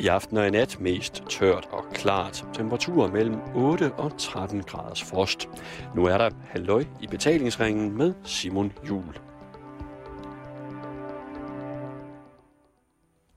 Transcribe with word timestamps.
I 0.00 0.06
aften 0.06 0.36
og 0.36 0.46
i 0.46 0.50
nat 0.50 0.80
mest 0.80 1.24
tørt 1.28 1.68
og 1.72 1.84
klart. 1.92 2.46
Temperaturer 2.54 3.12
mellem 3.12 3.40
8 3.54 3.92
og 3.92 4.18
13 4.18 4.62
graders 4.62 5.02
frost. 5.02 5.48
Nu 5.96 6.04
er 6.04 6.18
der 6.18 6.30
halløj 6.44 6.84
i 7.02 7.06
betalingsringen 7.06 7.96
med 7.96 8.14
Simon 8.24 8.72
Jul. 8.88 9.18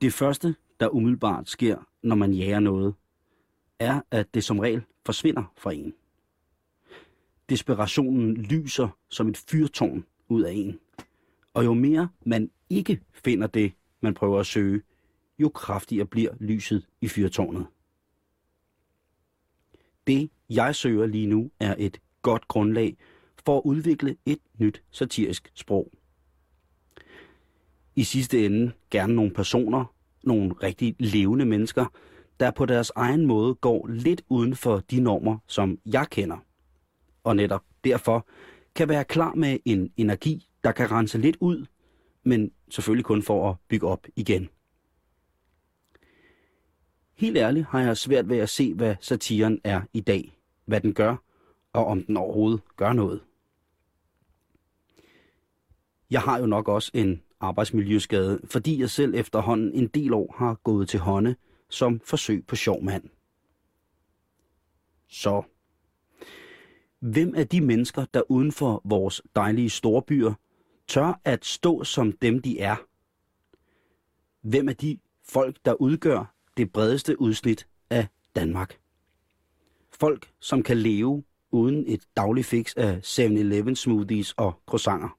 Det 0.01 0.13
første, 0.13 0.55
der 0.79 0.87
umiddelbart 0.87 1.49
sker, 1.49 1.77
når 2.03 2.15
man 2.15 2.33
jager 2.33 2.59
noget, 2.59 2.93
er, 3.79 4.01
at 4.11 4.33
det 4.33 4.43
som 4.43 4.59
regel 4.59 4.81
forsvinder 5.05 5.43
fra 5.57 5.73
en. 5.73 5.93
Desperationen 7.49 8.33
lyser 8.33 8.89
som 9.09 9.27
et 9.27 9.37
fyrtårn 9.37 10.05
ud 10.27 10.41
af 10.41 10.51
en. 10.51 10.79
Og 11.53 11.65
jo 11.65 11.73
mere 11.73 12.09
man 12.25 12.51
ikke 12.69 13.01
finder 13.11 13.47
det, 13.47 13.73
man 14.01 14.13
prøver 14.13 14.39
at 14.39 14.45
søge, 14.45 14.81
jo 15.43 15.49
kraftigere 15.49 16.05
bliver 16.05 16.31
lyset 16.39 16.85
i 17.01 17.07
fyrtårnet. 17.07 17.67
Det, 20.07 20.29
jeg 20.49 20.75
søger 20.75 21.05
lige 21.05 21.27
nu, 21.27 21.51
er 21.59 21.75
et 21.77 22.01
godt 22.21 22.47
grundlag 22.47 22.97
for 23.45 23.57
at 23.57 23.61
udvikle 23.65 24.15
et 24.25 24.39
nyt 24.57 24.83
satirisk 24.91 25.51
sprog. 25.53 25.91
I 27.95 28.03
sidste 28.03 28.45
ende 28.45 28.71
gerne 28.91 29.15
nogle 29.15 29.31
personer, 29.31 29.93
nogle 30.23 30.53
rigtig 30.53 30.95
levende 30.99 31.45
mennesker, 31.45 31.85
der 32.39 32.51
på 32.51 32.65
deres 32.65 32.91
egen 32.95 33.25
måde 33.25 33.55
går 33.55 33.87
lidt 33.87 34.21
uden 34.29 34.55
for 34.55 34.79
de 34.79 34.99
normer, 34.99 35.37
som 35.47 35.77
jeg 35.85 36.07
kender. 36.09 36.37
Og 37.23 37.35
netop 37.35 37.63
derfor 37.83 38.27
kan 38.75 38.89
være 38.89 39.03
klar 39.03 39.35
med 39.35 39.57
en 39.65 39.93
energi, 39.97 40.47
der 40.63 40.71
kan 40.71 40.91
rense 40.91 41.17
lidt 41.17 41.37
ud, 41.39 41.65
men 42.23 42.51
selvfølgelig 42.69 43.05
kun 43.05 43.23
for 43.23 43.49
at 43.49 43.55
bygge 43.67 43.87
op 43.87 44.07
igen. 44.15 44.49
Helt 47.23 47.37
ærligt 47.37 47.65
har 47.65 47.81
jeg 47.81 47.97
svært 47.97 48.29
ved 48.29 48.37
at 48.37 48.49
se, 48.49 48.73
hvad 48.73 48.95
satiren 48.99 49.61
er 49.63 49.81
i 49.93 49.99
dag, 49.99 50.37
hvad 50.65 50.81
den 50.81 50.93
gør, 50.93 51.15
og 51.73 51.85
om 51.85 52.03
den 52.03 52.17
overhovedet 52.17 52.61
gør 52.75 52.93
noget. 52.93 53.21
Jeg 56.11 56.21
har 56.21 56.39
jo 56.39 56.45
nok 56.45 56.67
også 56.67 56.91
en 56.93 57.21
arbejdsmiljøskade, 57.39 58.39
fordi 58.45 58.79
jeg 58.79 58.89
selv 58.89 59.15
efterhånden 59.15 59.73
en 59.73 59.87
del 59.87 60.13
år 60.13 60.35
har 60.37 60.53
gået 60.53 60.89
til 60.89 60.99
hånde 60.99 61.35
som 61.69 61.99
forsøg 61.99 62.45
på 62.47 62.55
sjov 62.55 62.83
mand. 62.83 63.03
Så, 65.07 65.43
hvem 66.99 67.33
er 67.35 67.43
de 67.43 67.61
mennesker, 67.61 68.05
der 68.13 68.31
uden 68.31 68.51
for 68.51 68.81
vores 68.85 69.21
dejlige 69.35 69.69
storbyer 69.69 70.33
tør 70.87 71.21
at 71.25 71.45
stå 71.45 71.83
som 71.83 72.11
dem, 72.11 72.41
de 72.41 72.59
er? 72.59 72.75
Hvem 74.41 74.69
er 74.69 74.73
de 74.73 74.99
folk, 75.23 75.57
der 75.65 75.73
udgør 75.73 76.32
det 76.57 76.71
bredeste 76.71 77.21
udsnit 77.21 77.67
af 77.89 78.07
Danmark? 78.35 78.79
Folk, 79.91 80.31
som 80.39 80.63
kan 80.63 80.77
leve 80.77 81.23
uden 81.51 81.83
et 81.87 82.03
dagligt 82.17 82.47
fix 82.47 82.73
af 82.77 82.99
7-Eleven 83.03 83.75
smoothies 83.75 84.33
og 84.33 84.61
croissanter. 84.65 85.17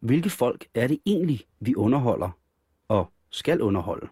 Hvilke 0.00 0.30
folk 0.30 0.68
er 0.74 0.86
det 0.86 0.98
egentlig, 1.06 1.44
vi 1.60 1.74
underholder 1.74 2.30
og 2.88 3.12
skal 3.30 3.62
underholde? 3.62 4.08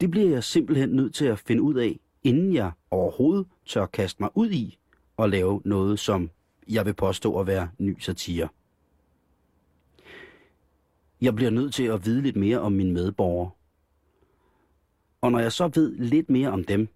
Det 0.00 0.10
bliver 0.10 0.30
jeg 0.30 0.44
simpelthen 0.44 0.88
nødt 0.88 1.14
til 1.14 1.24
at 1.24 1.38
finde 1.38 1.62
ud 1.62 1.74
af, 1.74 2.00
inden 2.22 2.54
jeg 2.54 2.72
overhovedet 2.90 3.46
tør 3.66 3.86
kaste 3.86 4.22
mig 4.22 4.30
ud 4.34 4.50
i 4.50 4.78
og 5.16 5.28
lave 5.28 5.62
noget, 5.64 5.98
som 5.98 6.30
jeg 6.68 6.86
vil 6.86 6.94
påstå 6.94 7.40
at 7.40 7.46
være 7.46 7.70
ny 7.78 7.98
satire. 8.00 8.48
Jeg 11.24 11.34
bliver 11.34 11.50
nødt 11.50 11.74
til 11.74 11.82
at 11.82 12.06
vide 12.06 12.22
lidt 12.22 12.36
mere 12.36 12.60
om 12.60 12.72
mine 12.72 12.92
medborgere. 12.92 13.50
Og 15.20 15.32
når 15.32 15.38
jeg 15.38 15.52
så 15.52 15.70
ved 15.74 15.96
lidt 15.96 16.30
mere 16.30 16.50
om 16.50 16.64
dem, 16.64 16.88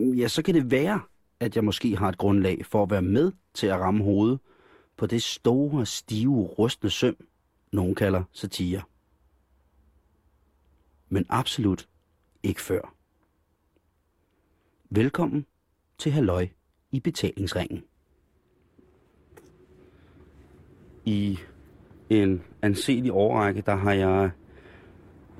ja, 0.00 0.28
så 0.28 0.42
kan 0.42 0.54
det 0.54 0.70
være, 0.70 1.00
at 1.40 1.56
jeg 1.56 1.64
måske 1.64 1.96
har 1.96 2.08
et 2.08 2.18
grundlag 2.18 2.66
for 2.66 2.82
at 2.82 2.90
være 2.90 3.02
med 3.02 3.32
til 3.54 3.66
at 3.66 3.80
ramme 3.80 4.04
hovedet 4.04 4.38
på 4.96 5.06
det 5.06 5.22
store, 5.22 5.86
stive, 5.86 6.42
rustne 6.42 6.90
søm, 6.90 7.16
nogen 7.72 7.94
kalder 7.94 8.22
satire. 8.32 8.82
Men 11.08 11.26
absolut 11.28 11.88
ikke 12.42 12.60
før. 12.60 12.94
Velkommen 14.90 15.46
til 15.98 16.12
Halløj 16.12 16.48
i 16.92 17.00
betalingsringen. 17.00 17.84
I 21.04 21.38
en 22.22 22.42
anselig 22.62 23.12
årrække, 23.12 23.62
der 23.66 23.74
har 23.74 23.92
jeg 23.92 24.30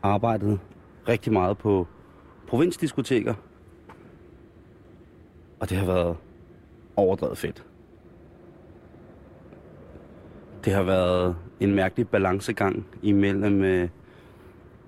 arbejdet 0.02 0.60
rigtig 1.08 1.32
meget 1.32 1.58
på 1.58 1.86
provinsdiskoteker. 2.48 3.34
Og 5.60 5.70
det 5.70 5.78
har 5.78 5.86
været 5.86 6.16
overdrevet 6.96 7.38
fedt. 7.38 7.64
Det 10.64 10.72
har 10.72 10.82
været 10.82 11.36
en 11.60 11.74
mærkelig 11.74 12.08
balancegang 12.08 12.86
imellem 13.02 13.62
øh, 13.62 13.88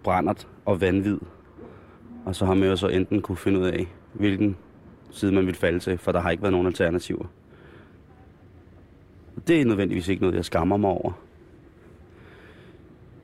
brændert 0.02 0.48
og 0.64 0.80
vanvid. 0.80 1.18
Og 2.24 2.34
så 2.34 2.46
har 2.46 2.54
man 2.54 2.68
jo 2.68 2.76
så 2.76 2.88
enten 2.88 3.22
kunne 3.22 3.36
finde 3.36 3.58
ud 3.58 3.66
af, 3.66 3.86
hvilken 4.12 4.56
side 5.10 5.32
man 5.32 5.46
vil 5.46 5.54
falde 5.54 5.78
til, 5.78 5.98
for 5.98 6.12
der 6.12 6.20
har 6.20 6.30
ikke 6.30 6.42
været 6.42 6.52
nogen 6.52 6.66
alternativer. 6.66 7.26
Det 9.46 9.60
er 9.60 9.64
nødvendigvis 9.64 10.08
ikke 10.08 10.22
noget, 10.22 10.36
jeg 10.36 10.44
skammer 10.44 10.76
mig 10.76 10.90
over. 10.90 11.12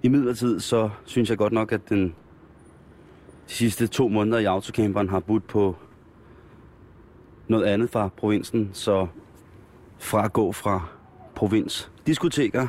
I 0.04 0.08
midlertid 0.08 0.60
så 0.60 0.90
synes 1.04 1.30
jeg 1.30 1.38
godt 1.38 1.52
nok, 1.52 1.72
at 1.72 1.88
den, 1.88 2.14
de 3.48 3.52
sidste 3.52 3.86
to 3.86 4.08
måneder 4.08 4.38
i 4.38 4.44
autocamperen 4.44 5.08
har 5.08 5.20
budt 5.20 5.46
på 5.46 5.76
noget 7.48 7.64
andet 7.64 7.90
fra 7.90 8.08
provinsen, 8.16 8.70
så 8.72 9.06
fra 9.98 10.24
at 10.24 10.32
gå 10.32 10.52
fra 10.52 10.86
provinsdiskoteker 11.34 12.66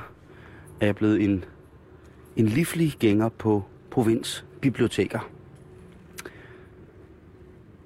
er 0.79 0.85
jeg 0.85 0.95
blevet 0.95 1.21
en, 1.21 1.45
en 2.35 2.45
livlig 2.45 2.93
gænger 2.99 3.29
på 3.29 3.63
provinsbiblioteker. 3.91 5.29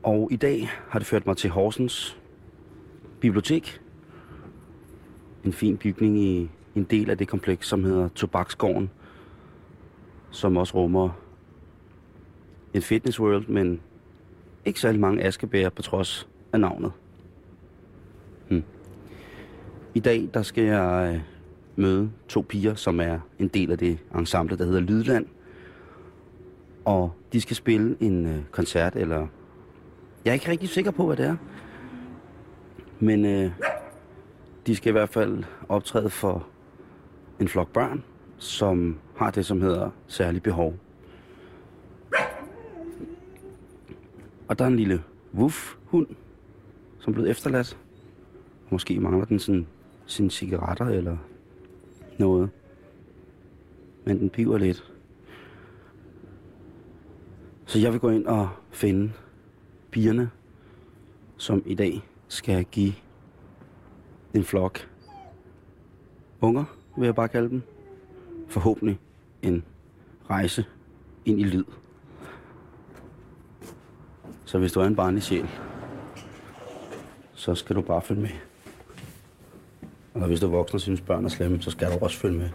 Og 0.04 0.28
i 0.32 0.36
dag 0.36 0.70
har 0.90 1.00
det 1.00 1.08
ført 1.08 1.26
mig 1.26 1.38
til 1.38 1.50
Horsens 1.50 2.18
Bibliotek. 3.20 3.82
En 5.44 5.54
fin 5.54 5.78
bygning 5.78 6.20
i 6.20 6.50
en 6.76 6.84
del 6.84 7.10
af 7.10 7.18
det 7.18 7.28
kompleks, 7.28 7.68
som 7.68 7.84
hedder 7.84 8.10
Tobaksgården, 8.10 8.90
som 10.32 10.58
også 10.58 10.74
rummer 10.74 11.10
en 12.74 12.82
fitness 12.82 13.20
world, 13.20 13.48
men 13.48 13.82
ikke 14.66 14.80
særlig 14.80 15.02
mange 15.02 15.24
askebæger 15.24 15.70
på 15.70 15.82
trods 15.82 16.28
af 16.54 16.60
navnet. 16.60 16.92
Hmm. 18.50 18.64
I 19.94 20.00
dag 20.00 20.30
der 20.34 20.42
skal 20.42 20.64
jeg 20.64 21.14
øh, 21.14 21.22
møde 21.76 22.12
to 22.28 22.46
piger, 22.50 22.76
som 22.76 23.00
er 23.00 23.20
en 23.40 23.48
del 23.48 23.72
af 23.72 23.78
det 23.78 23.98
ensemble, 24.16 24.58
der 24.58 24.66
hedder 24.66 24.80
Lydland. 24.80 25.26
Og 26.86 27.12
de 27.34 27.42
skal 27.42 27.56
spille 27.56 27.98
en 28.00 28.26
øh, 28.26 28.44
koncert, 28.52 28.96
eller... 28.96 29.28
Jeg 30.26 30.32
er 30.32 30.34
ikke 30.34 30.52
rigtig 30.52 30.70
sikker 30.70 30.92
på, 30.92 31.06
hvad 31.06 31.18
det 31.18 31.26
er. 31.26 31.36
Men 33.00 33.26
øh, 33.26 33.52
de 34.68 34.76
skal 34.76 34.90
i 34.90 34.92
hvert 34.92 35.10
fald 35.10 35.44
optræde 35.70 36.10
for 36.10 36.48
en 37.40 37.48
flok 37.48 37.68
børn, 37.74 38.04
som 38.38 39.00
har 39.16 39.32
det, 39.32 39.46
som 39.46 39.62
hedder 39.62 39.90
særlig 40.08 40.44
behov. 40.44 40.74
Og 44.48 44.60
der 44.60 44.66
er 44.66 44.70
en 44.70 44.76
lille 44.76 45.04
wuff-hund, 45.34 46.08
som 47.00 47.12
er 47.12 47.14
blevet 47.14 47.30
efterladt. 47.30 47.78
Måske 48.70 49.00
mangler 49.00 49.26
den 49.26 49.40
sådan, 49.40 49.68
sine 50.06 50.32
cigaretter 50.32 50.86
eller 50.86 51.18
noget. 52.18 52.50
Men 54.06 54.20
den 54.20 54.30
piver 54.30 54.58
lidt. 54.58 54.94
Så 57.66 57.80
jeg 57.80 57.92
vil 57.92 58.00
gå 58.00 58.10
ind 58.10 58.26
og 58.26 58.50
finde 58.70 59.12
pigerne, 59.92 60.30
som 61.38 61.64
i 61.66 61.76
dag 61.76 62.02
skal 62.28 62.64
give 62.64 62.94
en 64.34 64.44
flok 64.44 64.90
unger, 66.42 66.64
vil 66.98 67.06
jeg 67.06 67.16
bare 67.16 67.28
kalde 67.28 67.50
dem. 67.50 67.62
Forhåbentlig 68.48 69.00
en 69.42 69.64
rejse 70.30 70.66
ind 71.26 71.40
i 71.40 71.44
lyd. 71.44 71.64
Så 74.46 74.60
hvis 74.60 74.72
du 74.72 74.80
er 74.80 74.86
en 74.86 74.96
barnlig 74.96 75.24
sjæl, 75.24 75.50
så 77.34 77.56
skal 77.56 77.76
du 77.76 77.82
bare 77.82 78.02
følge 78.02 78.22
med. 78.22 78.30
Og 80.14 80.28
hvis 80.28 80.40
du 80.40 80.46
er 80.46 80.52
voksen 80.52 80.76
og 80.76 80.82
synes 80.82 81.02
børn 81.02 81.26
er 81.26 81.30
slemme, 81.30 81.62
så 81.62 81.72
skal 81.72 81.92
du 81.92 81.98
også 82.02 82.18
følge 82.18 82.38
med. 82.38 82.50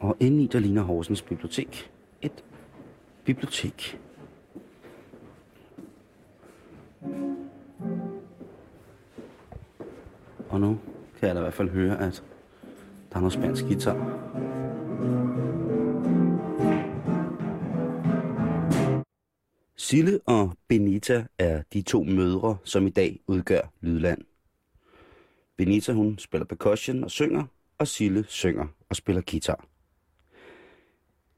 Og 0.00 0.16
indeni 0.20 0.46
der 0.46 0.58
ligner 0.58 0.82
Horsens 0.82 1.22
Bibliotek 1.22 1.90
et 2.22 2.44
bibliotek. 3.24 4.00
Og 10.48 10.60
nu 10.60 10.78
kan 11.18 11.28
jeg 11.28 11.34
da 11.34 11.40
i 11.40 11.42
hvert 11.42 11.54
fald 11.54 11.70
høre, 11.70 12.00
at 12.00 12.24
der 13.10 13.16
er 13.16 13.20
noget 13.20 13.32
spansk 13.32 13.64
guitar. 13.64 14.26
Sille 19.76 20.20
og 20.26 20.52
Benita 20.68 21.26
er 21.38 21.62
de 21.72 21.82
to 21.82 22.02
mødre, 22.02 22.56
som 22.64 22.86
i 22.86 22.90
dag 22.90 23.20
udgør 23.26 23.72
Lydland. 23.80 24.22
Benita 25.56 25.92
hun 25.92 26.18
spiller 26.18 26.44
percussion 26.44 27.04
og 27.04 27.10
synger, 27.10 27.44
og 27.78 27.88
Sille 27.88 28.24
synger 28.28 28.66
og 28.88 28.96
spiller 28.96 29.22
guitar. 29.30 29.64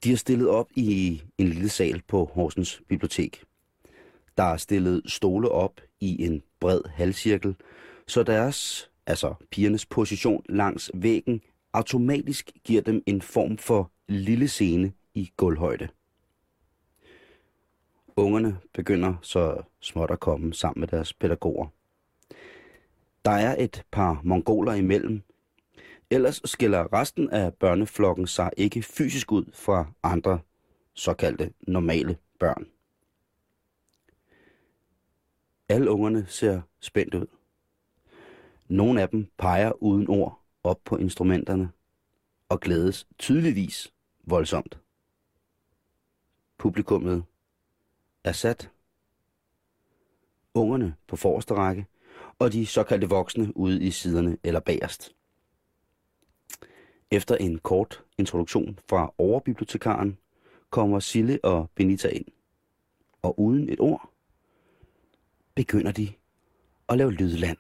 De 0.05 0.09
har 0.09 0.17
stillet 0.17 0.49
op 0.49 0.69
i 0.75 1.23
en 1.39 1.49
lille 1.49 1.69
sal 1.69 2.03
på 2.09 2.25
Horsens 2.25 2.83
Bibliotek. 2.89 3.45
Der 4.39 4.45
er 4.45 4.57
stillet 4.57 5.03
stole 5.07 5.49
op 5.49 5.81
i 6.01 6.25
en 6.25 6.43
bred 6.61 6.81
halvcirkel, 6.89 7.57
så 8.07 8.23
deres, 8.23 8.91
altså 9.07 9.35
pigernes 9.51 9.87
position 9.87 10.43
langs 10.49 10.91
væggen, 10.95 11.41
automatisk 11.73 12.51
giver 12.65 12.83
dem 12.83 13.03
en 13.07 13.23
form 13.23 13.59
for 13.59 13.91
lille 14.09 14.49
scene 14.49 14.93
i 15.15 15.33
gulvhøjde. 15.37 15.89
Ungerne 18.17 18.59
begynder 18.75 19.15
så 19.23 19.63
småt 19.81 20.11
at 20.11 20.21
komme 20.21 20.55
sammen 20.55 20.81
med 20.81 20.89
deres 20.89 21.13
pædagoger. 21.13 21.67
Der 23.25 23.31
er 23.31 23.63
et 23.63 23.85
par 23.91 24.21
mongoler 24.25 24.75
imellem, 24.75 25.23
ellers 26.11 26.41
skiller 26.45 26.93
resten 26.93 27.31
af 27.31 27.55
børneflokken 27.55 28.27
sig 28.27 28.51
ikke 28.57 28.83
fysisk 28.83 29.33
ud 29.33 29.45
fra 29.53 29.87
andre 30.03 30.39
såkaldte 30.95 31.53
normale 31.61 32.17
børn. 32.39 32.67
Alle 35.69 35.91
ungerne 35.91 36.27
ser 36.27 36.61
spændt 36.81 37.15
ud. 37.15 37.27
Nogle 38.69 39.03
af 39.03 39.09
dem 39.09 39.27
peger 39.39 39.83
uden 39.83 40.09
ord 40.09 40.43
op 40.65 40.81
på 40.85 40.97
instrumenterne 40.97 41.71
og 42.49 42.61
glædes 42.61 43.07
tydeligvis 43.19 43.93
voldsomt. 44.25 44.79
Publikummet 46.59 47.25
er 48.25 48.33
sat. 48.33 48.71
Ungerne 50.55 50.95
på 51.07 51.17
forreste 51.17 51.55
række, 51.55 51.87
og 52.39 52.53
de 52.53 52.67
såkaldte 52.67 53.09
voksne 53.09 53.57
ude 53.57 53.83
i 53.83 53.91
siderne 53.91 54.39
eller 54.43 54.61
bagerst. 54.61 55.15
Efter 57.11 57.37
en 57.37 57.59
kort 57.59 58.05
introduktion 58.19 58.79
fra 58.89 59.13
overbibliotekaren, 59.19 60.19
kommer 60.71 61.01
Sille 61.01 61.41
og 61.43 61.71
Benita 61.75 62.09
ind. 62.09 62.25
Og 63.23 63.41
uden 63.41 63.69
et 63.69 63.81
ord, 63.81 64.11
begynder 65.59 65.93
de 65.93 66.09
at 66.89 66.99
lave 66.99 67.13
lydland. 67.13 67.59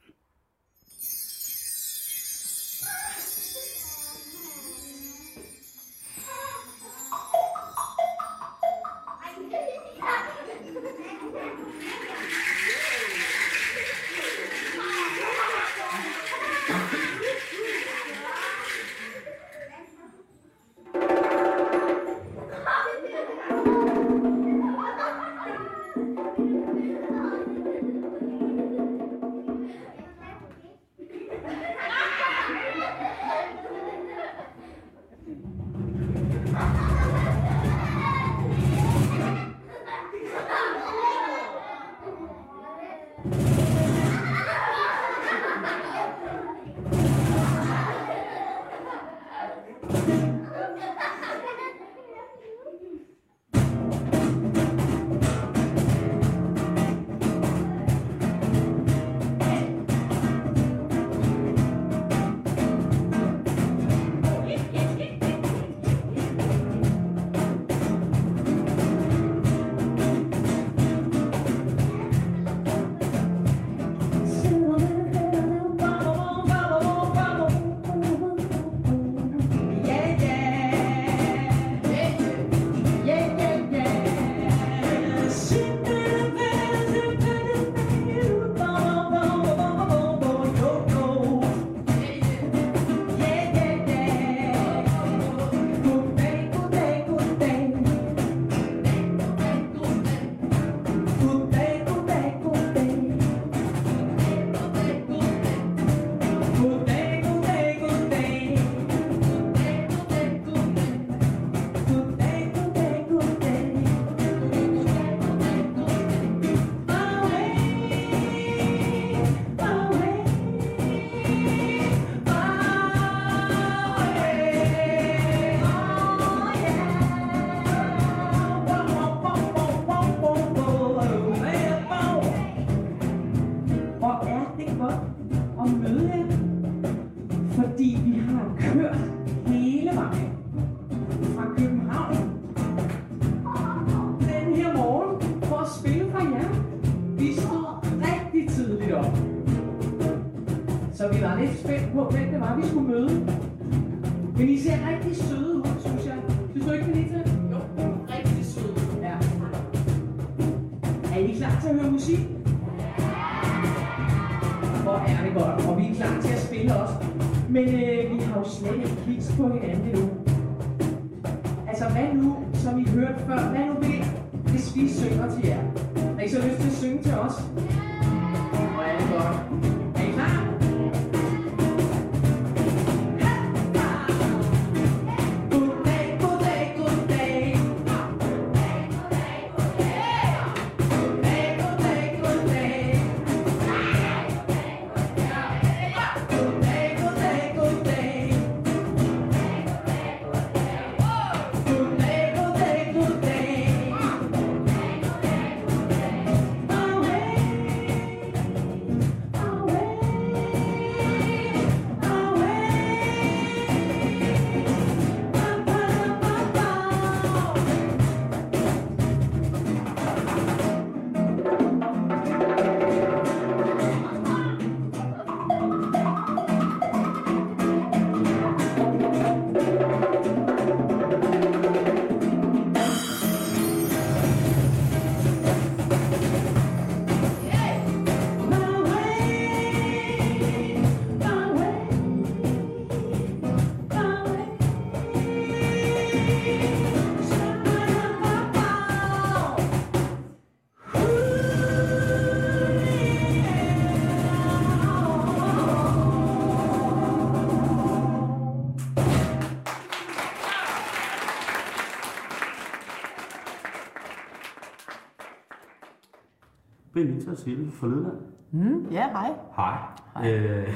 Sille 267.38 267.71
fra 267.71 267.87
Lydland. 267.87 268.16
Mm, 268.50 268.87
ja, 268.90 269.09
hej. 269.11 269.30
Hej. 269.57 269.78
Hej. 270.14 270.33
Øh, 270.35 270.68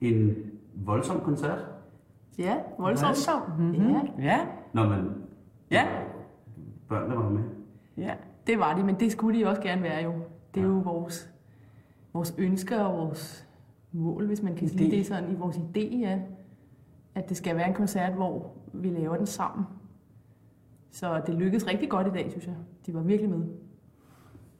en 0.00 0.34
voldsom 0.74 1.20
koncert. 1.20 1.58
Ja, 2.38 2.56
voldsomt. 2.78 3.08
Voldsom. 3.08 3.40
Mm-hmm. 3.58 3.90
Ja, 3.92 4.00
Ja, 4.18 4.46
Nå, 4.72 4.88
men 4.88 5.12
ja, 5.70 5.86
børnene 6.88 7.16
var 7.16 7.28
med. 7.30 7.42
ja. 7.96 8.14
det 8.46 8.58
var 8.58 8.76
de, 8.76 8.82
men 8.84 8.94
det 9.00 9.12
skulle 9.12 9.38
de 9.40 9.46
også 9.48 9.62
gerne 9.62 9.82
være 9.82 10.02
jo. 10.04 10.12
Det 10.54 10.62
er 10.62 10.66
jo 10.66 10.78
vores, 10.78 11.30
vores 12.12 12.34
ønsker 12.38 12.80
og 12.80 12.98
vores 13.06 13.48
mål, 13.92 14.26
hvis 14.26 14.42
man 14.42 14.54
kan 14.56 14.68
sige 14.68 14.90
det 14.90 15.06
sådan 15.06 15.30
i 15.32 15.34
vores 15.34 15.56
idé, 15.56 15.96
ja. 15.98 16.20
At 17.14 17.28
det 17.28 17.36
skal 17.36 17.56
være 17.56 17.68
en 17.68 17.74
koncert, 17.74 18.12
hvor 18.12 18.50
vi 18.72 18.88
laver 18.88 19.16
den 19.16 19.26
sammen. 19.26 19.66
Så 20.90 21.22
det 21.26 21.34
lykkedes 21.34 21.66
rigtig 21.66 21.90
godt 21.90 22.06
i 22.06 22.10
dag, 22.10 22.30
synes 22.30 22.46
jeg. 22.46 22.54
De 22.86 22.94
var 22.94 23.00
virkelig 23.02 23.30
med. 23.30 23.46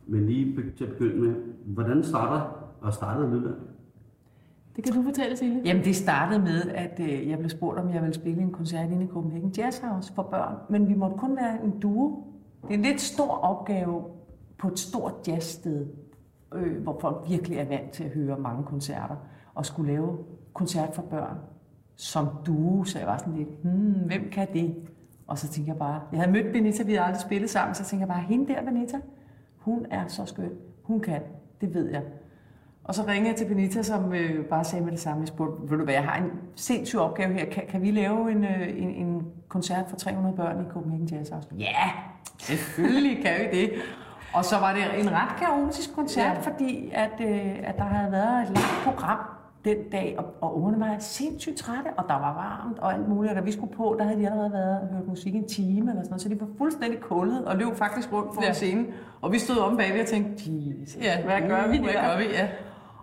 Men 0.06 0.26
lige 0.26 0.73
til 0.76 0.84
at 0.84 0.90
begynde 0.90 1.20
med, 1.20 1.34
hvordan 1.66 2.04
starter 2.04 2.70
og 2.80 2.92
startede 2.92 3.30
Lydland? 3.30 3.54
Det 4.76 4.84
kan 4.84 4.92
du 4.92 5.02
fortælle, 5.02 5.37
Silje. 5.37 5.62
Jamen 5.64 5.84
det 5.84 5.96
startede 5.96 6.40
med, 6.40 6.62
at 6.75 7.00
øh, 7.00 7.28
jeg 7.28 7.38
blev 7.38 7.50
spurgt, 7.50 7.78
om 7.78 7.90
jeg 7.90 8.02
ville 8.02 8.14
spille 8.14 8.42
en 8.42 8.52
koncert 8.52 8.90
inde 8.90 9.04
i 9.04 9.08
Copenhagen 9.08 9.52
Jazz 9.58 9.78
House 9.78 10.12
for 10.12 10.23
børn, 10.23 10.54
men 10.68 10.88
vi 10.88 10.94
måtte 10.94 11.16
kun 11.16 11.37
være 11.37 11.64
en 11.64 11.80
duo. 11.80 12.25
Det 12.62 12.70
er 12.70 12.75
en 12.75 12.82
lidt 12.82 13.00
stor 13.00 13.30
opgave 13.30 14.04
på 14.58 14.68
et 14.68 14.78
stort 14.78 15.14
jazzsted, 15.28 15.87
øh, 16.54 16.82
hvor 16.82 16.99
folk 17.00 17.25
virkelig 17.28 17.58
er 17.58 17.68
vant 17.68 17.90
til 17.90 18.04
at 18.04 18.11
høre 18.11 18.38
mange 18.38 18.64
koncerter, 18.64 19.16
og 19.54 19.66
skulle 19.66 19.92
lave 19.92 20.18
koncert 20.54 20.94
for 20.94 21.02
børn 21.02 21.37
som 21.96 22.28
duo, 22.46 22.84
så 22.84 22.99
jeg 22.99 23.08
var 23.08 23.18
sådan 23.18 23.34
lidt, 23.34 23.49
hmm, 23.62 24.06
hvem 24.06 24.30
kan 24.32 24.49
det? 24.52 24.75
Og 25.26 25.38
så 25.38 25.49
tænkte 25.49 25.70
jeg 25.70 25.78
bare, 25.78 26.00
jeg 26.12 26.20
havde 26.20 26.32
mødt 26.32 26.52
Benita, 26.52 26.82
vi 26.82 26.92
havde 26.92 27.06
aldrig 27.06 27.20
spillet 27.20 27.50
sammen, 27.50 27.75
så 27.75 27.84
tænkte 27.84 28.00
jeg 28.00 28.08
bare, 28.08 28.23
hende 28.23 28.54
der, 28.54 28.64
Benita, 28.64 29.00
hun 29.64 29.87
er 29.90 30.06
så 30.06 30.25
skøn, 30.26 30.50
hun 30.83 31.00
kan, 31.00 31.21
det 31.61 31.75
ved 31.75 31.90
jeg. 31.90 32.02
Og 32.85 32.94
så 32.94 33.02
ringede 33.09 33.28
jeg 33.28 33.37
til 33.37 33.44
Benita, 33.44 33.83
som 33.83 34.12
øh, 34.14 34.44
bare 34.44 34.64
sagde 34.64 34.85
med 34.85 34.92
det 34.92 35.00
samme. 35.00 35.21
Jeg 35.21 35.28
spurgte, 35.28 35.71
ved 35.71 35.78
du 35.78 35.85
hvad, 35.85 35.94
jeg 35.94 36.04
har 36.04 36.16
en 36.16 36.30
sindssyg 36.56 36.99
opgave 36.99 37.33
her. 37.33 37.44
Kan, 37.44 37.62
kan 37.68 37.83
vi 37.83 37.90
lave 37.90 38.30
en, 38.30 38.44
øh, 38.44 38.68
en, 38.68 38.88
en 38.88 39.26
koncert 39.49 39.85
for 39.88 39.97
300 39.97 40.37
børn 40.37 40.66
i 40.66 40.71
Copenhagen 40.71 41.06
Jazz 41.06 41.28
House? 41.30 41.49
Ja, 41.59 41.90
selvfølgelig 42.38 43.25
kan 43.25 43.35
vi 43.40 43.56
det. 43.56 43.73
Og 44.35 44.44
så 44.44 44.59
var 44.59 44.73
det 44.73 45.00
en 45.00 45.11
ret 45.11 45.37
kaotisk 45.38 45.94
koncert, 45.94 46.37
ja. 46.37 46.40
fordi 46.40 46.90
at, 46.92 47.21
øh, 47.21 47.52
at 47.62 47.76
der 47.78 47.85
havde 47.85 48.12
været 48.12 48.42
et 48.42 48.49
langt 48.49 48.80
program 48.85 49.18
den 49.64 49.76
dag, 49.92 50.14
og, 50.18 50.25
og 50.40 50.56
ungerne 50.56 50.80
var 50.80 50.97
sindssygt 50.99 51.56
trætte, 51.56 51.88
og 51.97 52.04
der 52.09 52.14
var 52.14 52.35
varmt 52.35 52.78
og 52.78 52.94
alt 52.94 53.09
muligt. 53.09 53.30
Og 53.30 53.37
da 53.37 53.42
vi 53.42 53.52
skulle 53.52 53.73
på, 53.76 53.97
der 53.99 54.04
havde 54.04 54.21
de 54.21 54.26
allerede 54.30 54.52
været 54.52 54.80
og 54.80 54.88
hørt 54.97 55.06
musik 55.09 55.35
en 55.35 55.49
time 55.49 55.90
eller 55.90 56.02
sådan 56.02 56.11
noget, 56.11 56.21
så 56.23 56.28
de 56.28 56.40
var 56.40 56.47
fuldstændig 56.59 57.00
kullet 57.00 57.44
og 57.44 57.56
løb 57.56 57.75
faktisk 57.75 58.12
rundt 58.12 58.35
foran 58.35 58.47
Ja. 58.49 58.52
scenen. 58.52 58.87
Og 59.23 59.33
vi 59.33 59.38
stod 59.38 59.56
om 59.59 59.76
bagved 59.76 60.00
og 60.00 60.06
tænkte, 60.06 60.44
Jesus, 60.47 61.02
Ja, 61.02 61.23
hvad 61.25 61.40
gør 61.49 61.71
vi 61.71 61.78
Hvad 61.78 61.88
der? 61.92 62.09
gør 62.09 62.16
vi, 62.18 62.25
ja. 62.25 62.49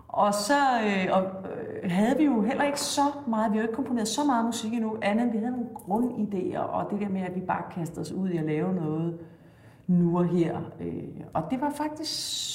Og 0.08 0.34
så 0.34 0.54
øh, 0.86 1.06
og, 1.16 1.22
øh, 1.22 1.90
havde 1.90 2.16
vi 2.18 2.24
jo 2.24 2.42
heller 2.42 2.64
ikke 2.64 2.80
så 2.80 3.02
meget, 3.26 3.52
vi 3.52 3.56
har 3.56 3.62
ikke 3.62 3.74
komponeret 3.74 4.08
så 4.08 4.20
meget 4.26 4.44
musik 4.44 4.72
endnu, 4.74 4.96
andet 5.02 5.22
end 5.24 5.32
vi 5.32 5.38
havde 5.38 5.50
nogle 5.52 5.66
grundidéer, 5.74 6.58
og 6.58 6.90
det 6.90 7.00
der 7.00 7.08
med, 7.08 7.20
at 7.20 7.34
vi 7.34 7.40
bare 7.40 7.62
kastede 7.74 8.00
os 8.00 8.12
ud 8.12 8.28
i 8.28 8.36
at 8.36 8.44
lave 8.44 8.74
noget 8.74 9.18
nu 9.86 10.18
og 10.18 10.24
her. 10.26 10.56
Øh, 10.80 11.04
og 11.34 11.42
det 11.50 11.60
var 11.60 11.70
faktisk 11.70 12.10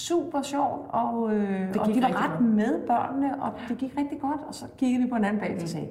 super 0.08 0.42
sjovt, 0.42 0.86
og, 0.90 1.34
øh, 1.36 1.68
Det 1.68 1.78
og 1.78 1.88
de 1.88 2.02
var 2.02 2.24
ret 2.24 2.40
godt. 2.40 2.50
med 2.50 2.88
børnene, 2.88 3.44
og 3.44 3.52
det 3.70 3.78
gik 3.78 3.94
rigtig 3.98 4.20
godt, 4.22 4.42
og 4.48 4.54
så 4.56 4.66
kiggede 4.78 5.04
vi 5.04 5.10
på 5.10 5.16
en 5.16 5.24
anden 5.26 5.40
bag 5.42 5.60
og 5.62 5.68
sagde, 5.68 5.88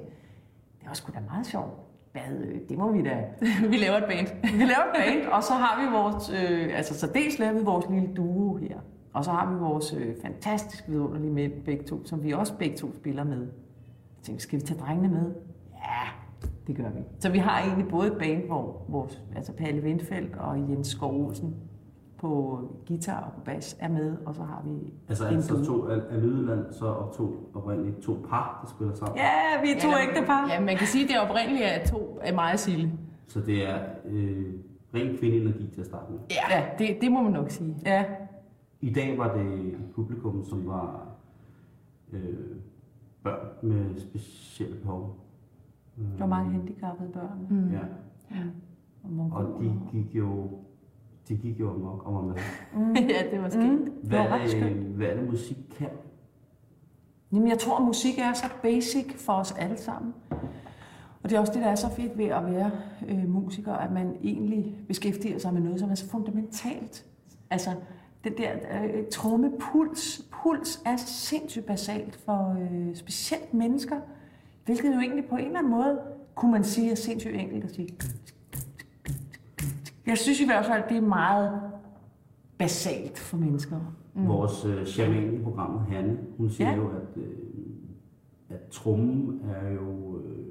det 0.79 0.87
var 0.87 0.93
sgu 0.93 1.11
da 1.15 1.19
meget 1.29 1.45
sjovt. 1.45 1.71
Hvad, 2.11 2.37
øh, 2.45 2.59
det 2.69 2.77
må 2.77 2.91
vi 2.91 3.03
da 3.03 3.23
vi 3.69 3.77
laver 3.77 3.97
et 3.97 4.03
band. 4.05 4.27
vi 4.57 4.63
laver 4.63 4.83
et 4.93 4.95
band, 4.95 5.31
og 5.31 5.43
så 5.43 5.53
har 5.53 5.81
vi 5.85 5.91
vores, 5.97 6.29
øh, 6.29 6.77
altså 6.77 6.99
så 6.99 7.07
dels 7.13 7.39
laver 7.39 7.53
vi 7.59 7.63
vores 7.65 7.85
lille 7.89 8.09
duo 8.15 8.55
her, 8.55 8.77
og 9.13 9.25
så 9.25 9.31
har 9.31 9.51
vi 9.53 9.59
vores 9.59 9.93
øh, 9.93 10.15
fantastisk 10.21 10.83
vidunderlige 10.87 11.31
mænd 11.33 11.51
begge 11.65 11.83
to, 11.83 12.05
som 12.05 12.23
vi 12.23 12.31
også 12.31 12.57
begge 12.57 12.77
to 12.77 12.95
spiller 12.95 13.23
med. 13.23 13.39
Jeg 13.39 14.23
tænkte, 14.23 14.43
skal 14.43 14.59
vi 14.59 14.65
tage 14.65 14.79
drengene 14.79 15.07
med? 15.09 15.31
Ja, 15.73 16.07
det 16.67 16.75
gør 16.75 16.89
vi. 16.89 16.99
Så 17.19 17.31
vi 17.31 17.37
har 17.37 17.61
egentlig 17.63 17.87
både 17.87 18.07
et 18.07 18.17
band, 18.19 18.43
hvor 18.47 18.85
vores, 18.89 19.21
altså 19.35 19.53
Palle 19.53 19.81
Vindfeldt 19.81 20.35
og 20.35 20.59
Jens 20.69 20.87
Skov 20.87 21.25
Olsen 21.27 21.55
på 22.17 22.59
guitar 22.87 23.23
og 23.23 23.31
på 23.33 23.39
bas 23.45 23.77
er 23.79 23.87
med, 23.89 24.17
og 24.25 24.35
så 24.35 24.41
har 24.43 24.63
vi 24.65 24.93
Altså 25.09 25.27
en 25.27 25.33
altså 25.35 25.65
to 25.65 25.87
af, 25.87 25.99
af 26.09 26.21
Lydland, 26.21 26.65
så 26.73 26.85
og 26.85 27.13
to 27.15 27.49
oprindeligt 27.53 27.97
to 28.01 28.13
par, 28.29 28.59
der 28.63 28.69
spiller 28.69 28.93
sammen. 28.93 29.17
Ja, 29.17 29.61
vi 29.61 29.71
er 29.71 29.79
to 29.79 29.87
Eller- 29.87 30.01
ægtepar. 30.09 30.49
Ja, 30.53 30.59
man 30.59 30.77
kan 30.77 30.87
sige, 30.87 31.03
at 31.03 31.09
det 31.09 31.29
oprindeligt 31.29 31.63
er 31.65 31.85
to 31.85 32.19
af 32.21 32.33
mig 32.33 32.53
og 32.53 32.59
Silje. 32.59 32.91
Så 33.27 33.39
det 33.41 33.69
er 33.69 33.79
øh, 34.05 34.53
ren 34.93 35.17
kvindeenergi 35.17 35.67
til 35.73 35.81
at 35.81 35.87
starte 35.87 36.11
med. 36.11 36.19
Ja, 36.51 36.65
det, 36.79 36.97
det 37.01 37.11
må 37.11 37.21
man 37.21 37.31
nok 37.31 37.49
sige. 37.49 37.75
Ja, 37.85 38.05
I 38.81 38.89
dag 38.93 39.17
var 39.17 39.33
det 39.37 39.45
et 39.67 39.77
publikum, 39.95 40.45
som 40.45 40.67
var 40.67 41.07
øh, 42.13 42.19
børn 43.23 43.47
med 43.63 43.99
specielle 43.99 44.75
behov. 44.75 45.15
Øh, 45.97 46.03
der 46.05 46.19
var 46.19 46.25
mange 46.25 46.51
handicappede 46.51 47.09
børn. 47.09 47.47
Mm. 47.49 47.71
Ja, 47.71 47.79
Og, 49.03 49.11
mongoler. 49.11 49.45
og 49.47 49.61
de 49.63 49.79
gik 49.91 50.15
jo, 50.15 50.49
de 51.27 51.35
gik 51.37 51.59
jo 51.59 51.73
amok 51.73 52.05
og 52.05 52.13
var 52.15 52.21
med. 52.21 52.35
ja, 53.09 53.31
det 53.31 53.41
var 53.41 53.49
skægt. 53.49 53.71
Mm, 53.71 53.85
det 53.85 53.93
Hvad 54.03 54.19
var 54.19 54.25
er, 54.25 54.33
ret 54.33 54.41
det, 54.41 54.51
skønt. 54.51 54.77
hvad 54.95 55.07
er 55.07 55.15
det, 55.19 55.29
musik 55.29 55.57
kan? 55.77 55.89
Jamen, 57.33 57.47
jeg 57.47 57.59
tror, 57.59 57.77
at 57.77 57.85
musik 57.85 58.19
er 58.19 58.33
så 58.33 58.45
basic 58.61 59.13
for 59.15 59.33
os 59.33 59.51
alle 59.51 59.77
sammen. 59.77 60.13
Og 61.23 61.29
det 61.29 61.35
er 61.35 61.39
også 61.39 61.53
det, 61.53 61.61
der 61.61 61.67
er 61.67 61.75
så 61.75 61.89
fedt 61.89 62.17
ved 62.17 62.25
at 62.25 62.45
være 62.45 62.71
øh, 63.07 63.29
musiker, 63.29 63.73
at 63.73 63.91
man 63.91 64.15
egentlig 64.23 64.75
beskæftiger 64.87 65.39
sig 65.39 65.53
med 65.53 65.61
noget, 65.61 65.79
som 65.79 65.89
er 65.91 65.95
så 65.95 66.09
fundamentalt. 66.09 67.05
Altså, 67.49 67.69
den 68.23 68.33
der 68.37 68.51
øh, 68.83 69.03
trommepuls, 69.13 70.25
puls 70.31 70.81
er 70.85 70.95
sindssygt 70.97 71.65
basalt 71.65 72.15
for 72.15 72.57
øh, 72.61 72.95
specielt 72.95 73.53
mennesker, 73.53 73.95
hvilket 74.67 74.95
jo 74.95 74.99
egentlig 74.99 75.25
på 75.25 75.35
en 75.35 75.45
eller 75.45 75.59
anden 75.59 75.71
måde, 75.71 75.99
kunne 76.35 76.51
man 76.51 76.63
sige, 76.63 76.91
er 76.91 76.95
sindssygt 76.95 77.35
enkelt 77.35 77.63
at 77.63 77.71
sige. 77.75 77.89
Jeg 80.07 80.17
synes 80.17 80.41
i 80.41 80.45
hvert 80.45 80.65
fald, 80.65 80.83
det 80.89 80.97
er 80.97 81.01
meget 81.01 81.61
basalt 82.57 83.19
for 83.19 83.37
mennesker. 83.37 83.77
Mm. 84.13 84.27
Vores 84.27 84.65
øh, 84.65 84.85
shaman 84.85 85.33
i 85.33 85.43
programmet, 85.43 85.81
Hanne, 85.81 86.17
hun 86.37 86.49
siger 86.49 86.69
Ja. 86.69 86.75
jo, 86.75 86.87
at, 86.87 87.17
øh, 87.21 87.29
at 88.49 88.59
trummen 88.71 89.41
er 89.63 89.71
jo... 89.71 90.17
Øh, 90.17 90.47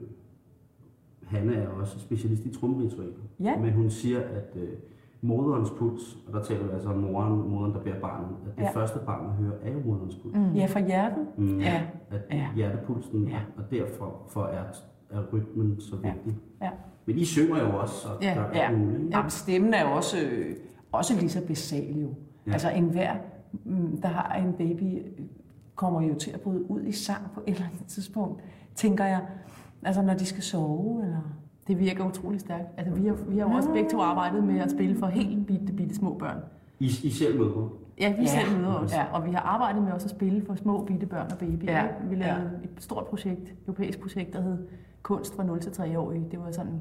Hanne 1.26 1.54
er 1.54 1.68
også 1.68 1.98
specialist 2.00 2.44
i 2.44 2.54
trummeritualer. 2.54 3.12
Ja. 3.40 3.56
Men 3.60 3.72
hun 3.72 3.90
siger, 3.90 4.20
at 4.20 4.56
øh, 4.56 4.68
moderens 5.22 5.70
puls, 5.70 6.16
og 6.26 6.32
der 6.32 6.42
taler 6.42 6.64
vi 6.64 6.70
altså 6.72 6.88
om 6.88 6.96
moren, 6.98 7.48
moderen, 7.50 7.72
der 7.72 7.80
bærer 7.80 8.00
barnet, 8.00 8.28
at 8.46 8.56
det 8.56 8.62
Ja. 8.62 8.66
ja. 8.68 8.80
første 8.80 8.98
barn, 9.06 9.26
man 9.26 9.32
hører, 9.34 9.54
er 9.62 9.72
jo 9.72 9.78
moderens 9.84 10.16
puls. 10.16 10.34
Mm. 10.36 10.52
Ja, 10.52 10.66
fra 10.66 10.80
hjertet. 10.86 11.26
Mm. 11.38 11.60
Ja. 11.60 11.82
At 12.10 12.20
Ja. 12.30 12.46
hjertepulsen, 12.56 13.24
Ja. 13.28 13.30
ja. 13.34 13.38
og 13.56 13.70
derfor 13.70 14.22
for 14.28 14.42
er, 14.44 14.62
er 15.10 15.22
rytmen 15.32 15.80
så 15.80 15.96
Ja. 16.04 16.12
vigtig. 16.12 16.36
Ja. 16.62 16.70
Men 17.06 17.18
I 17.18 17.24
synger 17.24 17.58
jo 17.62 17.78
også, 17.80 18.08
og 18.08 18.22
Ja. 18.22 18.34
gør 18.34 18.50
Ja. 18.54 18.70
muligt. 18.76 19.10
Jamen, 19.10 19.30
stemmen 19.30 19.74
er 19.74 19.88
jo 19.90 19.96
også, 19.96 20.16
øh, 20.30 20.56
også 20.92 21.14
lige 21.18 21.28
så 21.30 21.46
basal 21.46 22.00
jo. 22.00 22.06
Ja. 22.06 22.12
Ja. 22.46 22.52
Altså 22.52 22.70
enhver, 22.70 23.14
mm, 23.64 24.00
der 24.00 24.08
har 24.08 24.34
en 24.34 24.52
baby, 24.52 25.02
kommer 25.74 26.00
jo 26.02 26.14
til 26.14 26.30
at 26.30 26.40
bryde 26.40 26.70
ud 26.70 26.82
i 26.82 26.92
sang 26.92 27.22
på 27.34 27.40
et 27.46 27.54
eller 27.54 27.66
andet 27.72 27.86
tidspunkt, 27.86 28.42
tænker 28.74 29.04
jeg. 29.04 29.20
Altså 29.82 30.02
når 30.02 30.14
de 30.14 30.26
skal 30.26 30.42
sove, 30.42 31.02
eller... 31.02 31.18
Det 31.68 31.78
virker 31.78 32.06
utrolig 32.08 32.40
stærkt. 32.40 32.68
Altså, 32.76 32.94
vi 32.94 33.06
har, 33.06 33.14
vi 33.28 33.38
har 33.38 33.48
jo 33.50 33.56
også 33.56 33.72
begge 33.72 33.90
to 33.90 34.00
arbejdet 34.00 34.44
med 34.44 34.58
at 34.60 34.70
spille 34.70 34.96
for 34.98 35.06
helt 35.06 35.46
bitte, 35.46 35.72
bitte 35.72 35.94
små 35.94 36.14
børn. 36.18 36.36
I, 36.80 36.84
I 36.84 37.10
selv 37.10 37.38
møder 37.38 37.72
Ja, 38.00 38.12
vi 38.16 38.22
Ja. 38.22 38.26
selv 38.26 38.56
møder 38.58 38.74
os. 38.74 38.92
Ja. 38.94 39.04
Og 39.12 39.26
vi 39.26 39.30
har 39.30 39.40
arbejdet 39.40 39.82
med 39.82 39.92
også 39.92 40.06
at 40.06 40.10
spille 40.10 40.44
for 40.46 40.54
små 40.54 40.84
bitte 40.84 41.06
børn 41.06 41.30
og 41.32 41.38
babyer. 41.38 41.72
Ja. 41.72 41.86
Vi 42.08 42.14
lavede 42.14 42.50
ja. 42.62 42.68
et 42.68 42.70
stort 42.82 43.06
projekt, 43.06 43.54
europæisk 43.66 44.00
projekt, 44.00 44.32
der 44.32 44.40
hed 44.40 44.58
Kunst 45.02 45.34
fra 45.36 45.44
0 45.44 45.60
til 45.60 45.72
3 45.72 45.98
år. 45.98 46.10
Det 46.12 46.38
var 46.38 46.50
sådan 46.50 46.80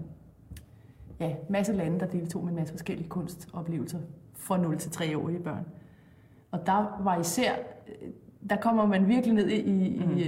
ja, 1.20 1.36
masse 1.50 1.74
lande, 1.74 2.00
der 2.00 2.06
deltog 2.08 2.44
med 2.44 2.50
en 2.52 2.56
masse 2.56 2.74
forskellige 2.74 3.10
kunstoplevelser 3.10 4.00
fra 4.34 4.58
0 4.58 4.78
til 4.78 4.92
3 4.92 5.18
årige 5.18 5.40
børn. 5.40 5.66
Og 6.52 6.66
der 6.66 7.02
var 7.04 7.20
især, 7.20 7.52
øh, 7.88 8.10
der 8.50 8.56
kommer 8.56 8.86
man 8.86 9.08
virkelig 9.08 9.34
ned 9.36 9.48
i, 9.48 9.60
i, 9.62 10.04
Mm. 10.06 10.18
i, 10.18 10.22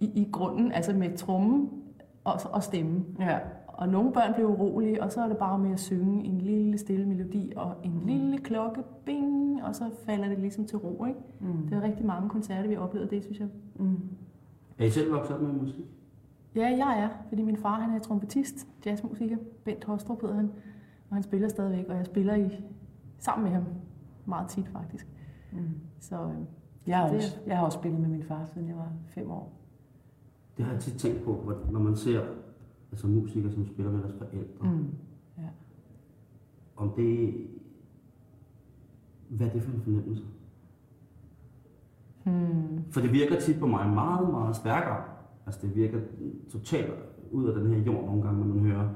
i, 0.00 0.10
i 0.14 0.28
grunden, 0.32 0.72
altså 0.72 0.92
med 0.92 1.16
trommen 1.16 1.70
og, 2.24 2.40
og 2.44 2.62
stemmen. 2.62 3.06
Ja. 3.20 3.38
Og 3.78 3.88
nogle 3.88 4.12
børn 4.12 4.34
blev 4.34 4.46
urolige, 4.46 5.02
og 5.02 5.12
så 5.12 5.20
er 5.20 5.28
det 5.28 5.36
bare 5.36 5.58
med 5.58 5.70
at 5.72 5.80
synge 5.80 6.24
en 6.24 6.40
lille 6.40 6.78
stille 6.78 7.06
melodi 7.06 7.52
og 7.56 7.74
en 7.82 8.02
lille 8.06 8.38
klokke, 8.38 8.82
bing, 9.04 9.64
og 9.64 9.74
så 9.74 9.90
falder 10.06 10.28
det 10.28 10.38
ligesom 10.38 10.66
til 10.66 10.78
ro, 10.78 11.04
ikke? 11.04 11.20
Mm. 11.40 11.68
Det 11.68 11.72
er 11.76 11.82
rigtig 11.82 12.06
mange 12.06 12.28
koncerter, 12.28 12.68
vi 12.68 12.74
har 12.74 12.80
oplevet 12.80 13.10
det, 13.10 13.22
synes 13.22 13.40
jeg. 13.40 13.48
Mm. 13.76 14.00
Er 14.78 14.84
I 14.84 14.90
selv 14.90 15.12
vokset 15.12 15.36
op 15.36 15.42
med 15.42 15.52
musik? 15.52 15.84
Ja, 16.54 16.66
jeg 16.66 17.00
er, 17.02 17.08
fordi 17.28 17.42
min 17.42 17.56
far 17.56 17.80
han 17.80 17.96
er 17.96 17.98
trompetist, 17.98 18.66
jazzmusiker, 18.86 19.36
Bent 19.64 19.84
Hostrup 19.84 20.20
hedder 20.20 20.36
han, 20.36 20.50
og 21.10 21.16
han 21.16 21.22
spiller 21.22 21.48
stadigvæk, 21.48 21.86
og 21.88 21.96
jeg 21.96 22.06
spiller 22.06 22.34
i, 22.34 22.50
sammen 23.18 23.44
med 23.44 23.52
ham 23.52 23.64
meget 24.26 24.48
tit 24.48 24.68
faktisk. 24.68 25.06
Mm. 25.52 25.58
Så 26.00 26.16
øh, 26.16 26.30
Jeg, 26.86 26.98
har 26.98 27.14
også, 27.14 27.36
jeg 27.46 27.56
har 27.56 27.64
også 27.64 27.78
spillet 27.78 28.00
med 28.00 28.08
min 28.08 28.22
far, 28.22 28.44
siden 28.44 28.68
jeg 28.68 28.76
var 28.76 28.92
fem 29.06 29.30
år. 29.30 29.52
Det 30.56 30.64
har 30.64 30.72
jeg 30.72 30.80
tit 30.80 30.94
tænkt 30.94 31.24
på, 31.24 31.52
når 31.70 31.80
man 31.80 31.96
ser 31.96 32.20
altså 32.90 33.06
musikere, 33.06 33.52
som 33.52 33.66
spiller 33.66 33.92
med 33.92 34.00
deres 34.02 34.14
forældre. 34.18 34.72
Mm. 34.72 34.86
Om 36.76 36.92
det... 36.96 37.34
Hvad 39.28 39.46
er 39.46 39.50
det 39.52 39.62
for 39.62 39.72
en 39.72 39.82
fornemmelse? 39.82 40.24
For 42.90 43.00
det 43.00 43.12
virker 43.12 43.40
tit 43.40 43.60
på 43.60 43.66
mig 43.66 43.88
meget, 43.88 44.30
meget 44.30 44.56
stærkere. 44.56 45.04
Altså 45.46 45.66
det 45.66 45.76
virker 45.76 46.00
totalt 46.50 46.92
ud 47.30 47.48
af 47.48 47.60
den 47.60 47.74
her 47.74 47.82
jord 47.82 48.04
nogle 48.04 48.22
gange, 48.22 48.46
når 48.46 48.54
man 48.54 48.64
hører 48.64 48.88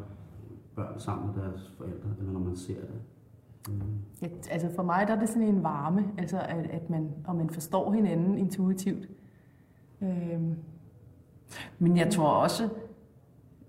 børn 0.74 1.00
sammen 1.00 1.26
med 1.26 1.42
deres 1.42 1.74
forældre, 1.78 2.08
eller 2.18 2.32
når 2.32 2.40
man 2.40 2.56
ser 2.56 2.80
det. 2.80 3.00
Mm. 3.68 3.80
Ja, 4.22 4.28
altså 4.50 4.70
for 4.74 4.82
mig 4.82 5.06
der 5.08 5.14
er 5.14 5.20
det 5.20 5.28
sådan 5.28 5.48
en 5.48 5.62
varme, 5.62 6.04
altså 6.18 6.38
at, 6.40 6.66
at 6.66 6.90
man, 6.90 7.10
og 7.24 7.36
man 7.36 7.50
forstår 7.50 7.92
hinanden 7.92 8.38
intuitivt. 8.38 9.08
Øhm, 10.02 10.54
Men 11.78 11.96
jeg 11.96 12.10
tror 12.12 12.28
også, 12.28 12.68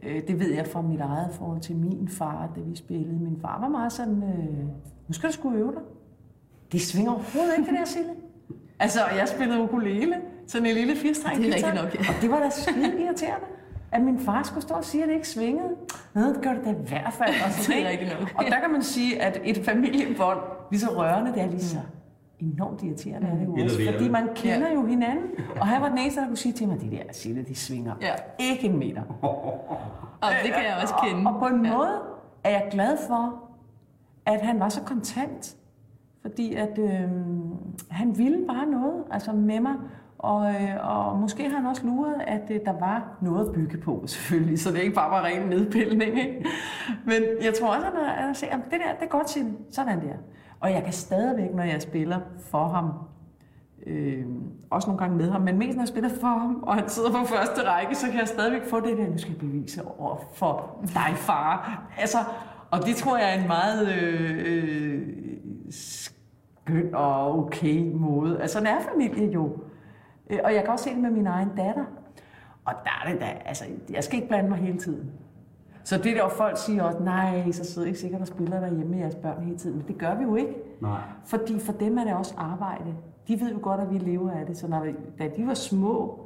øh, 0.07 0.21
det 0.27 0.39
ved 0.39 0.51
jeg 0.53 0.67
fra 0.67 0.81
mit 0.81 0.99
eget 1.01 1.29
forhold 1.33 1.61
til 1.61 1.75
min 1.75 2.07
far, 2.07 2.49
da 2.55 2.61
vi 2.61 2.75
spillede. 2.75 3.13
Min 3.19 3.37
far 3.41 3.59
var 3.61 3.67
meget 3.67 3.91
sådan, 3.91 4.23
øh, 4.23 4.65
nu 5.07 5.13
skal 5.13 5.29
du 5.29 5.33
sgu 5.33 5.53
øve 5.53 5.71
dig. 5.71 5.81
Det 6.71 6.81
svinger 6.81 7.11
overhovedet 7.11 7.53
ikke, 7.57 7.71
det 7.71 7.79
der, 7.79 7.85
Sille. 7.85 8.09
Altså, 8.79 8.99
jeg 9.17 9.27
spillede 9.27 9.61
ukulele, 9.61 10.15
sådan 10.47 10.67
en 10.67 10.75
lille 10.75 10.95
firestrengt 10.95 11.39
Det 11.41 11.47
er 11.47 11.51
guitar, 11.51 11.83
nok, 11.83 11.95
ja. 11.95 11.99
og 11.99 12.21
det 12.21 12.29
var 12.31 12.39
da 12.39 12.49
skide 12.49 13.01
irriterende, 13.03 13.45
at 13.91 14.01
min 14.01 14.19
far 14.19 14.43
skulle 14.43 14.61
stå 14.61 14.73
og 14.73 14.85
sige, 14.85 15.03
at 15.03 15.09
det 15.09 15.15
ikke 15.15 15.27
svingede. 15.29 15.69
Nå, 16.13 16.21
det 16.21 16.39
gør 16.41 16.53
det 16.53 16.65
da 16.65 16.69
i 16.69 16.87
hvert 16.87 17.13
fald. 17.13 17.29
Og, 17.45 17.51
sådan, 17.51 17.83
Det 17.85 18.11
er 18.11 18.19
nok. 18.19 18.29
og 18.35 18.43
der 18.45 18.59
kan 18.59 18.71
man 18.71 18.83
sige, 18.83 19.21
at 19.21 19.41
et 19.43 19.65
familiebånd, 19.65 20.39
lige 20.71 20.79
så 20.79 20.87
rørende, 20.97 21.33
det 21.33 21.41
er 21.41 21.47
lige 21.49 21.63
så 21.63 21.77
enormt 22.53 22.83
irriterende, 22.83 23.27
er 23.27 23.35
det 23.35 23.45
jo 23.45 23.63
også, 23.63 23.79
fordi 23.91 24.09
man 24.09 24.29
kender 24.35 24.71
jo 24.73 24.85
hinanden. 24.85 25.25
Og 25.61 25.67
han 25.67 25.81
var 25.81 25.89
den 25.89 25.97
eneste, 25.97 26.21
der 26.21 26.27
kunne 26.27 26.37
sige 26.37 26.53
til 26.53 26.67
mig, 26.67 26.81
de 26.81 26.91
der 26.91 27.03
Sille, 27.11 27.43
de 27.43 27.55
svinger 27.55 27.93
Ja. 28.01 28.13
ikke 28.39 28.67
en 28.67 28.79
meter. 28.79 29.01
og 30.21 30.29
det 30.43 30.53
kan 30.53 30.63
jeg 30.63 30.77
også 30.81 30.93
kende. 31.03 31.29
Og, 31.29 31.33
og 31.33 31.39
på 31.39 31.45
en 31.55 31.65
Ja. 31.65 31.77
måde 31.77 31.99
er 32.43 32.49
jeg 32.49 32.67
glad 32.71 32.97
for, 33.07 33.35
at 34.25 34.41
han 34.41 34.59
var 34.59 34.69
så 34.69 34.81
kontant. 34.81 35.55
Fordi 36.21 36.53
at 36.55 36.77
øh, 36.79 37.09
han 37.89 38.17
ville 38.17 38.47
bare 38.47 38.65
noget 38.65 39.03
altså 39.11 39.31
med 39.31 39.59
mig. 39.59 39.73
Og, 40.17 40.49
øh, 40.53 40.69
og 40.89 41.19
måske 41.19 41.49
har 41.49 41.57
han 41.57 41.65
også 41.65 41.85
luret, 41.87 42.15
at 42.27 42.41
øh, 42.51 42.59
der 42.65 42.79
var 42.79 43.17
noget 43.21 43.47
at 43.47 43.53
bygge 43.53 43.77
på, 43.77 44.03
selvfølgelig. 44.07 44.59
Så 44.59 44.71
det 44.71 44.79
ikke 44.79 44.95
bare 44.95 45.11
var 45.11 45.21
ren 45.25 45.47
nedpilning. 45.49 46.17
Ikke? 46.19 46.45
Men 47.05 47.21
jeg 47.43 47.53
tror 47.61 47.67
også, 47.75 47.87
at 47.87 47.93
han 48.15 48.27
har 48.27 48.33
set, 48.33 48.47
at 48.47 48.59
det 48.71 48.79
der, 48.87 48.93
det 48.99 49.03
er 49.05 49.07
godt 49.09 49.27
til 49.27 49.53
sådan 49.71 50.01
der. 50.01 50.13
Og 50.63 50.71
jeg 50.71 50.83
kan 50.83 50.93
stadigvæk, 50.93 51.53
når 51.53 51.63
jeg 51.63 51.81
spiller 51.81 52.19
for 52.39 52.67
ham, 52.67 52.89
Øh, 53.85 54.25
også 54.69 54.87
nogle 54.87 54.99
gange 54.99 55.17
med 55.17 55.31
ham, 55.31 55.41
men 55.41 55.57
mest 55.57 55.75
når 55.75 55.81
jeg 55.81 55.87
spiller 55.87 56.09
for 56.09 56.27
ham, 56.27 56.63
og 56.63 56.75
han 56.75 56.89
sidder 56.89 57.11
på 57.11 57.25
første 57.25 57.69
række, 57.69 57.95
så 57.95 58.07
kan 58.07 58.19
jeg 58.19 58.27
stadigvæk 58.27 58.65
få 58.65 58.79
det 58.79 58.97
der, 58.97 59.09
nu 59.09 59.17
skal 59.17 59.31
jeg 59.31 59.39
bevise 59.39 59.81
over 59.99 60.17
for 60.33 60.79
dig, 60.93 61.13
far. 61.15 61.83
Altså, 61.97 62.17
og 62.71 62.85
det 62.85 62.95
tror 62.95 63.17
jeg 63.17 63.35
er 63.35 63.41
en 63.41 63.47
meget 63.47 63.93
øh, 63.93 64.43
øh, 64.45 65.07
skøn 65.69 66.95
og 66.95 67.39
okay 67.39 67.91
måde. 67.93 68.41
Altså, 68.41 68.53
sådan 68.53 68.67
er 68.67 68.81
familie 68.93 69.31
jo. 69.31 69.57
Øh, 70.29 70.39
og 70.43 70.53
jeg 70.53 70.63
kan 70.63 70.71
også 70.71 70.83
se 70.83 70.89
det 70.89 70.99
med 70.99 71.11
min 71.11 71.27
egen 71.27 71.49
datter. 71.57 71.85
Og 72.65 72.73
der 72.83 73.03
er 73.05 73.11
det 73.11 73.21
da, 73.21 73.25
altså, 73.45 73.65
jeg 73.89 74.03
skal 74.03 74.15
ikke 74.15 74.27
blande 74.27 74.49
mig 74.49 74.57
hele 74.57 74.77
tiden. 74.77 75.11
Så 75.83 75.97
det 75.97 76.15
der, 76.15 76.29
folk 76.29 76.57
siger 76.57 76.83
også, 76.83 76.99
nej, 76.99 77.51
så 77.51 77.65
sidder 77.65 77.85
I 77.85 77.89
ikke 77.89 77.99
sikkert 77.99 78.21
og 78.21 78.27
spiller 78.27 78.59
derhjemme 78.59 78.91
med 78.91 78.99
jeres 78.99 79.15
børn 79.15 79.43
hele 79.43 79.57
tiden. 79.57 79.77
Men 79.77 79.87
det 79.87 79.97
gør 79.97 80.15
vi 80.15 80.23
jo 80.23 80.35
ikke. 80.35 80.55
Nej. 80.81 81.01
Fordi 81.25 81.59
for 81.59 81.73
dem 81.73 81.97
er 81.97 82.03
det 82.03 82.13
også 82.13 82.33
arbejde. 82.37 82.95
De 83.27 83.41
ved 83.41 83.51
jo 83.51 83.59
godt, 83.61 83.81
at 83.81 83.91
vi 83.93 83.97
lever 83.97 84.31
af 84.31 84.45
det. 84.45 84.57
Så 84.57 84.67
når, 84.67 84.85
da 85.19 85.29
de 85.37 85.47
var 85.47 85.53
små, 85.53 86.19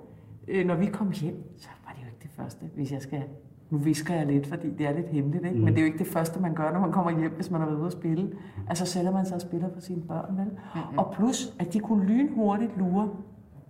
øh, 0.47 0.65
når 0.65 0.75
vi 0.75 0.85
kom 0.85 1.11
hjem, 1.11 1.43
så 1.57 1.69
var 1.85 1.93
det 1.93 2.01
jo 2.01 2.07
ikke 2.07 2.19
det 2.23 2.31
første, 2.31 2.65
hvis 2.75 2.91
jeg 2.91 3.01
skal... 3.01 3.23
Nu 3.69 3.77
visker 3.77 4.15
jeg 4.15 4.25
lidt, 4.25 4.47
fordi 4.47 4.69
det 4.69 4.87
er 4.87 4.93
lidt 4.93 5.07
hemmeligt, 5.07 5.45
ikke? 5.45 5.57
Mm. 5.57 5.63
men 5.63 5.73
det 5.73 5.77
er 5.77 5.81
jo 5.81 5.85
ikke 5.85 5.97
det 5.97 6.07
første, 6.07 6.39
man 6.39 6.53
gør, 6.53 6.71
når 6.71 6.79
man 6.79 6.91
kommer 6.91 7.19
hjem, 7.19 7.31
hvis 7.31 7.51
man 7.51 7.61
har 7.61 7.67
været 7.67 7.79
ude 7.79 7.87
at 7.87 7.93
spille. 7.93 8.31
Altså 8.69 8.85
sætter 8.85 9.11
man 9.11 9.25
sig 9.25 9.35
og 9.35 9.41
spiller 9.41 9.69
for 9.73 9.81
sine 9.81 10.01
børn, 10.01 10.37
vel? 10.37 10.45
Mm-hmm. 10.45 10.97
Og 10.97 11.13
plus, 11.13 11.53
at 11.59 11.73
de 11.73 11.79
kunne 11.79 12.05
lynhurtigt 12.05 12.77
lure. 12.77 13.09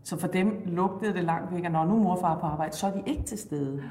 Så 0.03 0.17
for 0.17 0.27
dem 0.27 0.61
lugtede 0.65 1.13
det 1.13 1.23
langt 1.23 1.53
væk, 1.55 1.65
at 1.65 1.71
når 1.71 1.85
nu 1.85 1.93
er 1.95 1.99
mor 2.03 2.11
og 2.11 2.19
far 2.19 2.35
er 2.35 2.39
på 2.39 2.45
arbejde, 2.45 2.75
så 2.75 2.87
er 2.87 2.91
de 2.91 3.03
ikke 3.05 3.23
til 3.23 3.37
stede. 3.37 3.81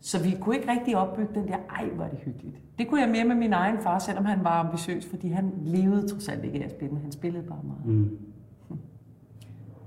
Så 0.00 0.22
vi 0.22 0.36
kunne 0.40 0.56
ikke 0.56 0.70
rigtig 0.70 0.96
opbygge 0.96 1.34
den 1.34 1.48
der, 1.48 1.56
ej, 1.70 1.88
hvor 1.88 2.04
er 2.04 2.08
det 2.08 2.18
hyggeligt. 2.18 2.56
Det 2.78 2.88
kunne 2.88 3.00
jeg 3.00 3.08
mere 3.08 3.24
med 3.24 3.36
min 3.36 3.52
egen 3.52 3.78
far, 3.78 3.98
selvom 3.98 4.24
han 4.24 4.44
var 4.44 4.50
ambitiøs, 4.50 5.06
fordi 5.06 5.28
han 5.28 5.52
levede 5.62 6.08
trods 6.08 6.28
alt 6.28 6.44
ikke 6.44 6.58
af 6.58 6.64
at 6.64 6.70
spille, 6.70 6.94
men 6.94 7.02
han 7.02 7.12
spillede 7.12 7.42
bare 7.42 7.60
meget. 7.64 7.86
Mm. 7.86 8.18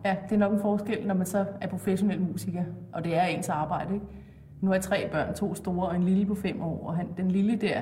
Ja, 0.05 0.15
det 0.29 0.35
er 0.35 0.39
nok 0.39 0.53
en 0.53 0.59
forskel, 0.59 1.07
når 1.07 1.13
man 1.15 1.25
så 1.25 1.45
er 1.61 1.67
professionel 1.67 2.21
musiker, 2.21 2.63
og 2.93 3.03
det 3.03 3.17
er 3.17 3.23
ens 3.23 3.49
arbejde. 3.49 3.93
Ikke? 3.93 4.05
Nu 4.61 4.67
har 4.67 4.75
jeg 4.75 4.83
tre 4.83 5.09
børn, 5.11 5.33
to 5.35 5.55
store 5.55 5.87
og 5.87 5.95
en 5.95 6.03
lille 6.03 6.25
på 6.25 6.35
fem 6.35 6.61
år, 6.61 6.87
og 6.87 6.95
han, 6.95 7.07
den 7.17 7.31
lille 7.31 7.55
der, 7.55 7.81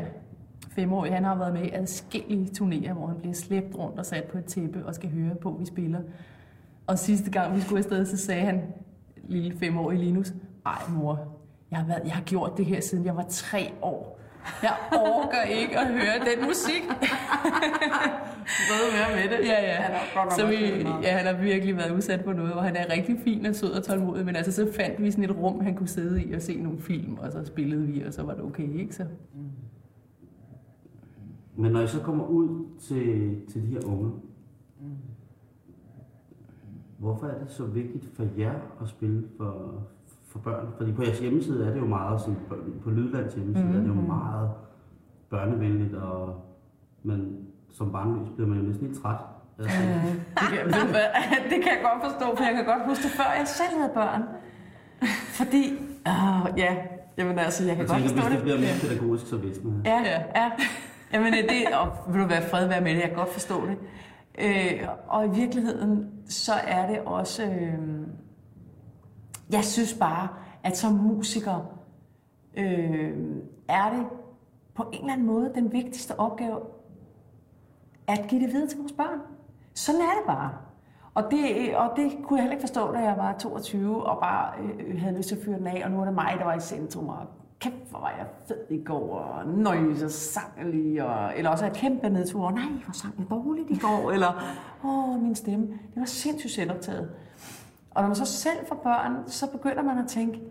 femårige, 0.70 1.14
han 1.14 1.24
har 1.24 1.36
været 1.36 1.54
med 1.54 1.64
i 1.64 1.70
adskillige 1.74 2.50
turnéer, 2.62 2.94
hvor 2.94 3.08
han 3.08 3.18
bliver 3.18 3.34
slæbt 3.34 3.76
rundt 3.78 4.00
og 4.00 4.06
sat 4.06 4.24
på 4.24 4.38
et 4.38 4.46
tæppe 4.46 4.86
og 4.86 4.96
skal 4.96 5.10
høre 5.12 5.36
på, 5.36 5.54
at 5.54 5.60
vi 5.60 5.66
spiller. 5.66 6.00
Og 6.88 7.00
sidste 7.00 7.32
gang 7.32 7.56
vi 7.56 7.62
skulle 7.62 7.78
afsted, 7.78 8.06
så 8.06 8.18
sagde 8.18 8.42
han, 8.42 8.62
lille 9.28 9.58
femårige 9.58 10.00
Linus, 10.00 10.34
ej 10.66 10.82
mor, 10.90 11.39
jeg 11.72 11.80
har, 11.80 11.88
været, 11.88 12.02
jeg 12.06 12.14
har 12.14 12.24
gjort 12.24 12.58
det 12.58 12.66
her 12.66 12.82
siden 12.82 13.06
jeg 13.06 13.16
var 13.16 13.26
tre 13.30 13.74
år. 13.82 14.20
Jeg 14.64 14.74
orker 14.92 15.42
ikke 15.42 15.80
at 15.80 15.88
høre 15.88 16.20
den 16.36 16.48
musik. 16.48 16.84
Ved 18.70 18.86
mere 18.94 19.10
med 19.16 19.38
det. 19.38 19.46
Ja, 19.46 19.62
ja. 19.64 19.76
Han 19.76 19.92
er 19.92 20.34
så 20.36 20.48
vi, 20.48 20.56
ja, 21.04 21.18
han 21.18 21.36
har 21.36 21.42
virkelig 21.42 21.78
været 21.78 21.96
udsat 21.96 22.24
på 22.24 22.34
noget, 22.34 22.52
hvor 22.52 22.62
han 22.62 22.76
er 22.76 22.94
rigtig 22.94 23.18
fin 23.24 23.46
og 23.46 23.56
sød 23.56 23.72
og 23.72 23.84
tålmodig, 23.84 24.26
men 24.26 24.36
altså 24.36 24.52
så 24.52 24.72
fandt 24.74 25.04
vi 25.04 25.12
sådan 25.12 25.24
et 25.24 25.38
rum, 25.38 25.60
han 25.60 25.76
kunne 25.76 25.88
sidde 25.88 26.24
i 26.24 26.34
og 26.34 26.42
se 26.42 26.62
nogle 26.62 26.80
film, 26.80 27.18
og 27.18 27.32
så 27.32 27.46
spillede 27.46 27.88
vi, 27.88 28.02
og 28.02 28.14
så 28.14 28.24
var 28.24 28.34
det 28.34 28.44
okay, 28.44 28.80
ikke 28.80 28.96
så? 28.96 29.06
Men 31.56 31.72
når 31.72 31.82
I 31.82 31.88
så 31.88 32.00
kommer 32.00 32.26
ud 32.26 32.66
til, 32.80 33.36
til 33.52 33.62
de 33.62 33.68
her 33.68 33.86
unge, 33.86 34.12
hvorfor 36.98 37.28
er 37.28 37.40
det 37.40 37.52
så 37.52 37.66
vigtigt 37.66 38.06
for 38.14 38.26
jer 38.38 38.54
at 38.82 38.90
spille 38.90 39.24
for, 39.38 39.84
for 40.32 40.40
børn? 40.40 40.68
Fordi 40.78 40.92
på 40.92 41.04
jeres 41.04 41.20
hjemmeside 41.20 41.66
er 41.68 41.74
det 41.74 41.80
jo 41.80 41.86
meget, 41.86 42.22
sådan, 42.22 42.38
på, 42.50 42.56
på 42.84 42.90
Lydlands 42.90 43.34
hjemmeside 43.34 43.66
mm-hmm. 43.66 43.80
er 43.80 43.94
det 43.94 44.02
jo 44.02 44.08
meget 44.08 44.50
børnevenligt, 45.30 45.96
og, 45.96 46.46
men 47.04 47.38
som 47.72 47.92
barnløs 47.92 48.28
bliver 48.36 48.48
man 48.50 48.58
jo 48.58 48.64
næsten 48.64 48.88
lidt 48.88 49.02
træt. 49.02 49.18
Altså, 49.60 49.78
Det 50.36 50.50
kan, 50.50 50.68
det 51.52 51.58
kan 51.64 51.72
jeg 51.76 51.82
godt 51.84 52.04
forstå, 52.12 52.36
for 52.38 52.44
jeg 52.44 52.54
kan 52.56 52.66
godt 52.66 52.86
huske 52.86 53.04
det, 53.04 53.12
før 53.12 53.32
jeg 53.40 53.48
selv 53.48 53.80
havde 53.80 53.92
børn. 53.94 54.24
Fordi, 55.40 55.64
åh, 56.08 56.58
ja, 56.58 56.76
jamen 57.18 57.40
altså, 57.40 57.66
jeg 57.66 57.76
kan 57.76 57.82
jeg 57.82 57.90
godt 57.90 58.00
tænker, 58.02 58.16
forstå 58.16 58.30
hvis 58.30 58.38
det. 58.38 58.38
det 58.38 58.44
bliver 58.44 58.60
mere 58.60 58.78
pædagogisk, 58.82 59.28
så 59.28 59.38
vidste 59.38 59.68
man. 59.68 59.82
Ja, 59.86 60.00
Ja. 60.02 60.22
ja. 60.36 60.52
Jamen 61.14 61.34
øh, 61.34 61.44
det, 61.44 61.66
og 61.82 62.14
vil 62.14 62.22
du 62.22 62.28
være 62.28 62.42
fred 62.42 62.68
være 62.68 62.82
med 62.82 62.92
det, 62.96 63.00
jeg 63.00 63.08
kan 63.10 63.18
godt 63.18 63.34
forstå 63.34 63.68
det. 63.68 63.78
Øh, 64.40 64.88
og 65.08 65.26
i 65.26 65.30
virkeligheden, 65.30 66.10
så 66.30 66.52
er 66.68 66.88
det 66.88 67.00
også, 67.00 67.44
øh, 67.44 67.74
jeg 69.50 69.64
synes 69.64 69.94
bare, 69.94 70.28
at 70.64 70.78
som 70.78 70.94
musiker, 70.94 71.76
øh, 72.58 73.18
er 73.68 73.90
det 73.90 74.06
på 74.74 74.84
en 74.94 75.00
eller 75.00 75.14
anden 75.14 75.28
måde 75.28 75.52
den 75.56 75.72
vigtigste 75.72 76.20
opgave, 76.20 76.60
at 78.08 78.26
give 78.28 78.42
det 78.42 78.54
videre 78.54 78.68
til 78.68 78.80
vores 78.80 78.92
børn. 78.92 79.20
Sådan 79.74 80.02
er 80.02 80.14
det 80.20 80.28
bare. 80.28 80.52
Og 81.14 81.24
det, 81.32 81.76
og 81.76 81.92
det 81.96 82.12
kunne 82.24 82.38
jeg 82.38 82.44
heller 82.44 82.56
ikke 82.56 82.68
forstå, 82.68 82.92
da 82.92 83.00
jeg 83.00 83.18
var 83.18 83.38
22 83.38 84.06
og 84.06 84.20
bare 84.22 84.54
øh, 84.60 85.02
havde 85.02 85.18
lyst 85.18 85.28
til 85.28 85.36
at 85.36 85.42
fyre 85.46 85.58
den 85.58 85.68
af, 85.68 85.82
og 85.86 85.92
nu 85.92 86.02
er 86.02 86.06
det 86.06 86.14
mig, 86.14 86.36
der 86.40 86.46
var 86.46 86.54
i 86.54 86.60
centrum, 86.60 87.10
og 87.10 87.28
kæft, 87.60 87.90
hvor 87.90 88.00
var 88.00 88.14
jeg 88.18 88.26
fed 88.48 88.58
i 88.70 88.84
går, 88.84 89.16
og 89.16 89.48
nøj, 89.48 89.96
så 89.96 90.10
sang 90.10 90.48
jeg 90.58 90.66
lige, 90.66 91.06
og, 91.06 91.38
eller 91.38 91.52
også 91.52 91.66
er 91.66 91.70
jeg 91.70 91.78
kæmpe 91.78 92.10
nedtur, 92.10 92.46
og 92.46 92.54
nej, 92.54 92.70
hvor 92.86 92.94
sang 92.94 93.14
jeg 93.20 93.30
dårligt 93.30 93.70
i 93.70 93.78
går, 93.78 94.12
eller 94.12 94.44
åh, 94.86 95.22
min 95.22 95.36
stemme. 95.36 95.66
Det 95.68 95.96
var 95.96 96.06
sindssygt 96.06 96.54
selvoptaget. 96.54 97.12
Og 97.92 98.02
når 98.02 98.08
man 98.08 98.16
så 98.16 98.26
selv 98.26 98.66
får 98.68 98.76
børn, 98.76 99.28
så 99.28 99.52
begynder 99.52 99.84
man 99.84 99.98
at 99.98 100.08
tænke, 100.08 100.42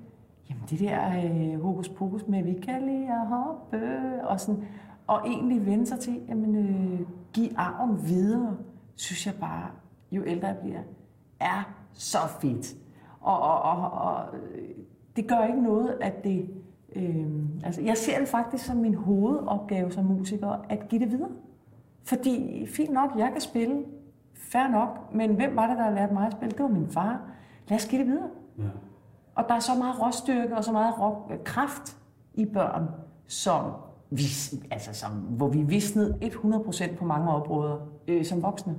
jamen 0.51 0.63
det 0.71 0.81
der 0.81 1.09
øh, 1.25 1.63
hokus 1.63 1.89
pokus 1.89 2.27
med, 2.29 2.43
vi 2.43 2.53
kan 2.53 2.83
lige 2.83 3.13
at 3.13 3.27
hoppe, 3.27 3.81
og, 4.25 4.41
sådan, 4.41 4.65
og 5.07 5.21
egentlig 5.27 5.67
vende 5.67 5.87
sig 5.87 6.01
til, 6.01 6.21
jamen 6.29 6.57
øh, 6.57 7.01
give 7.33 7.59
arven 7.59 8.09
videre, 8.09 8.57
synes 8.95 9.27
jeg 9.27 9.35
bare, 9.41 9.71
jo 10.13 10.23
ældre 10.27 10.49
jeg 10.49 10.57
bliver, 10.57 10.81
er 11.41 11.75
så 11.93 12.19
fedt. 12.41 12.77
Og, 13.21 13.41
og, 13.41 13.63
og, 13.63 13.91
og 13.91 14.25
øh, 14.35 14.69
det 15.17 15.29
gør 15.29 15.47
ikke 15.47 15.63
noget, 15.63 15.99
at 16.01 16.25
det... 16.25 16.51
Øh, 16.97 17.27
altså, 17.65 17.83
jeg 17.83 17.97
ser 17.97 18.19
det 18.19 18.29
faktisk 18.29 18.65
som 18.65 18.77
min 18.77 18.95
hovedopgave 18.95 19.93
som 19.93 20.05
musiker, 20.05 20.65
at 20.69 20.89
give 20.89 21.01
det 21.01 21.13
videre. 21.13 21.31
Fordi, 22.05 22.67
fint 22.67 22.93
nok, 22.93 23.11
jeg 23.19 23.31
kan 23.33 23.41
spille, 23.41 23.85
fair 24.53 24.69
nok, 24.69 25.15
men 25.15 25.35
hvem 25.35 25.57
var 25.57 25.67
det, 25.67 25.79
der 25.79 25.91
lærte 25.91 26.15
mig 26.15 26.27
at 26.27 26.33
spille? 26.33 26.53
Det 26.53 26.63
var 26.63 26.69
min 26.69 26.89
far. 26.91 27.21
Lad 27.69 27.79
os 27.79 27.87
give 27.87 28.01
det 28.01 28.09
videre. 28.11 28.29
Ja. 28.59 28.63
Og 29.35 29.45
der 29.49 29.55
er 29.55 29.61
så 29.61 29.75
meget 29.79 30.03
råstyrke 30.03 30.57
og 30.57 30.65
så 30.65 30.73
meget 30.73 30.95
rå, 31.01 31.33
kraft 31.45 31.97
i 32.35 32.45
børn, 32.45 32.89
som 33.27 33.65
vi, 34.11 34.25
altså 34.71 34.93
som, 34.93 35.11
hvor 35.11 35.49
vi 35.49 35.63
visnede 35.63 36.19
100% 36.23 36.97
på 36.97 37.05
mange 37.05 37.31
områder 37.31 37.77
øh, 38.09 38.25
som 38.25 38.43
voksne. 38.43 38.77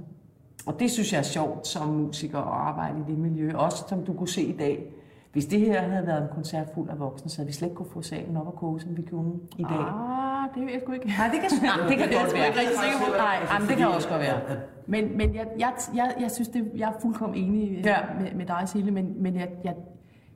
Og 0.68 0.80
det 0.80 0.92
synes 0.92 1.14
jeg 1.14 1.20
er 1.20 1.24
sjovt 1.24 1.68
som 1.68 1.88
musiker 1.88 2.38
at 2.38 2.48
arbejde 2.48 3.00
i 3.00 3.12
det 3.12 3.18
miljø. 3.18 3.56
Også 3.56 3.84
som 3.88 4.06
du 4.06 4.14
kunne 4.14 4.28
se 4.28 4.42
i 4.42 4.58
dag. 4.58 4.94
Hvis 5.32 5.46
det 5.46 5.60
her 5.60 5.82
havde 5.82 6.08
været 6.08 6.22
en 6.22 6.30
koncert 6.34 6.68
fuld 6.74 6.90
af 6.90 7.00
voksne, 7.00 7.30
så 7.30 7.38
havde 7.38 7.48
vi 7.48 7.54
slet 7.54 7.68
ikke 7.68 7.76
kunne 7.76 7.90
få 7.90 8.02
salen 8.02 8.38
op 8.38 8.48
og 8.48 8.56
koge, 8.56 8.80
som 8.80 8.98
vi 8.98 9.02
kunne 9.02 9.34
i 9.58 9.64
dag. 9.64 9.80
Ah, 9.80 10.29
det 10.56 10.62
ved 10.66 10.72
jeg 10.72 10.82
sgu 10.84 10.92
ikke. 10.92 11.08
Nej, 11.08 11.28
det 11.34 11.40
kan, 11.42 11.50
nej, 11.62 11.76
det 11.90 11.98
kan 11.98 12.08
Det 12.10 12.18
godt 12.18 12.34
være. 12.34 12.48
ikke 12.48 12.60
rigtig 12.60 12.78
sikker 12.84 12.98
på. 13.06 13.12
Nej, 13.18 13.38
jamen, 13.54 13.68
det 13.70 13.78
kan 13.78 13.88
også 13.88 14.10
godt 14.10 14.22
være. 14.22 14.40
Men, 14.88 15.18
men 15.18 15.36
jeg, 15.36 15.48
jeg, 15.60 15.74
jeg, 15.96 16.14
jeg 16.20 16.32
synes, 16.32 16.48
det, 16.50 16.72
jeg 16.76 16.90
er 16.90 16.94
fuldkommen 17.02 17.38
enig 17.38 17.82
Ja. 17.86 17.98
med, 18.22 18.32
med 18.36 18.46
dig, 18.46 18.62
Sille, 18.66 18.92
men, 18.92 19.24
men 19.24 19.36
jeg, 19.36 19.50
jeg, 19.64 19.76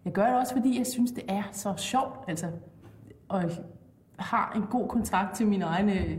jeg 0.06 0.14
gør 0.14 0.26
det 0.26 0.36
også, 0.36 0.54
fordi 0.56 0.78
jeg 0.78 0.88
synes, 0.88 1.12
det 1.12 1.24
er 1.28 1.44
så 1.52 1.74
sjovt. 1.78 2.20
Altså, 2.28 2.46
og 3.30 3.44
har 4.20 4.54
en 4.56 4.64
god 4.72 4.88
kontakt 4.88 5.36
til 5.36 5.48
mine 5.48 5.66
egne 5.66 5.94
øh, 5.94 6.18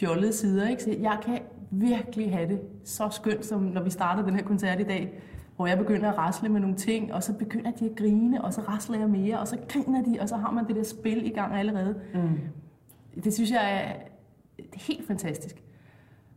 fjollede 0.00 0.32
sider. 0.32 0.68
Ikke? 0.68 0.82
Så 0.82 0.94
jeg 1.00 1.18
kan 1.24 1.38
virkelig 1.70 2.32
have 2.32 2.48
det 2.48 2.60
så 2.84 3.08
skønt, 3.10 3.44
som 3.46 3.60
når 3.62 3.82
vi 3.82 3.90
starter 3.90 4.22
den 4.24 4.34
her 4.34 4.42
koncert 4.42 4.80
i 4.80 4.84
dag, 4.84 5.20
hvor 5.56 5.66
jeg 5.66 5.78
begynder 5.78 6.12
at 6.12 6.18
rasle 6.18 6.48
med 6.48 6.60
nogle 6.60 6.76
ting, 6.76 7.14
og 7.14 7.22
så 7.22 7.32
begynder 7.38 7.70
de 7.70 7.84
at 7.90 7.96
grine, 7.96 8.44
og 8.44 8.52
så 8.54 8.60
rasler 8.60 8.98
jeg 8.98 9.08
mere, 9.08 9.38
og 9.38 9.48
så 9.48 9.56
griner 9.68 10.02
de, 10.02 10.18
og 10.20 10.28
så 10.28 10.36
har 10.36 10.50
man 10.50 10.66
det 10.68 10.76
der 10.76 10.82
spil 10.84 11.26
i 11.26 11.28
gang 11.28 11.54
allerede. 11.54 11.94
Mm. 12.14 12.20
Det 13.24 13.34
synes 13.34 13.50
jeg 13.50 13.82
er, 13.82 13.92
det 14.56 14.74
er 14.74 14.92
helt 14.92 15.06
fantastisk. 15.06 15.62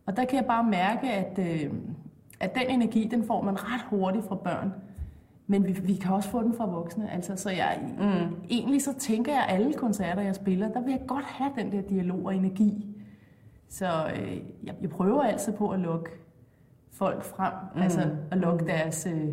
Og 0.05 0.17
der 0.17 0.25
kan 0.25 0.37
jeg 0.37 0.45
bare 0.45 0.63
mærke, 0.63 1.11
at, 1.11 1.39
øh, 1.39 1.73
at 2.39 2.55
den 2.55 2.69
energi, 2.69 3.07
den 3.11 3.23
får 3.23 3.41
man 3.41 3.55
ret 3.55 3.81
hurtigt 3.89 4.25
fra 4.25 4.35
børn. 4.35 4.73
Men 5.47 5.67
vi, 5.67 5.71
vi 5.71 5.95
kan 5.95 6.11
også 6.11 6.29
få 6.29 6.43
den 6.43 6.53
fra 6.53 6.65
voksne. 6.65 7.11
Altså, 7.11 7.35
så 7.35 7.49
jeg, 7.49 7.79
mm. 7.99 8.35
egentlig 8.49 8.81
så 8.81 8.93
tænker 8.93 9.33
jeg, 9.33 9.45
at 9.49 9.55
alle 9.55 9.73
koncerter, 9.73 10.21
jeg 10.21 10.35
spiller, 10.35 10.71
der 10.71 10.81
vil 10.81 10.91
jeg 10.91 11.01
godt 11.07 11.25
have 11.25 11.51
den 11.57 11.71
der 11.71 11.81
dialog 11.81 12.25
og 12.25 12.35
energi. 12.35 12.87
Så 13.69 13.85
øh, 14.15 14.37
jeg, 14.63 14.75
jeg 14.81 14.89
prøver 14.89 15.23
altid 15.23 15.53
på 15.53 15.69
at 15.69 15.79
lukke 15.79 16.09
folk 16.91 17.23
frem, 17.23 17.53
mm. 17.75 17.81
altså 17.81 18.09
at 18.31 18.37
lukke 18.37 18.65
deres, 18.65 19.07
øh, 19.13 19.29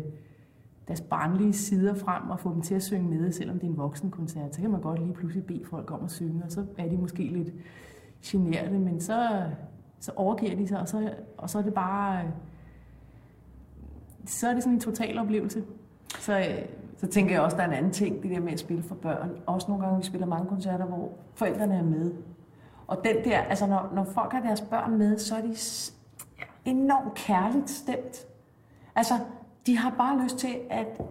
deres 0.89 1.01
barnlige 1.01 1.53
sider 1.53 1.93
frem 1.93 2.29
og 2.29 2.39
få 2.39 2.53
dem 2.53 2.61
til 2.61 2.75
at 2.75 2.83
synge 2.83 3.09
med, 3.09 3.31
selvom 3.31 3.59
det 3.59 3.67
er 3.67 3.71
en 3.71 3.77
voksenkoncert. 3.77 4.55
Så 4.55 4.61
kan 4.61 4.69
man 4.69 4.81
godt 4.81 4.99
lige 4.99 5.13
pludselig 5.13 5.45
bede 5.45 5.65
folk 5.65 5.91
om 5.91 6.03
at 6.03 6.11
synge, 6.11 6.43
og 6.45 6.51
så 6.51 6.65
er 6.77 6.89
de 6.89 6.97
måske 6.97 7.23
lidt 7.23 7.53
generede, 8.23 8.79
men 8.79 9.01
så, 9.01 9.43
så 9.99 10.11
overgiver 10.15 10.55
de 10.55 10.67
sig, 10.67 10.79
og 10.79 10.87
så, 10.87 11.13
og 11.37 11.49
så 11.49 11.57
er 11.57 11.61
det 11.61 11.73
bare... 11.73 12.23
Så 14.25 14.49
er 14.49 14.53
det 14.53 14.63
sådan 14.63 14.73
en 14.73 14.79
total 14.79 15.17
oplevelse. 15.19 15.63
Så 16.19 16.39
øh, 16.39 16.65
Så 16.97 17.07
tænker 17.07 17.33
jeg 17.33 17.41
også, 17.41 17.57
der 17.57 17.63
er 17.63 17.67
en 17.67 17.73
anden 17.73 17.91
ting, 17.91 18.23
det 18.23 18.31
der 18.31 18.39
med 18.39 18.53
at 18.53 18.59
spille 18.59 18.83
for 18.83 18.95
børn. 18.95 19.31
Også 19.45 19.67
nogle 19.67 19.83
gange, 19.83 19.99
vi 19.99 20.05
spiller 20.05 20.27
mange 20.27 20.49
koncerter, 20.49 20.85
hvor 20.85 21.11
forældrene 21.35 21.75
er 21.75 21.83
med. 21.83 22.13
Og 22.87 22.97
den 23.03 23.15
der, 23.25 23.39
altså 23.39 23.67
når, 23.67 23.91
når 23.95 24.03
folk 24.03 24.33
har 24.33 24.41
deres 24.41 24.61
børn 24.61 24.97
med, 24.97 25.17
så 25.17 25.35
er 25.35 25.41
de 25.41 25.55
enormt 26.65 27.13
kærligt 27.13 27.69
stemt. 27.69 28.27
Altså, 28.95 29.13
de 29.65 29.77
har 29.77 29.89
bare 29.97 30.23
lyst 30.23 30.37
til, 30.37 30.57
at 30.69 31.01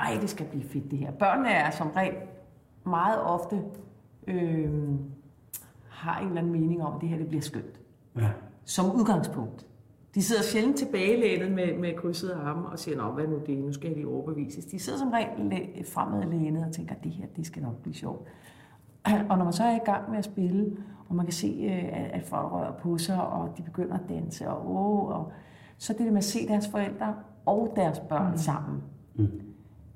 ej, 0.00 0.18
det 0.20 0.30
skal 0.30 0.46
blive 0.46 0.64
fedt 0.64 0.90
det 0.90 0.98
her. 0.98 1.10
Børnene 1.10 1.48
er 1.48 1.70
som 1.70 1.88
regel 1.96 2.14
meget 2.84 3.20
ofte 3.22 3.62
øh, 4.26 4.70
har 5.88 6.20
en 6.20 6.26
eller 6.28 6.40
anden 6.40 6.52
mening 6.52 6.82
om, 6.82 6.94
at 6.94 7.00
det 7.00 7.08
her 7.08 7.16
det 7.16 7.28
bliver 7.28 7.42
skønt. 7.42 7.80
Ja. 8.16 8.28
Som 8.64 8.96
udgangspunkt. 8.96 9.66
De 10.14 10.22
sidder 10.22 10.42
sjældent 10.42 10.76
tilbagelænet 10.76 11.52
med, 11.52 11.78
med 11.78 11.96
krydsede 11.96 12.34
arme 12.34 12.66
og 12.68 12.78
siger, 12.78 12.96
Nå, 12.96 13.10
hvad 13.12 13.26
nu 13.26 13.38
det, 13.46 13.58
nu 13.58 13.72
skal 13.72 13.90
lige 13.90 14.08
overbevises. 14.08 14.64
De 14.64 14.78
sidder 14.78 14.98
som 14.98 15.08
regel 15.10 15.46
læ- 15.46 15.82
fremadlænet 15.82 16.66
og 16.66 16.72
tænker, 16.72 16.94
det 16.94 17.12
her, 17.12 17.26
det 17.36 17.46
skal 17.46 17.62
nok 17.62 17.76
blive 17.76 17.94
sjovt. 17.94 18.28
Og 19.04 19.38
når 19.38 19.44
man 19.44 19.52
så 19.52 19.64
er 19.64 19.76
i 19.76 19.84
gang 19.84 20.10
med 20.10 20.18
at 20.18 20.24
spille, 20.24 20.76
og 21.08 21.14
man 21.14 21.26
kan 21.26 21.32
se, 21.32 21.46
øh, 21.70 21.84
at 22.00 22.10
at 22.10 22.24
folk 22.24 22.52
rører 22.52 22.72
på 22.72 22.98
sig, 22.98 23.26
og 23.26 23.54
de 23.58 23.62
begynder 23.62 23.94
at 23.94 24.08
danse, 24.08 24.48
og, 24.48 24.70
åh, 24.70 25.08
og 25.08 25.32
så 25.78 25.92
det 25.92 26.00
der 26.00 26.10
med 26.10 26.18
at 26.18 26.24
se 26.24 26.48
deres 26.48 26.68
forældre 26.68 27.14
og 27.48 27.72
deres 27.76 28.00
børn 28.00 28.30
mm. 28.30 28.36
sammen, 28.38 28.82
Mm. 29.14 29.26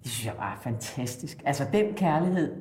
det 0.02 0.10
synes 0.10 0.26
jeg 0.26 0.34
bare 0.38 0.52
er 0.52 0.60
fantastisk. 0.60 1.42
Altså 1.44 1.64
den 1.72 1.94
kærlighed, 1.94 2.52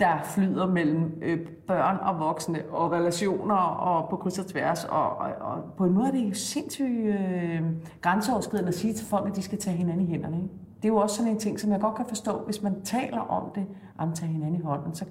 der 0.00 0.22
flyder 0.24 0.66
mellem 0.66 1.18
øh, 1.22 1.46
børn 1.66 1.96
og 1.96 2.18
voksne, 2.18 2.62
og 2.70 2.92
relationer, 2.92 3.54
og 3.54 4.10
på 4.10 4.16
kryds 4.16 4.38
og 4.38 4.46
tværs, 4.46 4.84
og, 4.84 5.16
og, 5.16 5.28
og 5.40 5.64
på 5.76 5.84
en 5.84 5.92
måde 5.92 6.06
er 6.08 6.12
det 6.12 6.28
jo 6.28 6.34
sindssygt 6.34 7.06
øh, 7.06 7.62
grænseoverskridende 8.00 8.68
at 8.68 8.74
sige 8.74 8.92
til 8.92 9.06
folk, 9.06 9.30
at 9.30 9.36
de 9.36 9.42
skal 9.42 9.58
tage 9.58 9.76
hinanden 9.76 10.06
i 10.06 10.10
hænderne. 10.10 10.36
Ikke? 10.36 10.48
Det 10.76 10.84
er 10.84 10.88
jo 10.88 10.96
også 10.96 11.16
sådan 11.16 11.32
en 11.32 11.38
ting, 11.38 11.60
som 11.60 11.72
jeg 11.72 11.80
godt 11.80 11.94
kan 11.94 12.06
forstå, 12.06 12.38
hvis 12.44 12.62
man 12.62 12.82
taler 12.82 13.20
om 13.20 13.50
det, 13.54 13.66
om 13.98 14.08
at 14.08 14.14
tage 14.14 14.32
hinanden 14.32 14.60
i 14.60 14.62
hånden, 14.62 14.94
så, 14.94 15.04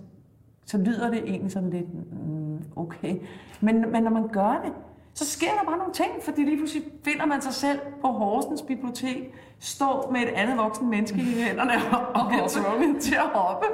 så 0.65 0.77
lyder 0.77 1.09
det 1.09 1.23
egentlig 1.25 1.51
sådan 1.51 1.69
lidt, 1.69 2.13
mm, 2.27 2.59
okay. 2.75 3.15
Men, 3.61 3.91
men 3.91 4.03
når 4.03 4.11
man 4.11 4.27
gør 4.27 4.61
det, 4.65 4.73
så 5.17 5.25
sker 5.25 5.47
der 5.47 5.63
bare 5.65 5.77
nogle 5.77 5.93
ting, 5.93 6.11
fordi 6.23 6.43
lige 6.43 6.57
pludselig 6.57 6.83
finder 7.03 7.25
man 7.25 7.41
sig 7.41 7.53
selv 7.53 7.79
på 8.01 8.07
Horsens 8.07 8.61
Bibliotek, 8.61 9.33
stå 9.59 10.09
med 10.11 10.21
et 10.21 10.27
andet 10.27 10.57
voksen 10.57 10.89
menneske 10.89 11.17
i 11.17 11.41
hænderne 11.41 11.73
og, 12.15 12.27
bliver 12.29 12.47
tvunget 12.47 13.01
til 13.01 13.15
at 13.15 13.29
hoppe. 13.33 13.65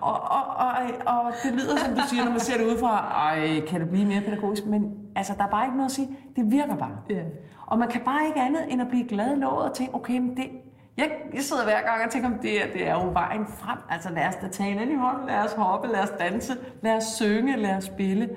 Og, 0.00 0.20
og, 0.20 0.44
og, 0.56 0.68
og 1.06 1.32
det 1.44 1.52
lyder, 1.52 1.76
som 1.76 1.94
du 1.94 2.00
siger, 2.08 2.24
når 2.24 2.30
man 2.30 2.40
ser 2.40 2.58
det 2.58 2.66
udefra, 2.66 3.12
ej, 3.26 3.60
kan 3.66 3.80
det 3.80 3.88
blive 3.88 4.06
mere 4.06 4.20
pædagogisk? 4.20 4.66
Men 4.66 4.94
altså, 5.16 5.34
der 5.38 5.44
er 5.44 5.50
bare 5.50 5.64
ikke 5.64 5.76
noget 5.76 5.90
at 5.90 5.94
sige. 5.94 6.08
Det 6.36 6.52
virker 6.52 6.76
bare. 6.76 6.98
Ja. 7.10 7.22
Og 7.66 7.78
man 7.78 7.88
kan 7.88 8.00
bare 8.04 8.26
ikke 8.26 8.40
andet 8.40 8.72
end 8.72 8.80
at 8.80 8.88
blive 8.88 9.08
glad 9.08 9.36
i 9.36 9.40
låget 9.40 9.70
og 9.70 9.76
tænke, 9.76 9.94
okay, 9.94 10.18
men 10.18 10.36
det, 10.36 10.50
jeg, 10.96 11.10
jeg 11.34 11.42
sidder 11.42 11.64
hver 11.64 11.82
gang 11.82 12.04
og 12.04 12.10
tænker, 12.10 12.28
om 12.28 12.38
det, 12.42 12.62
er, 12.64 12.72
det 12.72 12.88
er 12.88 12.94
jo 12.94 13.10
vejen 13.12 13.46
frem. 13.46 13.78
Altså 13.90 14.10
lad 14.10 14.26
os 14.28 14.34
da 14.34 14.48
tage 14.48 14.70
hinanden 14.70 14.94
i 14.94 14.98
hånden, 14.98 15.26
lad 15.26 15.38
os 15.38 15.52
hoppe, 15.52 15.88
lad 15.88 16.00
os 16.00 16.12
danse, 16.18 16.56
lad 16.82 16.96
os 16.96 17.04
synge, 17.04 17.56
lad 17.56 17.76
os 17.76 17.84
spille. 17.84 18.28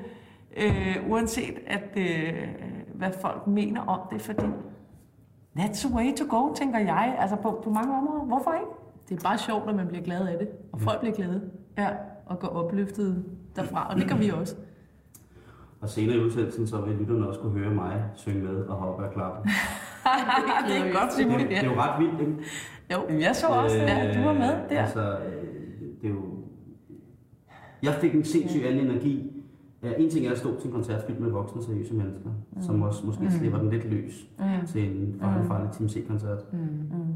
Øh, 0.57 1.10
uanset 1.10 1.53
at, 1.67 1.83
øh, 1.97 2.33
hvad 2.95 3.12
folk 3.21 3.47
mener 3.47 3.81
om 3.81 3.99
det, 4.12 4.21
fordi 4.21 4.45
that's 5.60 5.88
the 5.88 5.95
way 5.95 6.13
to 6.15 6.38
go, 6.39 6.53
tænker 6.53 6.79
jeg, 6.79 7.15
altså 7.19 7.36
på, 7.36 7.62
på 7.63 7.69
mange 7.69 7.97
områder. 7.97 8.25
Hvorfor 8.25 8.53
ikke? 8.53 8.67
det 9.10 9.17
er 9.19 9.29
bare 9.29 9.38
sjovt, 9.38 9.69
at 9.69 9.75
man 9.75 9.88
bliver 9.88 10.03
glad 10.03 10.27
af 10.27 10.38
det, 10.39 10.47
og 10.73 10.81
folk 10.81 10.99
bliver 10.99 11.15
glade 11.15 11.41
Ja. 11.77 11.89
og 12.25 12.39
går 12.39 12.47
opløftet 12.47 13.25
derfra, 13.55 13.88
og 13.89 13.95
det 13.95 14.10
gør 14.10 14.15
vi 14.15 14.29
også. 14.29 14.55
Og 15.81 15.89
senere 15.89 16.15
i 16.15 16.19
udsendelsen, 16.19 16.67
så 16.67 16.81
vil 16.81 16.95
lytterne 16.95 17.27
også 17.27 17.39
kunne 17.39 17.60
høre 17.60 17.73
mig 17.73 18.03
synge 18.15 18.43
med 18.43 18.55
og 18.65 18.75
hoppe 18.75 19.03
og 19.05 19.13
klappe. 19.13 19.49
det 20.67 20.77
er 20.77 20.83
godt, 20.93 21.10
Det, 21.10 21.13
Simon. 21.17 21.39
det 21.39 21.57
er 21.57 21.63
jo 21.65 21.73
ret 21.81 21.99
vildt, 21.99 22.21
ikke? 22.21 22.33
Jo, 22.93 23.19
Jeg 23.19 23.36
så 23.36 23.47
også 23.47 23.75
det, 23.77 23.81
ja, 23.88 24.13
du 24.19 24.23
var 24.25 24.33
med 24.33 24.69
der. 24.69 24.81
Altså, 24.81 25.17
øh, 25.19 25.43
det 26.01 26.10
er 26.10 26.13
jo... 26.13 26.21
Jeg 27.83 27.93
fik 27.93 28.15
en 28.15 28.23
sindssyg 28.23 28.65
anden 28.65 28.86
energi. 28.89 29.37
Ja, 29.83 29.89
en 29.97 30.09
ting 30.09 30.25
er 30.25 30.31
at 30.31 30.37
stå 30.37 30.59
til 30.59 30.67
en 30.67 30.73
koncert 30.73 31.03
fyldt 31.07 31.19
med 31.19 31.29
voksne, 31.31 31.63
seriøse 31.63 31.93
mennesker, 31.93 32.29
mm. 32.55 32.61
som 32.61 32.81
også 32.81 33.05
måske 33.05 33.23
mm. 33.23 33.29
slipper 33.29 33.59
den 33.59 33.69
lidt 33.69 33.85
løs 33.91 34.27
mm. 34.39 34.67
til 34.67 34.83
en 34.89 35.15
farlig, 35.21 35.47
farlig 35.47 35.69
Team 35.71 35.89
C-koncert. 35.89 36.53
Mm. 36.53 36.59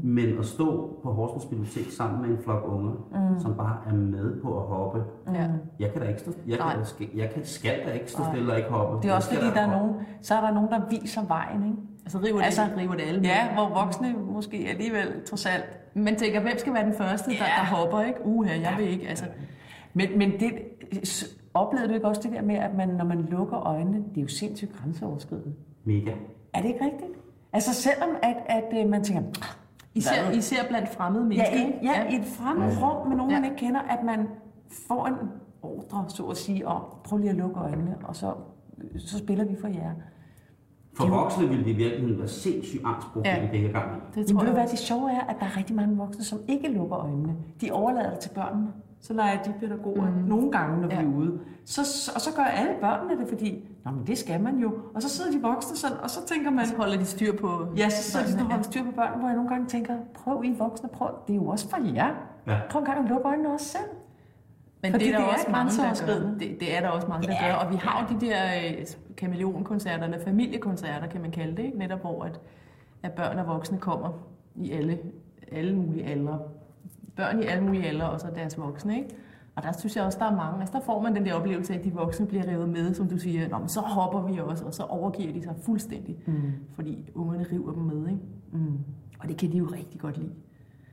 Men 0.02 0.38
at 0.38 0.46
stå 0.46 0.98
på 1.02 1.12
Horsens 1.12 1.44
Bibliotek 1.44 1.90
sammen 1.90 2.22
med 2.22 2.38
en 2.38 2.44
flok 2.44 2.62
unger, 2.66 2.92
mm. 3.12 3.40
som 3.40 3.54
bare 3.54 3.76
er 3.86 3.94
med 3.94 4.40
på 4.42 4.58
at 4.60 4.66
hoppe. 4.66 5.02
ja. 5.34 5.48
Jeg 5.78 5.92
kan 5.92 6.02
da 6.02 6.08
ikke 6.08 6.20
stå, 6.20 6.32
jeg 6.46 6.58
Nej. 6.58 6.74
kan, 6.76 6.84
skal, 6.84 7.08
jeg 7.14 7.30
kan, 7.34 7.44
skal 7.44 7.86
da 7.86 7.90
ikke 7.92 8.10
stå 8.10 8.22
stille 8.32 8.52
og 8.52 8.58
ikke 8.58 8.70
hoppe. 8.70 9.02
Det 9.02 9.10
er 9.10 9.14
også 9.16 9.34
fordi, 9.34 9.46
da 9.46 9.54
der 9.54 9.60
er 9.60 9.78
nogen, 9.78 9.94
så 10.20 10.34
er 10.34 10.40
der 10.40 10.54
nogen, 10.54 10.70
der 10.70 10.80
viser 10.90 11.26
vejen, 11.26 11.62
ikke? 11.64 11.76
Altså 12.04 12.18
river 12.18 12.38
det, 12.38 12.44
Altså, 12.44 12.62
river 12.78 12.94
det 12.94 13.02
alle 13.02 13.20
med. 13.20 13.28
Ja, 13.28 13.54
hvor 13.54 13.68
voksne 13.84 14.14
måske 14.32 14.66
alligevel 14.70 15.08
trods 15.26 15.46
alt. 15.46 15.64
Man 15.94 16.16
tænker, 16.16 16.40
hvem 16.40 16.58
skal 16.58 16.74
være 16.74 16.84
den 16.84 16.94
første, 16.94 17.30
der, 17.30 17.36
Ja. 17.36 17.44
der 17.70 17.76
hopper, 17.76 18.00
ikke? 18.02 18.18
Uha, 18.24 18.50
jeg 18.60 18.74
vil 18.78 18.88
ikke. 18.88 19.08
Altså, 19.08 19.24
Men, 19.94 20.18
men 20.18 20.30
det, 20.40 20.52
oplevede 21.54 21.88
du 21.88 21.94
ikke 21.94 22.06
også 22.08 22.22
det 22.22 22.32
der 22.32 22.42
med, 22.42 22.54
at 22.54 22.74
man, 22.76 22.88
når 22.88 23.04
man 23.04 23.20
lukker 23.22 23.58
øjnene, 23.66 23.98
det 23.98 24.16
er 24.18 24.22
jo 24.22 24.28
sindssygt 24.28 24.72
grænseoverskridende. 24.76 25.52
Mega. 25.84 26.12
Er 26.52 26.60
det 26.62 26.68
ikke 26.68 26.84
rigtigt? 26.84 27.10
Altså 27.52 27.74
selvom 27.74 28.08
at, 28.22 28.36
at 28.46 28.64
øh, 28.84 28.88
man 28.90 29.04
tænker, 29.04 29.22
især, 29.94 30.30
især 30.30 30.68
blandt 30.68 30.88
fremmede 30.88 31.22
ja, 31.24 31.28
mennesker. 31.28 31.78
i, 31.82 31.84
ja, 31.86 32.10
i 32.16 32.20
et 32.20 32.24
fremmed 32.26 32.82
rum 32.82 33.08
med 33.08 33.16
nogen, 33.16 33.32
Ja. 33.32 33.40
man 33.40 33.44
ikke 33.50 33.56
kender, 33.66 33.80
at 33.80 34.04
man 34.04 34.28
får 34.88 35.06
en 35.06 35.14
ordre, 35.62 36.04
så 36.08 36.22
at 36.26 36.36
sige, 36.36 36.66
om 36.66 36.82
prøv 37.04 37.18
lige 37.18 37.30
at 37.30 37.36
lukke 37.36 37.60
øjnene, 37.60 37.96
og 38.04 38.16
så, 38.16 38.34
så 38.98 39.18
spiller 39.18 39.44
vi 39.44 39.56
for 39.60 39.68
jer. 39.68 39.90
For 40.96 41.08
voksne 41.08 41.48
ville 41.48 41.64
det 41.64 41.70
i 41.70 41.74
virkeligheden 41.76 42.18
være 42.18 42.28
sindssygt 42.28 42.82
angstproblem, 42.84 43.34
Ja. 43.34 43.44
ja. 43.44 43.50
det 43.52 43.60
her 43.60 43.72
gang. 43.72 43.90
Det 44.08 44.16
Men 44.16 44.26
tror 44.26 44.34
ved 44.34 44.40
du 44.40 44.46
jeg 44.46 44.62
hvad, 44.62 44.68
det 44.70 44.78
sjove 44.78 45.10
er, 45.12 45.20
at 45.20 45.36
der 45.40 45.46
er 45.46 45.56
rigtig 45.56 45.76
mange 45.76 45.96
voksne, 45.96 46.24
som 46.24 46.38
ikke 46.48 46.68
lukker 46.68 46.98
øjnene. 46.98 47.36
De 47.60 47.70
overlader 47.72 48.10
det 48.10 48.18
til 48.18 48.30
børnene. 48.34 48.68
Så 49.02 49.12
leger 49.14 49.42
de 49.42 49.54
pædagoger 49.60 50.10
mm. 50.10 50.16
nogle 50.16 50.50
gange, 50.52 50.80
når 50.80 50.88
ja. 50.90 51.00
vi 51.02 51.06
er 51.06 51.16
ude. 51.16 51.40
Så, 51.64 52.12
og 52.14 52.20
så 52.20 52.30
gør 52.36 52.42
alle 52.42 52.72
børnene 52.80 53.20
det, 53.20 53.28
fordi, 53.28 53.68
Nå, 53.84 53.90
men 53.90 54.06
det 54.06 54.18
skal 54.18 54.40
man 54.40 54.58
jo. 54.58 54.72
Og 54.94 55.02
så 55.02 55.08
sidder 55.08 55.30
de 55.30 55.42
voksne 55.42 55.76
sådan, 55.76 55.96
og 56.02 56.10
så 56.10 56.26
tænker 56.26 56.50
man, 56.50 56.66
Så 56.66 56.76
holder 56.76 56.96
de 56.96 57.04
styr 57.04 57.36
på... 57.36 57.66
ja, 57.76 57.88
så 57.88 58.02
sidder 58.02 58.26
de 58.26 58.32
sådan 58.32 58.44
og 58.44 58.48
børnene, 58.48 58.52
holder 58.54 58.62
styr 58.70 58.84
på 58.84 58.90
børnene, 58.90 59.18
hvor 59.18 59.28
jeg 59.28 59.36
nogle 59.36 59.50
gange 59.50 59.66
tænker, 59.66 59.96
prøv 60.14 60.44
I 60.44 60.54
voksne, 60.58 60.88
prøv, 60.88 61.08
det 61.26 61.32
er 61.32 61.36
jo 61.36 61.46
også 61.46 61.68
for 61.68 61.78
jer. 61.94 62.14
Ja. 62.46 62.56
Prøv 62.70 62.80
en 62.80 62.86
gang 62.86 62.98
at 63.04 63.10
lukke 63.10 63.28
øjnene 63.28 63.52
også 63.52 63.66
selv. 63.66 63.84
Men 64.82 64.92
Fordi 64.92 65.04
det 65.04 65.14
er 65.14 65.18
der 65.18 65.24
det 65.24 65.32
er 65.32 65.34
også 65.34 65.50
mange, 65.50 65.70
der 65.72 66.06
gør. 66.06 66.30
Det, 66.38 66.60
det 66.60 66.76
er 66.76 66.80
der 66.80 66.88
også 66.88 67.08
mange, 67.08 67.26
der 67.26 67.34
Ja. 67.40 67.46
gør. 67.46 67.54
Og 67.54 67.70
vi 67.72 67.76
har 67.76 68.06
jo 68.10 68.18
de 68.18 68.26
der 68.26 68.36
øh, 68.78 68.86
kameleonkoncerter, 69.16 70.04
eller 70.04 70.24
familiekoncerter, 70.24 71.06
kan 71.06 71.20
man 71.20 71.30
kalde 71.30 71.56
det, 71.56 71.62
ikke? 71.64 71.78
netop 71.78 72.00
hvor 72.00 72.24
at, 72.24 72.40
at 73.02 73.12
børn 73.12 73.38
og 73.38 73.46
voksne 73.46 73.78
kommer 73.78 74.08
i 74.56 74.70
alle, 74.72 74.98
alle 75.52 75.76
mulige 75.76 76.04
aldre. 76.06 76.38
Børn 77.16 77.42
i 77.42 77.46
alle 77.46 77.64
mulige 77.64 77.86
aldre, 77.86 78.10
og 78.10 78.20
så 78.20 78.26
deres 78.34 78.58
voksne. 78.58 78.96
Ikke? 78.96 79.08
Og 79.54 79.62
der 79.62 79.72
synes 79.72 79.96
jeg 79.96 80.04
også, 80.04 80.18
der 80.18 80.24
er 80.24 80.36
mange. 80.36 80.60
Altså, 80.60 80.78
der 80.78 80.84
får 80.84 81.02
man 81.02 81.16
den 81.16 81.26
der 81.26 81.34
oplevelse 81.34 81.74
af, 81.74 81.78
at 81.78 81.84
de 81.84 81.92
voksne 81.92 82.26
bliver 82.26 82.48
revet 82.48 82.68
med, 82.68 82.94
som 82.94 83.08
du 83.08 83.18
siger. 83.18 83.48
Nå, 83.48 83.58
men 83.58 83.68
så 83.68 83.80
hopper 83.80 84.22
vi 84.32 84.38
også, 84.38 84.64
og 84.64 84.74
så 84.74 84.82
overgiver 84.82 85.32
de 85.32 85.42
sig 85.42 85.54
fuldstændig. 85.64 86.18
Mm. 86.26 86.52
Fordi 86.74 87.10
ungerne 87.14 87.46
river 87.52 87.72
dem 87.72 87.82
med. 87.82 88.08
Ikke? 88.08 88.20
Mm. 88.52 88.78
Og 89.18 89.28
det 89.28 89.36
kan 89.36 89.52
de 89.52 89.58
jo 89.58 89.64
rigtig 89.64 90.00
godt 90.00 90.18
lide. 90.18 90.32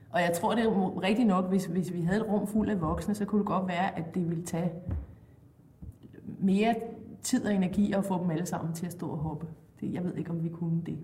Og 0.10 0.22
jeg 0.22 0.34
tror, 0.34 0.56
det 0.56 0.64
er 0.64 1.02
rigtigt 1.02 1.28
nok, 1.28 1.50
hvis, 1.50 1.66
hvis 1.66 1.94
vi 1.94 2.02
havde 2.02 2.20
et 2.20 2.28
rum 2.28 2.48
fuld 2.48 2.70
af 2.70 2.82
voksne, 2.82 3.16
så 3.16 3.26
kunne 3.26 3.40
det 3.40 3.48
godt 3.48 3.68
være, 3.68 3.98
at 3.98 4.16
det 4.16 4.30
ville 4.30 4.44
tage 4.44 4.72
mere 6.40 6.76
tid 7.22 7.46
og 7.46 7.54
energi 7.54 7.92
at 7.92 8.06
få 8.06 8.24
dem 8.24 8.32
alle 8.32 8.46
sammen 8.46 8.74
til 8.74 8.86
at 8.86 8.92
stå 8.92 9.08
og 9.08 9.18
hoppe. 9.18 9.48
Det, 9.82 9.94
jeg 9.94 10.04
ved 10.04 10.16
ikke, 10.16 10.32
om 10.32 10.44
vi 10.44 10.50
kunne 10.50 10.82
det, 10.86 10.98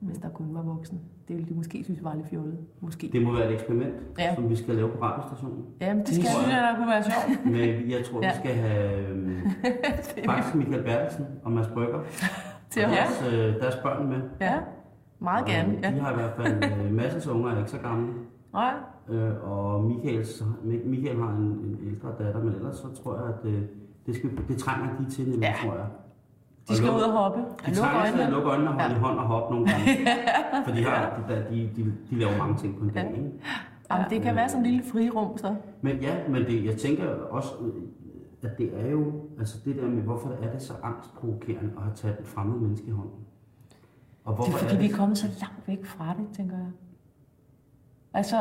hvis 0.00 0.18
der 0.18 0.28
kun 0.28 0.54
var 0.54 0.62
voksne. 0.62 0.98
Det 1.28 1.36
ville 1.36 1.48
de 1.48 1.54
måske 1.54 1.84
synes 1.84 2.04
var 2.04 2.14
lidt 2.14 2.26
fjollet. 2.28 2.58
Måske. 2.80 3.08
Det 3.12 3.22
må 3.22 3.32
være 3.32 3.46
et 3.48 3.52
eksperiment, 3.54 3.94
Ja. 4.18 4.34
som 4.34 4.50
vi 4.50 4.56
skal 4.56 4.74
lave 4.74 4.88
på 4.88 5.02
radiostationen. 5.02 5.64
Ja, 5.80 5.94
det 5.94 6.06
Det 6.06 6.14
skal 6.14 6.26
synes 6.28 6.48
jeg, 6.54 6.62
der 6.70 6.76
kunne 6.76 6.88
være 6.88 7.02
sjovt. 7.02 7.44
Men 7.56 7.90
jeg 7.90 8.04
tror, 8.04 8.22
Ja. 8.22 8.28
vi 8.30 8.36
skal 8.38 8.54
have 8.54 9.08
øhm, 9.08 9.40
faktisk 10.30 10.54
Michael 10.54 10.82
Bertelsen 10.82 11.24
og 11.44 11.52
Mads 11.52 11.68
Brygger. 11.68 12.00
til 12.70 12.84
og 12.84 12.90
deres, 12.90 13.24
øh, 13.32 13.60
deres 13.62 13.76
børn 13.76 14.08
med. 14.08 14.20
Ja, 14.40 14.58
meget 15.18 15.42
Og, 15.42 15.48
gerne. 15.50 15.78
Ja. 15.82 15.90
De 15.90 16.00
har 16.00 16.12
i 16.12 16.14
hvert 16.14 16.34
fald 16.36 16.64
øh, 16.64 16.96
Mads' 16.98 17.30
unger, 17.30 17.50
er 17.52 17.58
ikke 17.58 17.70
så 17.70 17.78
gamle. 17.78 18.12
Nej. 18.52 18.74
Øh, 19.08 19.32
og 19.52 19.84
Michaels, 19.84 20.44
Michael 20.84 21.16
har 21.20 21.30
en, 21.30 21.42
en 21.44 21.78
ældre 21.86 22.08
datter, 22.24 22.44
men 22.44 22.54
ellers 22.54 22.76
så 22.76 23.02
tror 23.02 23.16
jeg, 23.16 23.26
at 23.34 23.52
øh, 23.52 23.62
det, 24.06 24.14
skal, 24.14 24.30
det 24.48 24.56
trænger 24.58 24.96
de 24.98 25.10
til, 25.10 25.24
nemlig, 25.24 25.42
Ja. 25.42 25.54
tror 25.68 25.74
jeg. 25.76 25.86
De 26.68 26.76
skal 26.76 26.88
luk- 26.88 26.96
ud 26.96 27.00
og 27.02 27.12
hoppe. 27.12 27.40
De 27.66 27.74
trænger 27.74 28.12
til 28.12 28.20
at 28.22 28.30
lukke 28.30 28.48
øjnene 28.48 28.70
og 28.70 28.74
holde 28.80 28.94
Ja. 28.94 29.00
hånd 29.00 29.18
og 29.18 29.24
hoppe 29.26 29.54
nogle 29.54 29.70
gange. 29.70 29.86
For 30.64 30.72
de, 30.72 30.84
har, 30.84 31.20
de, 31.28 31.34
de, 31.56 31.70
de, 31.76 31.94
de 32.10 32.18
laver 32.18 32.36
mange 32.38 32.56
ting 32.56 32.78
på 32.78 32.84
en 32.84 32.90
dag. 32.90 33.10
Ikke? 33.16 33.30
Jamen, 33.90 34.06
det 34.10 34.22
kan 34.22 34.36
være 34.36 34.48
sådan 34.48 34.64
en 34.66 34.70
lille 34.72 34.90
frirum, 34.92 35.38
så. 35.38 35.54
Men 35.82 35.96
ja, 35.96 36.14
men 36.28 36.42
det, 36.44 36.64
jeg 36.64 36.76
tænker 36.76 37.08
også, 37.08 37.48
at 38.42 38.58
det 38.58 38.80
er 38.86 38.90
jo, 38.90 39.12
altså 39.38 39.58
det 39.64 39.76
der 39.76 39.88
med, 39.88 40.02
hvorfor 40.02 40.28
er 40.42 40.50
det 40.52 40.62
så 40.62 40.72
angstprovokerende 40.82 41.70
at 41.76 41.82
have 41.82 41.94
taget 41.96 42.16
et 42.20 42.26
fremmed 42.26 42.58
menneske 42.60 42.86
i 42.86 42.90
hånden? 42.90 43.14
Og 44.24 44.36
Det 44.46 44.54
er 44.54 44.58
fordi, 44.58 44.76
vi 44.76 44.90
er 44.90 44.96
kommet 44.96 45.18
så 45.18 45.26
langt 45.40 45.68
væk 45.68 45.86
fra 45.86 46.14
det, 46.18 46.36
tænker 46.36 46.56
jeg. 46.56 46.66
Altså, 48.14 48.36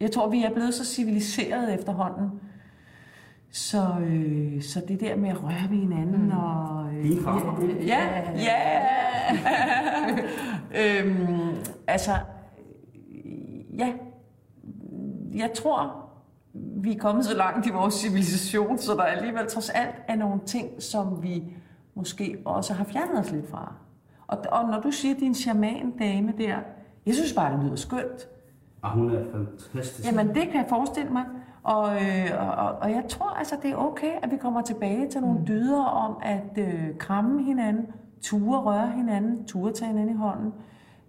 jeg 0.00 0.10
tror, 0.10 0.28
vi 0.28 0.42
er 0.42 0.52
blevet 0.54 0.74
så 0.74 0.84
civiliseret 0.84 1.74
efterhånden. 1.74 2.30
Så, 3.50 3.94
øh, 4.00 4.62
så 4.62 4.82
det 4.88 5.00
der 5.00 5.16
med 5.16 5.28
at 5.28 5.44
røre 5.44 5.70
ved 5.70 5.76
hinanden 5.76 6.24
mm. 6.24 6.38
og... 6.38 6.94
Øh, 6.94 7.02
Dine 7.02 7.22
krammer? 7.22 7.64
Ja, 7.86 8.22
ja. 8.36 8.82
øhm, 11.00 11.56
altså, 11.86 12.10
ja. 13.78 13.92
Jeg 15.34 15.52
tror, 15.54 16.06
vi 16.54 16.92
er 16.94 16.98
kommet 16.98 17.24
så 17.24 17.36
langt 17.36 17.66
i 17.66 17.70
vores 17.70 17.94
civilisation, 17.94 18.78
så 18.78 18.94
der 18.94 19.02
alligevel 19.02 19.46
trods 19.46 19.70
alt 19.70 19.94
er 20.08 20.16
nogle 20.16 20.40
ting, 20.46 20.82
som 20.82 21.22
vi 21.22 21.42
måske 21.94 22.38
også 22.44 22.74
har 22.74 22.84
fjernet 22.84 23.18
os 23.18 23.30
lidt 23.30 23.50
fra. 23.50 23.72
Og, 24.26 24.38
og 24.52 24.68
når 24.68 24.80
du 24.80 24.90
siger, 24.90 25.14
din 25.14 25.34
shaman 25.34 25.90
dame 25.98 26.32
der, 26.38 26.56
jeg 27.06 27.14
synes 27.14 27.32
bare, 27.32 27.56
det 27.56 27.64
lyder 27.64 27.76
skønt. 27.76 28.28
Og 28.82 28.90
hun 28.90 29.10
er 29.14 29.24
fantastisk. 29.32 30.08
Jamen, 30.08 30.28
det 30.28 30.42
kan 30.42 30.54
jeg 30.54 30.66
forestille 30.68 31.10
mig. 31.10 31.24
Og, 31.66 31.94
øh, 31.94 32.58
og, 32.58 32.68
og 32.80 32.90
jeg 32.90 33.04
tror 33.08 33.30
altså, 33.30 33.56
det 33.62 33.70
er 33.70 33.76
okay, 33.76 34.12
at 34.22 34.30
vi 34.30 34.36
kommer 34.36 34.62
tilbage 34.62 35.08
til 35.10 35.20
nogle 35.20 35.40
dyder 35.46 35.82
om 35.82 36.16
at 36.22 36.58
øh, 36.58 36.98
kramme 36.98 37.42
hinanden, 37.42 37.86
ture 38.22 38.60
røre 38.60 38.90
hinanden, 38.90 39.44
ture 39.44 39.72
tage 39.72 39.88
hinanden 39.88 40.14
i 40.14 40.18
hånden, 40.18 40.52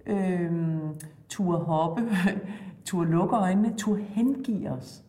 øh, 0.06 0.52
ture 1.30 1.58
hoppe, 1.58 2.02
ture 2.86 3.08
lukke 3.08 3.36
øjnene, 3.36 3.74
ture 3.78 3.98
hengive 3.98 4.70
os. 4.70 5.04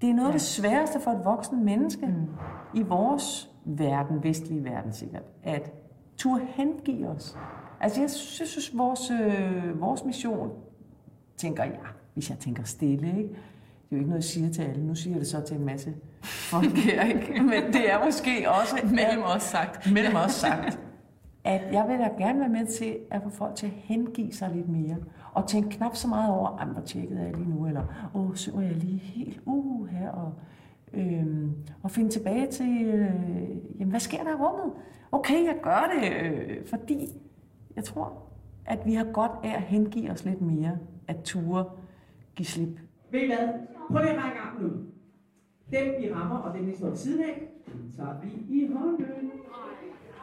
Det 0.00 0.10
er 0.10 0.14
noget 0.14 0.28
af 0.28 0.32
det 0.32 0.42
sværeste 0.42 1.00
for 1.00 1.10
et 1.10 1.24
voksen 1.24 1.64
menneske 1.64 2.06
mm. 2.06 2.28
i 2.74 2.82
vores 2.82 3.50
verden, 3.64 4.22
vestlige 4.22 4.64
verden 4.64 4.92
sikkert, 4.92 5.24
at 5.42 5.72
ture 6.16 6.40
hengive 6.46 7.08
os. 7.08 7.38
Altså 7.80 8.00
jeg 8.00 8.10
synes, 8.10 8.40
jeg 8.40 8.48
synes 8.48 8.78
vores, 8.78 9.10
øh, 9.10 9.80
vores 9.80 10.04
mission, 10.04 10.50
tænker 11.36 11.64
jeg, 11.64 11.80
hvis 12.14 12.30
jeg 12.30 12.38
tænker 12.38 12.62
stille, 12.62 13.18
ikke? 13.18 13.36
Det 13.92 13.96
er 13.96 14.00
jo 14.00 14.04
ikke 14.04 14.10
noget, 14.10 14.22
jeg 14.22 14.24
siger 14.24 14.50
til 14.50 14.62
alle. 14.62 14.86
Nu 14.86 14.94
siger 14.94 15.14
jeg 15.14 15.20
det 15.20 15.28
så 15.28 15.40
til 15.40 15.56
en 15.56 15.64
masse 15.64 15.94
folk 16.22 16.72
her, 16.76 17.02
ikke? 17.04 17.42
men 17.42 17.72
det 17.72 17.92
er 17.92 18.04
måske 18.04 18.50
også 18.50 18.76
Mellem 18.84 19.22
os 19.36 19.42
sagt. 19.42 19.92
mellem 19.92 20.14
os 20.16 20.32
sagt, 20.32 20.78
at 21.44 21.60
jeg 21.72 21.84
vil 21.88 21.98
da 21.98 22.08
gerne 22.24 22.40
være 22.40 22.48
med 22.48 22.66
til 22.66 22.96
at 23.10 23.22
få 23.22 23.28
folk 23.30 23.54
til 23.54 23.66
at 23.66 23.72
hengive 23.76 24.32
sig 24.32 24.50
lidt 24.54 24.68
mere, 24.68 24.96
og 25.32 25.48
tænke 25.48 25.76
knap 25.76 25.96
så 25.96 26.08
meget 26.08 26.30
over, 26.34 26.56
"Ej, 26.58 26.64
hvor 26.66 26.80
tjekket 26.82 27.20
er 27.20 27.24
jeg 27.24 27.36
lige 27.36 27.50
nu, 27.50 27.66
eller 27.66 28.10
åh, 28.14 28.34
så 28.34 28.60
jeg 28.60 28.72
lige 28.72 28.98
helt 28.98 29.40
uh 29.46 29.86
her, 29.88 30.10
og, 30.10 30.32
øhm, 30.94 31.52
og 31.82 31.90
finde 31.90 32.10
tilbage 32.10 32.46
til, 32.46 32.82
øh, 32.86 33.10
jamen 33.80 33.90
hvad 33.90 34.00
sker 34.00 34.22
der 34.22 34.30
i 34.30 34.34
rummet? 34.34 34.72
Okay, 35.12 35.44
jeg 35.44 35.54
gør 35.62 35.90
det, 36.00 36.12
øh, 36.22 36.66
fordi 36.66 37.08
jeg 37.76 37.84
tror, 37.84 38.12
at 38.66 38.78
vi 38.86 38.94
har 38.94 39.04
godt 39.04 39.32
af 39.44 39.50
at 39.56 39.62
hengive 39.62 40.10
os 40.10 40.24
lidt 40.24 40.40
mere, 40.40 40.78
at 41.08 41.16
ture 41.24 41.64
give 42.36 42.46
slip. 42.46 42.78
Ved 43.10 43.20
I 43.20 43.26
hvad? 43.26 43.48
Prøv 43.90 44.02
lige 44.02 44.10
at 44.10 44.24
række 44.24 44.38
armen 44.38 44.64
ud. 44.66 44.76
Dem 45.70 45.94
vi 46.00 46.12
rammer, 46.12 46.36
og 46.36 46.58
dem 46.58 46.68
I 46.68 46.76
står 46.76 46.94
siden 46.94 47.24
af, 47.24 47.42
tager 47.96 48.14
vi 48.22 48.56
i 48.56 48.70
hånden. 48.74 49.30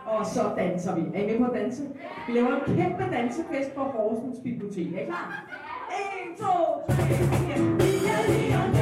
Og 0.05 0.25
så 0.25 0.41
danser 0.57 0.95
vi. 0.95 1.01
Er 1.13 1.23
I 1.23 1.27
med 1.31 1.37
på 1.37 1.51
at 1.51 1.59
danse? 1.59 1.83
Vi 2.27 2.33
laver 2.33 2.55
en 2.55 2.75
kæmpe 2.75 3.03
dansefest 3.11 3.75
på 3.75 3.81
Horsens 3.83 4.39
Bibliotek. 4.43 4.93
Er 4.93 4.99
I 4.99 5.05
klar? 5.05 5.45
1, 6.33 6.39
2, 6.39 6.45
3, 6.87 6.95
4, 6.95 7.07
4, 7.07 7.79
4, 7.79 8.73
4. 8.73 8.78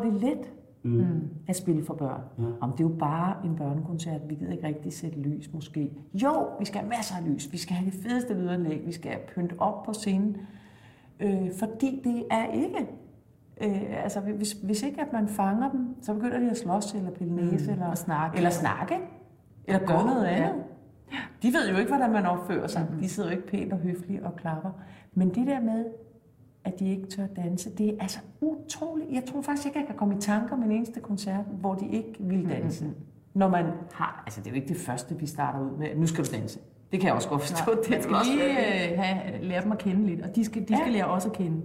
tror, 0.00 0.10
det 0.10 0.22
er 0.22 0.28
let 0.28 0.52
Mm. 0.86 1.20
at 1.48 1.56
spille 1.56 1.84
for 1.84 1.94
børn. 1.94 2.20
Ja. 2.38 2.44
Om 2.60 2.72
det 2.72 2.80
er 2.80 2.88
jo 2.88 2.94
bare 2.98 3.36
en 3.44 3.56
børnekoncert, 3.56 4.20
vi 4.28 4.34
gider 4.34 4.52
ikke 4.52 4.66
rigtig 4.66 4.92
sætte 4.92 5.18
lys 5.18 5.52
måske. 5.52 5.92
Jo, 6.14 6.48
vi 6.58 6.64
skal 6.64 6.80
have 6.80 6.88
masser 6.88 7.16
af 7.16 7.34
lys, 7.34 7.52
vi 7.52 7.58
skal 7.58 7.76
have 7.76 7.90
det 7.90 8.00
fedeste 8.02 8.34
lydanlæg, 8.34 8.86
vi 8.86 8.92
skal 8.92 9.10
have 9.10 9.22
pynt 9.34 9.54
op 9.58 9.82
på 9.82 9.92
scenen. 9.92 10.36
Øh, 11.20 11.52
fordi 11.58 12.00
det 12.04 12.24
er 12.30 12.52
ikke... 12.52 12.86
Øh, 13.62 14.02
altså, 14.04 14.20
hvis, 14.20 14.52
hvis 14.52 14.82
ikke 14.82 15.00
at 15.00 15.12
man 15.12 15.28
fanger 15.28 15.70
dem, 15.70 15.96
så 16.02 16.14
begynder 16.14 16.38
de 16.38 16.50
at 16.50 16.56
slås 16.56 16.94
eller 16.94 17.10
pille 17.10 17.34
næse, 17.36 17.72
eller, 17.72 17.86
og 17.86 17.98
snakke. 17.98 18.36
eller 18.36 18.50
snakke, 18.50 18.94
eller 19.64 19.86
gøre 19.86 19.98
gå, 20.02 20.06
noget 20.06 20.24
ja. 20.24 20.30
andet. 20.30 20.62
De 21.42 21.52
ved 21.52 21.70
jo 21.70 21.76
ikke, 21.76 21.90
hvordan 21.90 22.12
man 22.12 22.26
opfører 22.26 22.66
sig. 22.66 22.86
De 23.00 23.08
sidder 23.08 23.30
jo 23.30 23.36
ikke 23.36 23.48
pænt 23.48 23.72
og 23.72 23.78
høfligt 23.78 24.22
og 24.22 24.36
klapper. 24.36 24.70
Men 25.14 25.28
det 25.28 25.46
der 25.46 25.60
med, 25.60 25.84
at 26.64 26.78
de 26.80 26.90
ikke 26.90 27.06
tør 27.06 27.26
danse, 27.26 27.70
det 27.70 27.88
er 27.88 27.94
altså 28.00 28.18
utroligt. 28.40 29.10
Jeg 29.12 29.22
tror 29.32 29.42
faktisk 29.42 29.66
ikke, 29.66 29.78
jeg 29.78 29.86
kan 29.86 29.96
komme 29.96 30.14
i 30.16 30.18
tanker 30.20 30.56
med 30.56 30.64
en 30.64 30.72
eneste 30.72 31.00
koncert, 31.00 31.44
hvor 31.60 31.74
de 31.74 31.88
ikke 31.88 32.14
vil 32.20 32.48
danse. 32.48 32.90
Når 33.34 33.48
man 33.48 33.64
har, 33.92 34.22
altså 34.26 34.40
det 34.40 34.46
er 34.46 34.50
jo 34.50 34.56
ikke 34.56 34.68
det 34.68 34.76
første, 34.76 35.18
vi 35.18 35.26
starter 35.26 35.60
ud 35.60 35.76
med, 35.78 35.86
nu 35.96 36.06
skal 36.06 36.24
du 36.24 36.30
danse. 36.36 36.58
Det 36.92 37.00
kan 37.00 37.06
jeg 37.06 37.14
også 37.14 37.28
godt 37.28 37.40
forstå. 37.42 37.72
Nej, 37.74 37.80
det 37.96 38.02
skal 38.02 38.14
også 38.16 38.30
lige 38.32 38.90
øh, 38.92 38.98
have, 38.98 39.42
lære 39.44 39.62
dem 39.64 39.72
at 39.72 39.78
kende 39.78 40.06
lidt, 40.06 40.22
og 40.22 40.36
de 40.36 40.44
skal, 40.44 40.62
de 40.68 40.74
Ja. 40.74 40.80
skal 40.80 40.92
lære 40.92 41.04
os 41.06 41.26
at 41.26 41.32
kende, 41.32 41.62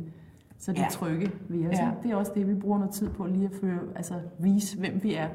så 0.57 0.71
de 0.73 0.81
Ja. 0.81 0.87
trygge 0.91 1.31
ved 1.49 1.67
os. 1.67 1.73
Ja. 1.79 1.85
Ja. 1.85 1.91
Det 2.03 2.11
er 2.11 2.15
også 2.15 2.31
det, 2.35 2.47
vi 2.47 2.53
bruger 2.53 2.77
noget 2.77 2.93
tid 2.93 3.09
på, 3.09 3.25
lige 3.25 3.45
at 3.45 3.51
føre, 3.61 3.79
altså, 3.95 4.13
vise, 4.39 4.79
hvem 4.79 4.99
vi 5.03 5.13
er. 5.15 5.27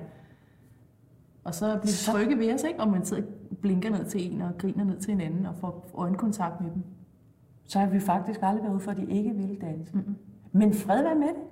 Og 1.45 1.55
så 1.55 1.79
blive 1.83 1.93
Så- 1.93 2.13
trygge 2.13 2.39
ved 2.39 2.55
os, 2.55 2.63
ikke? 2.63 2.81
og 2.81 2.89
man 2.89 3.05
sidder 3.05 3.23
og 3.51 3.57
blinker 3.57 3.91
ned 3.91 4.05
til 4.05 4.35
en 4.35 4.41
og 4.41 4.51
griner 4.59 4.85
ned 4.85 4.97
til 5.01 5.13
en 5.13 5.21
anden 5.21 5.47
og 5.47 5.55
får 5.57 5.91
øjenkontakt 5.95 6.61
med 6.61 6.71
dem. 6.71 6.83
Så 7.67 7.79
har 7.79 7.87
vi 7.87 8.01
faktisk 8.01 8.41
aldrig 8.43 8.63
været 8.63 8.75
ude 8.75 8.81
for, 8.81 8.91
at 8.91 8.97
de 8.97 9.07
ikke 9.07 9.35
vil 9.35 9.61
danse. 9.61 9.95
Mm-hmm. 9.95 10.17
Men 10.53 10.75
fred 10.75 11.03
være 11.03 11.15
med 11.15 11.29
det. 11.29 11.43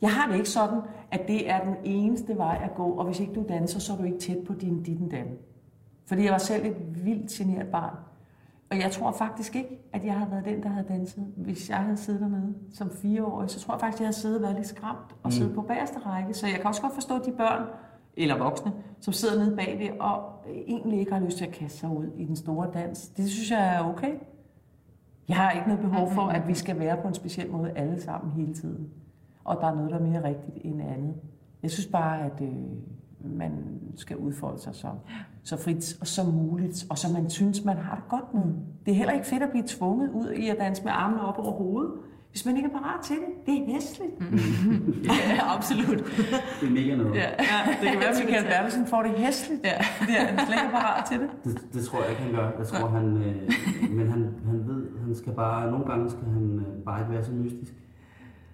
Jeg 0.00 0.10
har 0.10 0.28
det 0.28 0.36
ikke 0.36 0.48
sådan, 0.48 0.80
at 1.10 1.28
det 1.28 1.50
er 1.50 1.64
den 1.64 1.76
eneste 1.84 2.36
vej 2.38 2.60
at 2.64 2.74
gå, 2.74 2.90
og 2.90 3.04
hvis 3.04 3.20
ikke 3.20 3.32
du 3.32 3.44
danser, 3.48 3.80
så 3.80 3.92
er 3.92 3.96
du 3.96 4.02
ikke 4.02 4.18
tæt 4.18 4.38
på 4.46 4.54
din 4.54 4.82
ditten 4.82 5.08
dan. 5.08 5.26
Fordi 6.06 6.24
jeg 6.24 6.32
var 6.32 6.38
selv 6.38 6.66
et 6.66 7.04
vildt 7.04 7.30
generet 7.30 7.68
barn. 7.68 7.96
Og 8.70 8.78
jeg 8.78 8.90
tror 8.90 9.12
faktisk 9.12 9.56
ikke, 9.56 9.88
at 9.92 10.04
jeg 10.04 10.14
havde 10.14 10.30
været 10.30 10.44
den, 10.44 10.62
der 10.62 10.68
havde 10.68 10.88
danset. 10.88 11.24
Hvis 11.36 11.70
jeg 11.70 11.78
havde 11.78 11.96
siddet 11.96 12.20
dernede 12.20 12.54
som 12.72 12.90
fireårig, 12.90 13.50
så 13.50 13.60
tror 13.60 13.74
jeg 13.74 13.80
faktisk, 13.80 13.96
at 13.96 14.00
jeg 14.00 14.06
havde 14.06 14.16
siddet 14.16 14.36
og 14.36 14.42
været 14.42 14.56
lidt 14.56 14.66
skræmt 14.66 15.16
og 15.22 15.32
siddet 15.32 15.54
på 15.54 15.62
bagerste 15.62 15.98
række. 15.98 16.34
Så 16.34 16.46
jeg 16.46 16.56
kan 16.56 16.66
også 16.66 16.82
godt 16.82 16.94
forstå 16.94 17.18
de 17.18 17.32
børn, 17.32 17.66
eller 18.16 18.38
voksne, 18.38 18.72
som 19.00 19.12
sidder 19.12 19.44
nede 19.44 19.56
bagved 19.56 20.00
og 20.00 20.22
egentlig 20.66 20.98
ikke 20.98 21.12
har 21.12 21.20
lyst 21.20 21.36
til 21.38 21.44
at 21.44 21.52
kaste 21.52 21.78
sig 21.78 21.90
ud 21.90 22.06
i 22.16 22.24
den 22.24 22.36
store 22.36 22.70
dans. 22.74 23.08
Det 23.08 23.30
synes 23.30 23.50
jeg 23.50 23.76
er 23.76 23.88
okay. 23.88 24.14
Jeg 25.28 25.36
har 25.36 25.50
ikke 25.50 25.68
noget 25.68 25.82
behov 25.82 26.10
for, 26.10 26.22
at 26.22 26.48
vi 26.48 26.54
skal 26.54 26.78
være 26.78 26.96
på 27.02 27.08
en 27.08 27.14
speciel 27.14 27.50
måde 27.50 27.72
alle 27.76 28.00
sammen 28.00 28.32
hele 28.32 28.54
tiden. 28.54 28.88
Og 29.44 29.56
der 29.60 29.66
er 29.66 29.74
noget, 29.74 29.90
der 29.90 29.96
er 29.96 30.02
mere 30.02 30.24
rigtigt 30.24 30.58
end 30.64 30.82
andet. 30.82 31.14
Jeg 31.62 31.70
synes 31.70 31.86
bare, 31.86 32.24
at 32.24 32.40
øh, 32.40 32.52
man 33.20 33.80
skal 33.96 34.16
udfolde 34.16 34.58
sig 34.58 34.74
så, 34.74 34.88
så 35.42 35.56
frit 35.56 35.96
og 36.00 36.06
så 36.06 36.24
muligt, 36.24 36.86
og 36.90 36.98
så 36.98 37.12
man 37.12 37.30
synes, 37.30 37.64
man 37.64 37.76
har 37.76 37.94
det 37.94 38.08
godt 38.08 38.34
med. 38.34 38.54
Det 38.86 38.92
er 38.92 38.96
heller 38.96 39.12
ikke 39.12 39.26
fedt 39.26 39.42
at 39.42 39.50
blive 39.50 39.64
tvunget 39.66 40.10
ud 40.10 40.30
i 40.30 40.48
at 40.48 40.56
danse 40.58 40.84
med 40.84 40.92
armene 40.94 41.22
op 41.22 41.38
over 41.38 41.52
hovedet, 41.52 41.92
hvis 42.32 42.46
man 42.46 42.56
ikke 42.56 42.68
er 42.68 42.72
parat 42.78 43.00
til 43.04 43.16
det. 43.16 43.30
Det 43.46 43.54
er 43.60 43.64
hæsligt. 43.74 44.12
Mm. 44.32 45.02
ja, 45.04 45.54
absolut. 45.56 45.98
Det 46.60 46.66
er 46.68 46.72
mega 46.80 46.96
noget. 46.96 47.14
Ja, 47.14 47.28
ja, 47.50 47.58
det 47.80 47.88
kan 47.90 47.98
være, 48.00 48.08
at 48.08 48.24
Michael 48.24 48.44
Bertelsen 48.44 48.86
får 48.86 49.02
det 49.02 49.10
hæsligt, 49.24 49.60
ja. 49.64 49.76
fordi 49.98 50.12
han 50.12 50.38
slet 50.46 50.56
ikke 50.56 50.66
er 50.66 50.70
parat 50.80 51.04
til 51.10 51.18
det. 51.20 51.28
Det, 51.44 51.52
det 51.74 51.84
tror 51.84 52.00
jeg 52.02 52.10
ikke, 52.10 52.22
han 52.22 52.32
gør. 52.32 52.50
Jeg 52.58 52.66
tror, 52.66 52.88
han, 52.88 53.06
øh, 53.16 53.36
men 53.96 54.06
han, 54.10 54.20
han 54.46 54.58
ved, 54.68 54.86
han 55.04 55.14
skal 55.14 55.32
bare, 55.32 55.70
nogle 55.70 55.86
gange 55.86 56.10
skal 56.10 56.24
han 56.24 56.58
øh, 56.58 56.84
bare 56.84 57.00
ikke 57.00 57.12
være 57.12 57.24
så 57.24 57.32
mystisk. 57.32 57.74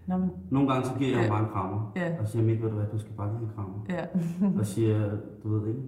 Nå, 0.07 0.17
men, 0.17 0.31
Nogle 0.51 0.69
gange 0.73 0.87
så 0.89 0.93
giver 0.99 1.11
jeg 1.11 1.19
ham 1.19 1.25
Ja. 1.27 1.31
bare 1.31 1.43
en 1.43 1.51
krammer, 1.53 1.93
Ja. 1.97 2.09
og 2.21 2.29
siger, 2.29 2.43
Mik, 2.45 2.63
ved 2.63 2.69
du 2.71 2.75
hvad, 2.77 2.87
du 2.93 2.99
skal 2.99 3.13
bare 3.17 3.29
give 3.31 3.43
en 3.43 3.51
krammer. 3.57 3.79
Ja. 3.89 4.05
og 4.59 4.67
siger, 4.67 5.11
du 5.43 5.59
ved 5.59 5.69
ikke, 5.69 5.81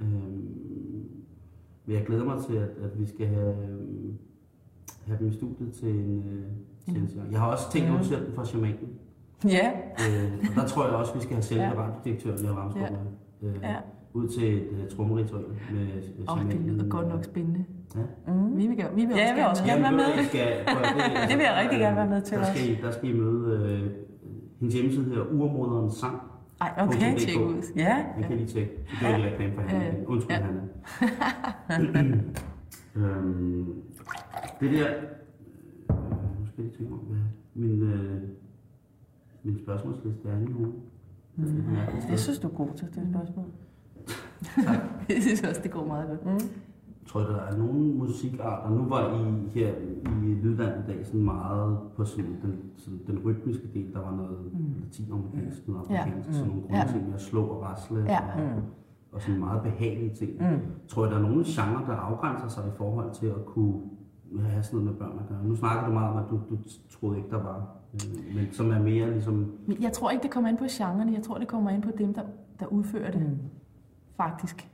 øhm, 0.00 0.48
men 1.86 1.96
jeg 1.96 2.06
glæder 2.06 2.24
mig 2.24 2.44
til, 2.44 2.54
at, 2.54 2.68
at 2.84 3.00
vi 3.00 3.06
skal 3.06 3.26
have, 3.26 3.54
øhm, 3.68 4.18
have 5.06 5.18
dem 5.18 5.28
i 5.28 5.32
studiet 5.32 5.72
til 5.72 5.88
en, 5.88 6.18
øh, 6.18 6.44
seance. 6.92 7.16
Jeg 7.32 7.40
har 7.40 7.46
også 7.52 7.70
tænkt 7.72 7.90
Mm. 7.90 7.96
dem 8.24 8.34
for 8.34 8.44
shamanen. 8.44 8.88
ja, 9.44 9.70
Øh, 10.00 10.32
og 10.50 10.54
der 10.62 10.66
tror 10.68 10.84
jeg 10.86 10.94
også, 10.94 11.14
vi 11.14 11.20
skal 11.20 11.34
have 11.34 11.42
selv 11.42 11.60
Ja. 11.60 11.70
radiodirektøren 11.78 12.44
i 12.44 12.48
Ramsgaard 12.48 12.90
Ja. 12.90 12.96
med. 13.42 13.54
Øh, 13.54 13.62
Ja. 13.62 13.76
Ud 14.12 14.28
til 14.28 14.54
et 14.56 14.68
uh, 14.72 14.96
trommeritual 14.96 15.42
med 15.72 15.86
Åh, 16.28 16.38
oh, 16.38 16.50
det 16.50 16.60
lyder 16.60 16.88
godt 16.88 17.08
nok 17.08 17.24
spændende. 17.24 17.64
Ja. 17.96 18.32
mm. 18.32 18.56
Vi 18.58 18.66
vil, 18.66 18.76
gerne- 18.76 18.94
vi 18.94 19.04
vil 19.04 19.16
Ja, 19.16 19.22
også 19.24 19.34
vil 19.34 19.44
også 19.44 19.62
med. 19.62 19.70
gerne 19.70 19.82
være 19.82 19.92
med. 19.92 20.22
I 20.22 20.24
skal, 20.24 20.46
prøv 20.66 20.76
det, 20.96 21.02
altså, 21.02 21.28
Det 21.28 21.36
vil 21.38 21.44
jeg 21.44 21.56
rigtig 21.62 21.78
gerne 21.78 21.96
være 21.96 22.08
med 22.08 22.22
til 22.22 22.34
der 22.36 22.40
også. 22.40 22.52
skal, 22.54 22.70
I, 22.70 22.74
der 22.82 22.90
skal 22.90 23.08
I 23.10 23.12
møde, 23.20 23.42
øh, 23.62 23.90
hendes 24.60 24.74
hjemmeside 24.74 25.04
hedder 25.04 25.24
Urmoderens 25.24 25.94
Sang. 25.94 26.16
Ej, 26.60 26.70
Okay, 26.78 27.16
tjek 27.18 27.40
ud. 27.40 27.62
Ja, 27.76 27.96
Jeg 28.18 28.24
kan 28.28 28.36
lige 28.36 28.48
tjekke. 28.48 28.70
Det 28.90 28.98
gør 29.00 29.16
ikke 29.16 29.28
reklame 29.30 29.52
for 29.54 29.62
hende. 29.62 30.08
Undskyld, 30.08 30.36
Ja. 30.36 30.42
Hanna. 31.68 32.20
øhm, 32.96 33.66
det 34.60 34.70
der... 34.72 34.86
Lige 36.56 36.70
tænke 36.70 36.82
mig, 36.92 37.00
om, 37.00 37.06
hvad 37.06 37.18
min, 37.54 37.82
øh, 37.82 38.22
min 39.42 39.58
spørgsmålsliste 39.58 40.28
er 40.28 40.38
nu. 40.38 40.66
Mm. 41.36 41.44
Ja, 41.74 42.10
jeg 42.10 42.18
synes, 42.18 42.38
du 42.38 42.48
er 42.48 42.52
god 42.52 42.68
til 42.76 42.86
det 42.94 43.08
spørgsmål. 43.10 43.46
Jeg 45.08 45.22
synes 45.22 45.42
også, 45.42 45.60
det 45.62 45.70
går 45.70 45.86
meget 45.86 46.08
godt. 46.08 46.24
Mm. 46.26 46.48
tror 47.06 47.20
jeg, 47.20 47.28
der 47.28 47.40
er 47.40 47.56
nogle 47.56 47.94
musikarter. 47.94 48.70
Nu 48.70 48.84
var 48.88 49.14
I 49.20 49.48
her 49.48 49.74
i 50.24 50.34
Lydland 50.42 50.84
i 50.84 50.92
dag 50.92 51.06
sådan 51.06 51.22
meget 51.24 51.78
på 51.96 52.04
sådan 52.04 52.36
den, 52.42 52.58
sådan 52.76 53.00
den 53.06 53.18
rytmiske 53.24 53.68
del. 53.74 53.92
Der 53.92 54.00
var 54.00 54.16
noget 54.16 54.52
mm. 54.52 54.74
latinamerikansk, 54.82 55.68
noget 55.68 55.90
Ja. 55.90 55.96
afrikansk, 55.96 56.32
sådan 56.32 56.48
nogle 56.48 56.62
Ja. 56.70 56.76
grundting 56.76 57.06
med 57.06 57.14
at 57.14 57.20
slå 57.20 57.42
og 57.46 57.62
rasle. 57.62 58.00
Ja. 58.08 58.18
Og, 58.20 58.62
og 59.12 59.22
sådan 59.22 59.40
meget 59.40 59.62
behagelige 59.62 60.14
ting. 60.14 60.30
Mm. 60.40 60.58
Tror 60.88 61.04
jeg, 61.04 61.10
der 61.10 61.18
er 61.18 61.22
nogle 61.22 61.44
genre, 61.46 61.86
der 61.86 61.96
afgrænser 61.96 62.48
sig 62.48 62.64
i 62.68 62.76
forhold 62.76 63.14
til 63.14 63.26
at 63.26 63.44
kunne 63.46 63.74
have 64.42 64.62
sådan 64.62 64.78
noget 64.78 64.90
med 64.90 64.98
børn 64.98 65.18
at 65.18 65.28
gøre. 65.28 65.44
Nu 65.44 65.56
snakker 65.56 65.86
du 65.86 65.92
meget 65.92 66.10
om, 66.10 66.16
at 66.16 66.24
du, 66.30 66.40
du 66.50 66.58
troede 66.90 67.16
ikke, 67.16 67.30
der 67.30 67.42
var. 67.42 67.76
Øh, 67.94 68.34
men 68.34 68.52
som 68.52 68.70
er 68.70 68.78
mere 68.78 69.10
ligesom... 69.10 69.52
Jeg 69.80 69.92
tror 69.92 70.10
ikke, 70.10 70.22
det 70.22 70.30
kommer 70.30 70.50
ind 70.50 70.58
på 70.58 70.64
genrerne. 70.70 71.12
Jeg 71.12 71.22
tror, 71.22 71.38
det 71.38 71.48
kommer 71.48 71.70
ind 71.70 71.82
på 71.82 71.90
dem, 71.98 72.14
der, 72.14 72.22
der 72.60 72.66
udfører 72.66 73.10
det. 73.10 73.20
Mm. 73.20 73.38
Faktisk. 74.16 74.70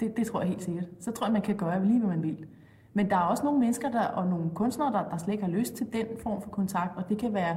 Det, 0.00 0.16
det 0.16 0.26
tror 0.26 0.40
jeg 0.40 0.48
helt 0.48 0.62
sikkert. 0.62 0.84
Så 1.00 1.10
tror 1.12 1.26
jeg, 1.26 1.32
man 1.32 1.42
kan 1.42 1.56
gøre 1.56 1.86
lige, 1.86 1.98
hvad 1.98 2.08
man 2.08 2.22
vil. 2.22 2.46
Men 2.94 3.10
der 3.10 3.16
er 3.16 3.20
også 3.20 3.44
nogle 3.44 3.60
mennesker 3.60 3.90
der, 3.90 4.06
og 4.06 4.26
nogle 4.28 4.50
kunstnere, 4.54 4.92
der, 4.92 5.08
der 5.08 5.16
slet 5.16 5.32
ikke 5.32 5.44
har 5.44 5.50
lyst 5.50 5.74
til 5.74 5.92
den 5.92 6.06
form 6.22 6.42
for 6.42 6.50
kontakt, 6.50 6.96
og 6.96 7.08
det 7.08 7.18
kan 7.18 7.34
være 7.34 7.56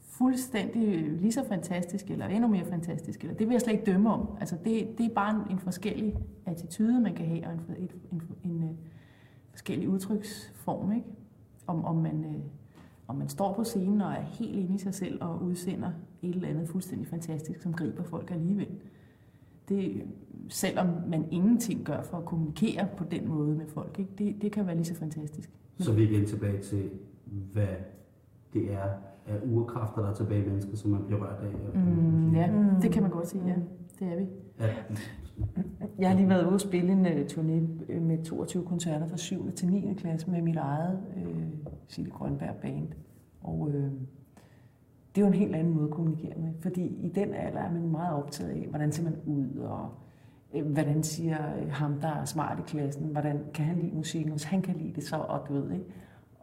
fuldstændig 0.00 1.10
lige 1.10 1.32
så 1.32 1.44
fantastisk, 1.48 2.10
eller 2.10 2.26
endnu 2.26 2.48
mere 2.48 2.64
fantastisk, 2.64 3.20
eller 3.20 3.34
det 3.34 3.46
vil 3.46 3.54
jeg 3.54 3.60
slet 3.60 3.72
ikke 3.72 3.92
dømme 3.92 4.12
om. 4.12 4.28
Altså 4.40 4.56
det, 4.64 4.98
det 4.98 5.06
er 5.06 5.14
bare 5.14 5.34
en, 5.34 5.42
en 5.50 5.58
forskellig 5.58 6.16
attitude, 6.46 7.00
man 7.00 7.14
kan 7.14 7.26
have, 7.26 7.46
og 7.46 7.52
en, 7.52 7.60
en, 7.78 7.90
en, 8.12 8.50
en, 8.62 8.78
en 9.58 9.60
forskellig 9.60 9.88
udtryksform, 9.88 10.92
ikke? 10.92 11.06
Om, 11.66 11.84
om, 11.84 11.96
man, 11.96 12.24
øh, 12.24 12.40
om 13.08 13.16
man 13.16 13.28
står 13.28 13.54
på 13.54 13.64
scenen 13.64 14.00
og 14.00 14.12
er 14.12 14.20
helt 14.20 14.56
inde 14.56 14.74
i 14.74 14.78
sig 14.78 14.94
selv 14.94 15.22
og 15.22 15.42
udsender 15.42 15.90
et 16.22 16.34
eller 16.34 16.48
andet 16.48 16.68
fuldstændig 16.68 17.08
fantastisk, 17.08 17.60
som 17.62 17.72
griber 17.72 18.02
folk 18.02 18.30
alligevel. 18.30 18.68
Det, 19.68 20.02
selvom 20.48 20.86
man 21.08 21.24
ingenting 21.30 21.84
gør 21.84 22.02
for 22.02 22.16
at 22.18 22.24
kommunikere 22.24 22.88
på 22.96 23.04
den 23.04 23.28
måde 23.28 23.56
med 23.56 23.66
folk, 23.66 23.98
ikke? 23.98 24.10
Det, 24.18 24.42
det 24.42 24.52
kan 24.52 24.66
være 24.66 24.74
lige 24.76 24.84
så 24.84 24.94
fantastisk. 24.94 25.50
Så 25.78 25.90
er 25.90 25.94
vi 25.94 26.02
igen 26.02 26.26
tilbage 26.26 26.62
til, 26.62 26.90
hvad 27.52 27.66
det 28.52 28.72
er 28.72 28.88
af 29.26 29.40
urkræfter, 29.52 30.02
der 30.02 30.08
er 30.10 30.14
tilbage 30.14 30.44
i 30.44 30.48
mennesket, 30.48 30.78
som 30.78 30.90
man 30.90 31.04
bliver 31.06 31.20
rørt 31.20 31.40
af. 31.42 31.78
Mm, 31.80 32.34
ja, 32.34 32.52
Mm. 32.52 32.80
det 32.82 32.92
kan 32.92 33.02
man 33.02 33.10
godt 33.10 33.28
sige, 33.28 33.42
ja. 33.46 33.54
Det 33.98 34.12
er 34.12 34.16
vi. 34.16 34.26
ja. 34.60 34.74
Jeg 35.98 36.08
har 36.08 36.16
lige 36.16 36.28
været 36.28 36.44
ude 36.44 36.54
og 36.54 36.60
spille 36.60 36.92
en 36.92 37.06
uh, 37.06 37.12
turné 37.12 37.82
øh, 37.88 38.02
med 38.02 38.24
22 38.24 38.64
koncerter 38.64 39.06
fra 39.06 39.16
7. 39.16 39.52
til 39.52 39.68
9. 39.68 39.94
klasse 39.94 40.30
med 40.30 40.42
mit 40.42 40.56
eget 40.56 41.00
øh, 41.16 41.26
uh, 41.26 41.42
Sille 41.88 42.10
Grønberg 42.10 42.54
Band. 42.62 42.88
Og 43.40 43.60
uh, 43.60 43.74
det 45.14 45.16
er 45.16 45.20
jo 45.20 45.26
en 45.26 45.34
helt 45.34 45.54
anden 45.54 45.74
måde 45.74 45.84
at 45.84 45.90
kommunikere 45.90 46.38
med, 46.38 46.52
fordi 46.60 46.86
i 46.86 47.08
den 47.08 47.34
alder 47.34 47.60
er 47.60 47.72
man 47.72 47.88
meget 47.88 48.16
optaget 48.16 48.50
af, 48.50 48.66
hvordan 48.70 48.92
ser 48.92 49.04
man 49.04 49.16
ud, 49.26 49.56
og 49.58 49.90
uh, 50.52 50.72
hvordan 50.72 51.02
siger 51.02 51.36
ham, 51.70 52.00
der 52.00 52.08
er 52.08 52.24
smart 52.24 52.58
i 52.58 52.62
klassen, 52.66 53.06
hvordan 53.06 53.40
kan 53.54 53.64
han 53.64 53.78
lide 53.78 53.94
musikken, 53.94 54.30
hvis 54.30 54.44
han 54.44 54.62
kan 54.62 54.76
lide 54.76 54.92
det 54.94 55.04
så, 55.04 55.16
og 55.16 55.48
du 55.48 55.52
ved, 55.54 55.72
ikke? 55.72 55.84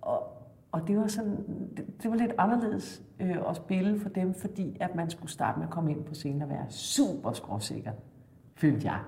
Og, 0.02 0.24
og 0.72 0.88
det 0.88 0.98
var 0.98 1.08
sådan, 1.08 1.38
det, 1.78 2.04
det 2.04 2.12
var 2.12 2.18
lidt 2.18 2.34
anderledes 2.38 3.04
øh, 3.20 3.50
at 3.50 3.56
spille 3.56 4.00
for 4.00 4.10
dem, 4.10 4.34
fordi 4.34 4.78
at 4.80 4.96
man 4.96 5.10
skulle 5.10 5.32
starte 5.32 5.60
med 5.60 5.68
at 5.68 5.74
komme 5.74 5.92
ind 5.92 6.04
på 6.04 6.14
scenen 6.14 6.42
og 6.42 6.50
være 6.50 6.66
super 6.70 7.32
skråsikker, 7.32 7.92
følte 8.56 8.88
jeg. 8.88 9.00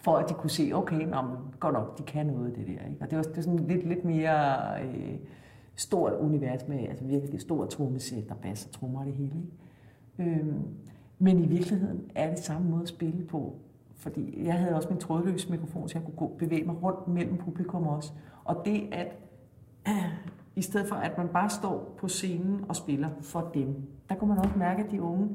For 0.00 0.16
at 0.16 0.28
de 0.28 0.34
kunne 0.34 0.50
se, 0.50 0.70
okay, 0.74 1.06
nå, 1.06 1.22
men 1.22 1.36
godt 1.60 1.72
nok, 1.72 1.98
de 1.98 2.02
kan 2.02 2.26
noget 2.26 2.46
af 2.46 2.52
det 2.52 2.66
der. 2.66 2.88
Ikke? 2.88 2.96
Og 3.00 3.10
det 3.10 3.16
var, 3.18 3.22
det 3.22 3.36
var 3.36 3.42
sådan 3.42 3.58
lidt, 3.58 3.88
lidt 3.88 4.04
mere 4.04 4.82
øh, 4.82 5.18
stort 5.74 6.12
univers 6.12 6.68
med 6.68 6.78
altså 6.78 7.04
virkelig 7.04 7.40
stort 7.40 7.68
trommesæt 7.68 8.30
og 8.30 8.36
bas 8.36 8.66
og 8.66 8.72
trommer 8.72 9.00
og 9.00 9.06
det 9.06 9.14
hele. 9.14 9.32
Ikke? 10.18 10.30
Øhm, 10.30 10.62
men 11.18 11.38
i 11.38 11.46
virkeligheden 11.46 12.10
er 12.14 12.30
det 12.30 12.38
samme 12.38 12.70
måde 12.70 12.82
at 12.82 12.88
spille 12.88 13.24
på. 13.24 13.56
Fordi 13.96 14.46
jeg 14.46 14.54
havde 14.54 14.74
også 14.74 14.88
min 14.88 14.98
trådløse 14.98 15.50
mikrofon, 15.50 15.88
så 15.88 15.98
jeg 15.98 16.04
kunne 16.04 16.16
gå, 16.16 16.36
bevæge 16.38 16.64
mig 16.64 16.82
rundt 16.82 17.08
mellem 17.08 17.36
publikum 17.36 17.86
også. 17.86 18.12
Og 18.44 18.62
det 18.64 18.88
at, 18.92 19.16
øh, 19.88 19.94
i 20.56 20.62
stedet 20.62 20.88
for 20.88 20.96
at 20.96 21.18
man 21.18 21.28
bare 21.28 21.50
står 21.50 21.94
på 21.98 22.08
scenen 22.08 22.64
og 22.68 22.76
spiller 22.76 23.08
for 23.20 23.50
dem, 23.54 23.82
der 24.08 24.14
kunne 24.14 24.28
man 24.28 24.38
også 24.38 24.58
mærke, 24.58 24.84
at 24.84 24.90
de 24.90 25.02
unge 25.02 25.28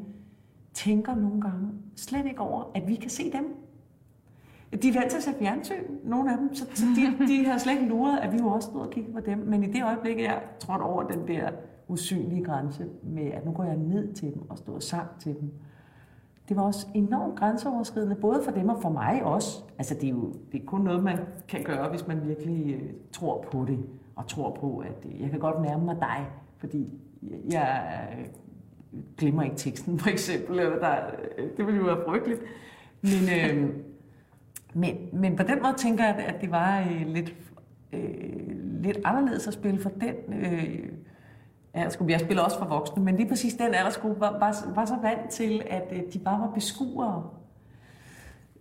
tænker 0.74 1.16
nogle 1.16 1.42
gange 1.42 1.70
slet 1.96 2.26
ikke 2.26 2.40
over, 2.40 2.64
at 2.76 2.88
vi 2.88 2.96
kan 2.96 3.10
se 3.10 3.32
dem. 3.32 3.56
De 4.82 4.90
er 4.90 4.94
vant 4.94 5.10
til 5.10 5.18
at 5.18 5.24
se 5.24 5.34
fjernsyn, 5.40 5.84
nogle 6.04 6.32
af 6.32 6.38
dem, 6.38 6.54
så, 6.56 6.66
så 6.74 6.86
de, 6.96 7.28
de 7.28 7.46
har 7.46 7.58
slet 7.58 7.74
ikke 7.74 7.88
luret, 7.88 8.20
at 8.20 8.32
vi 8.34 8.38
jo 8.38 8.48
også 8.48 8.70
stod 8.70 8.82
og 8.82 8.90
kiggede 8.90 9.14
på 9.14 9.20
dem. 9.20 9.38
Men 9.38 9.64
i 9.64 9.68
det 9.68 9.84
øjeblik, 9.84 10.20
jeg 10.20 10.42
trådte 10.60 10.82
over 10.82 11.04
den 11.04 11.28
der 11.28 11.50
usynlige 11.88 12.44
grænse 12.44 12.86
med, 13.04 13.26
at 13.26 13.46
nu 13.46 13.52
går 13.52 13.64
jeg 13.64 13.78
ned 13.78 14.14
til 14.14 14.34
dem 14.34 14.50
og 14.50 14.58
står 14.58 14.80
sammen 14.80 15.08
sang 15.10 15.20
til 15.20 15.36
dem, 15.42 15.52
det 16.50 16.58
var 16.58 16.64
også 16.64 16.88
enormt 16.94 17.36
grænseoverskridende, 17.36 18.16
både 18.16 18.42
for 18.44 18.52
dem 18.52 18.70
og 18.70 18.82
for 18.82 18.90
mig 18.90 19.24
også. 19.24 19.64
Altså 19.78 19.94
det 19.94 20.04
er 20.04 20.10
jo 20.10 20.34
det 20.52 20.62
er 20.62 20.66
kun 20.66 20.82
noget, 20.82 21.04
man 21.04 21.20
kan 21.48 21.64
gøre, 21.64 21.90
hvis 21.90 22.08
man 22.08 22.28
virkelig 22.28 22.74
øh, 22.74 22.90
tror 23.12 23.46
på 23.52 23.66
det, 23.66 23.80
og 24.16 24.28
tror 24.28 24.58
på, 24.62 24.78
at 24.78 25.06
øh, 25.06 25.22
jeg 25.22 25.30
kan 25.30 25.40
godt 25.40 25.62
nærme 25.62 25.86
mig 25.86 25.96
dig, 26.00 26.28
fordi 26.58 26.90
jeg 27.52 28.08
glemmer 29.18 29.44
ikke 29.44 29.56
teksten, 29.56 30.00
for 30.00 30.10
eksempel. 30.10 30.60
Eller 30.60 30.80
der, 30.80 30.96
øh, 31.38 31.48
det 31.58 31.66
ville 31.66 31.80
jo 31.80 31.86
være 31.86 32.04
frygteligt. 32.08 32.42
Men, 33.02 33.30
øh, 33.40 33.70
men, 34.74 34.98
men 35.14 35.36
på 35.36 35.44
den 35.44 35.62
måde 35.64 35.74
tænker 35.78 36.06
jeg, 36.06 36.16
at 36.16 36.42
det 36.42 36.52
var 36.52 36.80
øh, 36.80 37.08
lidt, 37.08 37.36
øh, 37.94 38.82
lidt 38.84 39.00
anderledes 39.04 39.48
at 39.48 39.54
spille 39.54 39.82
for 39.82 39.90
den 39.90 40.34
øh, 40.44 40.80
aldersgruppe. 41.74 42.12
Jeg 42.12 42.20
spiller 42.20 42.44
også 42.44 42.60
for 42.60 42.66
voksne, 42.66 43.04
men 43.04 43.16
lige 43.16 43.30
præcis 43.30 43.54
den 43.54 43.74
aldersgruppe 43.74 44.20
var, 44.20 44.32
var, 44.40 44.74
var 44.76 44.86
så 44.86 44.96
vant 45.02 45.30
til, 45.30 45.62
at 45.70 45.84
øh, 45.92 46.14
de 46.14 46.20
bare 46.20 46.40
var 46.40 46.52
beskuere. 46.56 47.24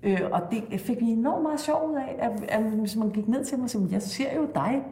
Øh, 0.03 0.21
og 0.31 0.41
det 0.51 0.81
fik 0.81 1.01
vi 1.01 1.07
enormt 1.07 1.43
meget 1.43 1.61
sjov 1.61 1.91
ud 1.91 1.95
af, 1.95 2.17
at, 2.19 2.45
at 2.49 2.63
hvis 2.63 2.97
man 2.97 3.11
gik 3.11 3.29
ned 3.29 3.45
til 3.45 3.57
dem 3.57 3.65
og 3.65 3.71
sagde, 3.71 3.89
jeg 3.91 4.03
ser 4.03 4.37
jo 4.37 4.49
dig, 4.55 4.83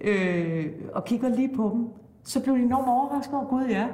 øh, 0.00 0.72
og 0.92 1.04
kigger 1.04 1.28
lige 1.28 1.56
på 1.56 1.70
dem, 1.74 1.88
så 2.24 2.42
blev 2.42 2.56
de 2.56 2.62
enormt 2.62 2.88
overrasket 2.88 3.34
over, 3.34 3.46
gud 3.46 3.66
ja, 3.68 3.88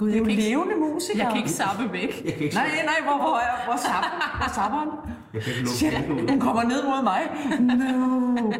Gud, 0.00 0.08
det 0.08 0.16
er 0.16 0.20
jo 0.20 0.26
jeg 0.26 0.36
levende 0.36 0.76
musikere. 0.92 1.24
Jeg 1.24 1.32
kan 1.32 1.36
ikke 1.36 1.50
sappe 1.50 1.92
væk. 1.92 2.12
Jeg 2.24 2.32
kan 2.32 2.42
ikke, 2.42 2.54
Nej, 2.54 2.68
nej, 2.84 2.98
hvor, 3.06 3.16
hvor, 3.24 3.36
er, 3.46 3.54
hvor, 3.66 3.76
sapper, 3.86 4.10
hvor 4.40 4.50
sapper 4.54 4.78
han? 4.78 4.88
jeg 5.34 5.42
kan 5.42 5.52
ikke 5.52 6.22
lukke 6.22 6.40
kommer 6.40 6.62
ned 6.62 6.82
mod 6.90 7.02
mig. 7.10 7.22
No. 7.60 8.52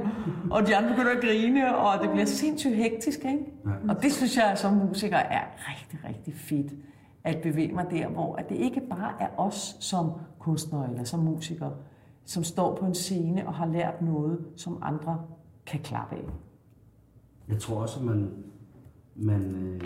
Og 0.55 0.67
de 0.67 0.77
andre 0.77 0.91
begynder 0.91 1.13
at 1.13 1.21
grine, 1.21 1.77
og 1.77 2.03
det 2.03 2.11
bliver 2.11 2.27
sindssygt 2.27 2.77
hektisk, 2.77 3.19
ikke? 3.19 3.45
Ja. 3.65 3.71
Og 3.89 4.03
det 4.03 4.13
synes 4.13 4.37
jeg 4.37 4.59
som 4.59 4.73
musiker 4.73 5.17
er 5.17 5.45
rigtig, 5.69 5.99
rigtig 6.09 6.35
fedt. 6.35 6.73
At 7.25 7.37
bevæge 7.43 7.73
mig 7.73 7.87
der, 7.91 8.09
hvor 8.09 8.37
at 8.37 8.49
det 8.49 8.57
ikke 8.57 8.81
bare 8.91 9.13
er 9.21 9.29
os 9.37 9.77
som 9.81 10.13
kunstnere 10.39 10.91
eller 10.91 11.05
som 11.05 11.21
musikere, 11.21 11.73
som 12.25 12.45
står 12.45 12.77
på 12.77 12.87
en 12.87 12.95
scene 12.95 13.47
og 13.47 13.55
har 13.55 13.67
lært 13.67 14.03
noget, 14.03 14.39
som 14.57 14.79
andre 14.83 15.21
kan 15.67 15.81
klappe 15.81 16.17
af. 16.17 16.25
Jeg 17.49 17.59
tror 17.59 17.77
også, 17.77 17.99
at 17.99 18.05
man, 18.05 18.31
man, 19.17 19.43
øh, 19.43 19.81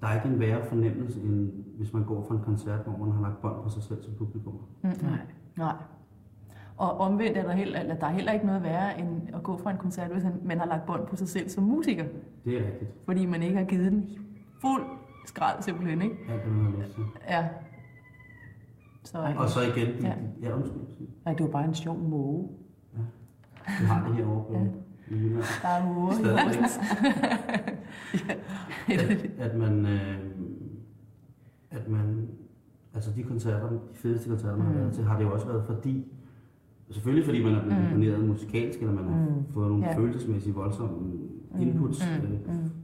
der 0.00 0.06
er 0.06 0.14
ikke 0.14 0.28
en 0.34 0.40
værre 0.40 0.66
fornemmelse, 0.68 1.20
end 1.20 1.52
hvis 1.76 1.92
man 1.92 2.04
går 2.04 2.24
fra 2.28 2.34
en 2.34 2.40
koncert, 2.40 2.80
hvor 2.86 3.04
man 3.06 3.14
har 3.16 3.22
lagt 3.22 3.40
bånd 3.40 3.62
på 3.62 3.68
sig 3.68 3.82
selv 3.82 4.02
som 4.02 4.14
publikum. 4.18 4.54
Mm, 4.82 4.88
nej. 5.02 5.18
Nej. 5.56 5.74
Og 6.76 6.90
omvendt 6.98 7.36
er 7.38 7.42
der, 7.42 7.52
heller, 7.52 7.80
eller 7.80 7.94
der 7.94 8.06
er 8.06 8.10
heller 8.12 8.32
ikke 8.32 8.46
noget 8.46 8.62
værre, 8.62 8.98
end 9.00 9.08
at 9.34 9.42
gå 9.42 9.56
fra 9.58 9.70
en 9.70 9.76
koncert, 9.78 10.10
hvis 10.10 10.24
man 10.44 10.58
har 10.58 10.66
lagt 10.66 10.86
bånd 10.86 11.06
på 11.06 11.16
sig 11.16 11.28
selv 11.28 11.48
som 11.48 11.64
musiker. 11.64 12.04
Det 12.44 12.58
er 12.60 12.66
rigtigt. 12.66 12.90
Fordi 13.04 13.26
man 13.26 13.42
ikke 13.42 13.56
har 13.56 13.64
givet 13.64 13.92
den 13.92 14.10
fuld 14.60 14.82
skrald 15.26 15.62
simpelthen, 15.62 16.02
ikke? 16.02 16.16
Alt 16.28 16.44
det, 16.44 16.52
man 16.52 16.64
har 16.72 16.82
lyst 16.82 16.94
til. 16.94 17.02
Ja. 17.28 17.48
Så, 19.04 19.34
Og 19.38 19.48
så 19.48 19.60
igen, 19.60 20.02
Ja. 20.02 20.08
ja, 20.08 20.14
ja 20.48 20.54
undskyld, 20.56 20.80
Nej, 21.24 21.34
det 21.34 21.44
var 21.46 21.50
bare 21.52 21.64
en 21.64 21.74
sjov 21.74 21.98
måge. 21.98 22.48
vi 23.80 23.84
har 23.86 24.06
det 24.08 24.16
herovre 24.16 24.58
Ja. 24.58 24.64
Jylland. 25.10 25.44
der 25.62 25.68
er 25.68 25.84
måger 25.94 26.12
i 28.88 28.92
at, 28.92 29.26
at 29.38 29.56
man, 29.58 29.86
øh, 29.86 30.18
at 31.70 31.88
man, 31.88 32.28
altså 32.94 33.10
de 33.16 33.22
koncerter, 33.22 33.70
de 33.70 33.78
fedeste 33.94 34.28
koncerter, 34.28 34.56
man 34.56 34.66
har 34.66 34.74
været 34.74 34.92
til, 34.94 35.04
har 35.04 35.16
det 35.18 35.24
jo 35.24 35.32
også 35.32 35.46
været 35.46 35.64
fordi, 35.66 36.04
selvfølgelig 36.90 37.24
fordi 37.24 37.44
man 37.44 37.54
er 37.54 37.62
blevet 37.62 37.82
imponeret 37.84 38.24
musikalsk, 38.28 38.78
eller 38.80 38.94
man 38.94 39.04
har 39.04 39.26
fået 39.54 39.68
nogle 39.70 39.86
Ja. 39.86 39.96
følelsesmæssige 39.98 40.54
voldsomme 40.54 41.12
inputs, 41.60 42.02
øh, 42.22 42.30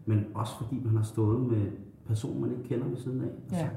men 0.07 0.25
også 0.35 0.53
fordi 0.63 0.81
man 0.85 0.97
har 0.97 1.03
stået 1.05 1.41
med 1.51 1.67
personer, 2.07 2.41
man 2.41 2.51
ikke 2.51 2.65
kender 2.69 2.87
ved 2.87 2.97
siden 2.97 3.21
af. 3.21 3.27
Altså, 3.51 3.57
Ja. 3.65 3.69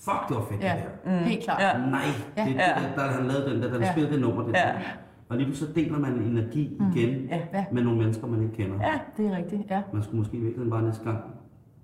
Fuck, 0.00 0.28
det 0.28 0.36
var 0.36 0.44
fedt 0.50 0.62
Ja, 0.62 0.74
det 0.76 1.04
der. 1.04 1.18
helt 1.18 1.44
klart. 1.44 1.60
Ja. 1.62 1.90
Nej, 1.90 2.00
Ja. 2.36 2.44
det, 2.44 2.48
det, 2.54 2.56
der, 2.96 3.02
der, 3.04 3.10
han 3.10 3.26
lavede 3.26 3.50
den, 3.54 3.62
der, 3.62 3.68
der 3.72 3.78
Ja. 3.78 3.92
spillede 3.92 4.12
det 4.14 4.20
nummer, 4.20 4.42
det 4.42 4.52
Ja. 4.52 4.68
ja. 4.68 4.80
Og 5.28 5.36
lige 5.36 5.56
så 5.56 5.66
deler 5.74 5.98
man 5.98 6.12
energi 6.12 6.76
igen 6.92 7.26
Ja. 7.30 7.40
Ja. 7.54 7.64
med 7.72 7.82
nogle 7.82 7.98
mennesker, 7.98 8.26
man 8.26 8.42
ikke 8.42 8.54
kender. 8.54 8.76
Ja, 8.86 9.00
det 9.16 9.26
er 9.26 9.36
rigtigt, 9.36 9.62
ja. 9.70 9.82
Man 9.92 10.02
skulle 10.02 10.18
måske 10.18 10.36
i 10.36 10.40
virkeligheden 10.40 10.70
bare 10.70 10.82
næste 10.82 11.04
gang, 11.04 11.18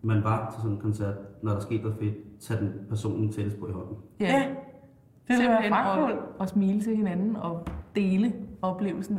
man 0.03 0.25
var 0.25 0.51
til 0.53 0.63
sådan 0.63 0.77
en 0.77 0.81
koncert, 0.83 1.15
når 1.43 1.53
der 1.53 1.61
skete 1.61 1.83
noget 1.83 1.99
fedt, 2.01 2.15
tage 2.41 2.61
den 2.61 2.73
personen 2.89 3.33
tættest 3.33 3.61
på 3.61 3.69
i 3.69 3.73
hånden. 3.73 3.97
Ja, 4.21 4.27
Ja. 4.27 4.43
Det 5.29 5.37
ville 5.39 5.51
være 5.51 5.69
pragtfuldt. 5.71 6.19
at 6.41 6.49
smile 6.49 6.81
til 6.83 6.97
hinanden 6.97 7.37
og 7.37 7.67
dele 7.97 8.33
oplevelsen 8.63 9.19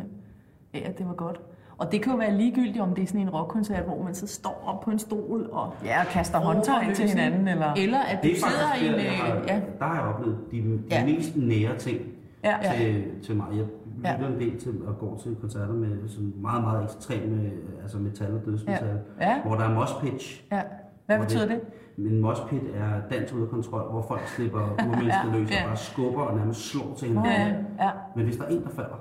af, 0.74 0.84
at 0.90 0.98
det 0.98 1.06
var 1.08 1.14
godt. 1.14 1.42
Og 1.78 1.92
det 1.92 2.02
kan 2.02 2.12
jo 2.12 2.18
være 2.18 2.38
ligegyldigt, 2.38 2.80
om 2.80 2.96
det 2.96 3.02
er 3.04 3.08
sådan 3.08 3.22
en 3.22 3.30
rockkoncert, 3.30 3.84
hvor 3.86 4.04
man 4.04 4.16
så 4.16 4.28
står 4.28 4.64
op 4.66 4.82
på 4.82 4.92
en 4.92 5.00
stol 5.00 5.50
og 5.52 5.74
Ja, 5.86 6.00
og 6.02 6.08
kaster 6.08 6.40
håndtegn 6.40 6.96
til 6.96 7.10
hinanden, 7.10 7.48
eller... 7.48 7.74
Eller 7.74 8.00
at 8.00 8.18
du 8.24 8.28
Det 8.28 8.32
er 8.32 8.36
sidder 8.36 8.68
faktisk 8.68 8.86
i 8.86 8.88
en... 8.88 8.94
der, 8.94 9.00
jeg 9.00 9.12
har, 9.14 9.36
Ja, 9.48 9.62
der 9.80 9.86
har 9.86 9.96
jeg 9.96 10.14
oplevet 10.14 10.38
de, 10.52 10.58
de 10.62 10.80
Ja. 10.92 11.06
mest 11.06 11.38
nære 11.38 11.78
ting 11.78 12.00
Ja. 12.44 12.56
til, 12.78 13.04
til 13.24 13.36
mig. 13.36 13.46
Jeg 13.56 13.66
Ja. 14.04 14.14
lytter 14.16 14.28
en 14.34 14.40
del 14.40 14.60
til 14.60 14.70
at 14.88 14.98
gå 15.00 15.20
til 15.24 15.36
koncerter 15.42 15.74
med 15.74 16.08
sådan 16.08 16.34
meget, 16.38 16.64
meget 16.64 16.84
ekstreme 16.84 17.52
altså 17.82 17.98
metal 17.98 18.34
og 18.34 18.46
dødsmetal, 18.46 19.00
Ja. 19.22 19.42
hvor 19.42 19.56
der 19.56 19.64
er 19.64 19.74
mosh 19.74 19.94
pitch. 20.02 20.44
ja. 20.52 20.62
Hvad 21.06 21.20
betyder 21.20 21.48
det? 21.48 21.62
En 21.98 22.22
mosh 22.22 22.42
pit 22.50 22.62
er 22.76 22.90
dans 23.12 23.34
ud 23.34 23.42
af 23.42 23.48
kontrol, 23.50 23.92
hvor 23.92 24.02
folk 24.02 24.28
slipper 24.28 24.60
urmennesket 24.88 25.32
løs 25.34 25.52
Ja. 25.52 25.64
og 25.64 25.68
bare 25.68 25.78
skubber 25.78 26.22
og 26.22 26.38
nærmest 26.38 26.60
slår 26.60 26.94
til 26.98 27.08
hinanden. 27.08 27.32
Ja, 27.80 27.86
ja. 27.86 27.92
Men 28.16 28.26
hvis 28.26 28.38
der 28.38 28.44
er 28.44 28.48
en, 28.50 28.64
der 28.64 28.70
falder, 28.70 28.96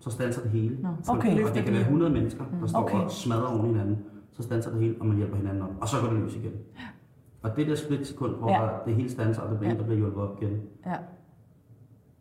så 0.00 0.10
standser 0.10 0.42
det 0.42 0.50
hele. 0.50 0.78
Så- 1.02 1.12
okay. 1.12 1.44
Og 1.44 1.54
det 1.54 1.64
kan 1.64 1.72
være 1.72 1.82
100 1.82 2.12
mennesker, 2.12 2.44
der 2.60 2.66
står 2.66 2.78
Okay. 2.82 2.98
og 2.98 3.10
smadrer 3.10 3.46
oven 3.58 3.66
hinanden. 3.66 3.98
Så 4.32 4.42
standser 4.42 4.70
det 4.70 4.80
hele, 4.80 4.94
og 5.00 5.06
man 5.06 5.16
hjælper 5.16 5.36
hinanden 5.36 5.62
op. 5.62 5.68
Og 5.80 5.88
så 5.88 5.96
går 6.02 6.08
det 6.12 6.22
løs 6.22 6.36
igen. 6.36 6.52
Og 7.42 7.56
det 7.56 7.66
der 7.66 7.74
splitsekund, 7.74 8.36
hvor 8.36 8.50
Ja. 8.50 8.62
ja. 8.64 8.68
det 8.86 8.94
hele 8.94 9.10
standser, 9.10 9.42
og 9.42 9.50
det 9.50 9.58
bliver 9.58 9.72
Ja. 9.72 9.78
der 9.78 9.84
bliver 9.84 9.98
hjulpet 9.98 10.22
op 10.22 10.42
igen, 10.42 10.60
ja. 10.86 10.94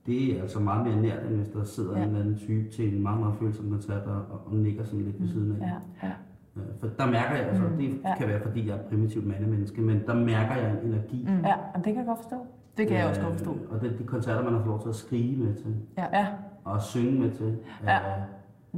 Det 0.06 0.38
er 0.38 0.42
altså 0.42 0.60
meget 0.60 0.86
mere 0.88 1.02
nært, 1.02 1.26
end 1.26 1.36
hvis 1.36 1.48
der 1.48 1.64
sidder 1.64 1.98
Ja. 1.98 2.04
en 2.04 2.08
eller 2.10 2.20
anden 2.22 2.38
type 2.38 2.70
til 2.70 2.96
en 2.96 3.02
meget, 3.04 3.20
meget 3.20 3.36
følsom 3.40 3.70
koncert 3.70 4.04
og, 4.04 4.16
og, 4.16 4.42
og 4.46 4.56
nikker 4.56 4.84
sådan 4.84 5.02
lidt 5.02 5.22
ved 5.22 5.28
siden 5.28 5.52
af. 5.62 5.66
Ja, 5.68 6.08
ja. 6.08 6.14
Øh, 6.56 6.64
For 6.80 6.88
der 6.88 7.06
mærker 7.06 7.36
jeg, 7.36 7.46
altså, 7.48 7.64
det 7.80 8.00
Ja. 8.06 8.16
kan 8.18 8.28
være, 8.28 8.42
fordi 8.42 8.68
jeg 8.68 8.76
er 8.78 8.84
primitivt 8.90 9.28
mandemenneske, 9.28 9.82
men 9.82 10.02
der 10.08 10.14
mærker 10.14 10.56
jeg 10.56 10.72
en 10.72 10.88
energi. 10.92 11.28
Ja, 11.44 11.54
men 11.76 11.84
det 11.84 11.84
kan 11.84 11.96
jeg 11.96 12.06
godt 12.06 12.20
forstå. 12.20 12.36
Det 12.78 12.88
kan 12.88 12.98
jeg 12.98 13.08
også 13.10 13.22
godt 13.22 13.34
forstå. 13.34 13.52
Øh, 13.54 13.60
Og 13.72 13.82
det 13.82 13.94
er 13.94 13.98
de 13.98 14.04
koncerter, 14.04 14.44
man 14.44 14.54
har 14.54 14.60
fået 14.60 14.68
lov 14.68 14.82
til 14.82 14.90
at 14.90 14.96
skrige 14.96 15.38
med 15.38 15.56
til, 15.56 15.76
Ja, 15.98 16.28
og 16.64 16.82
synge 16.82 17.20
med 17.20 17.32
til. 17.32 17.58
Ja. 17.84 17.98
Øh, 17.98 18.04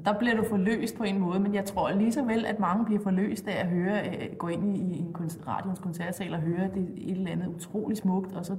Der 0.06 0.14
bliver 0.20 0.36
du 0.36 0.44
forløst 0.50 0.98
på 0.98 1.04
en 1.04 1.20
måde, 1.20 1.40
men 1.40 1.54
jeg 1.54 1.66
tror 1.66 1.92
lige 1.92 2.12
så 2.12 2.24
vel, 2.26 2.46
at 2.46 2.60
mange 2.60 2.86
bliver 2.86 3.02
forløst 3.02 3.48
af 3.48 3.64
at 3.64 3.68
høre, 3.70 3.96
gå 4.38 4.48
ind 4.48 4.78
i 4.78 5.00
en 5.00 5.16
radions 5.48 5.80
koncertsal 5.80 6.34
og 6.34 6.40
høre 6.40 6.70
det 6.74 6.90
et 6.98 7.12
eller 7.18 7.32
andet 7.32 7.48
utroligt 7.48 8.00
smukt, 8.00 8.34
og 8.36 8.46
så 8.46 8.56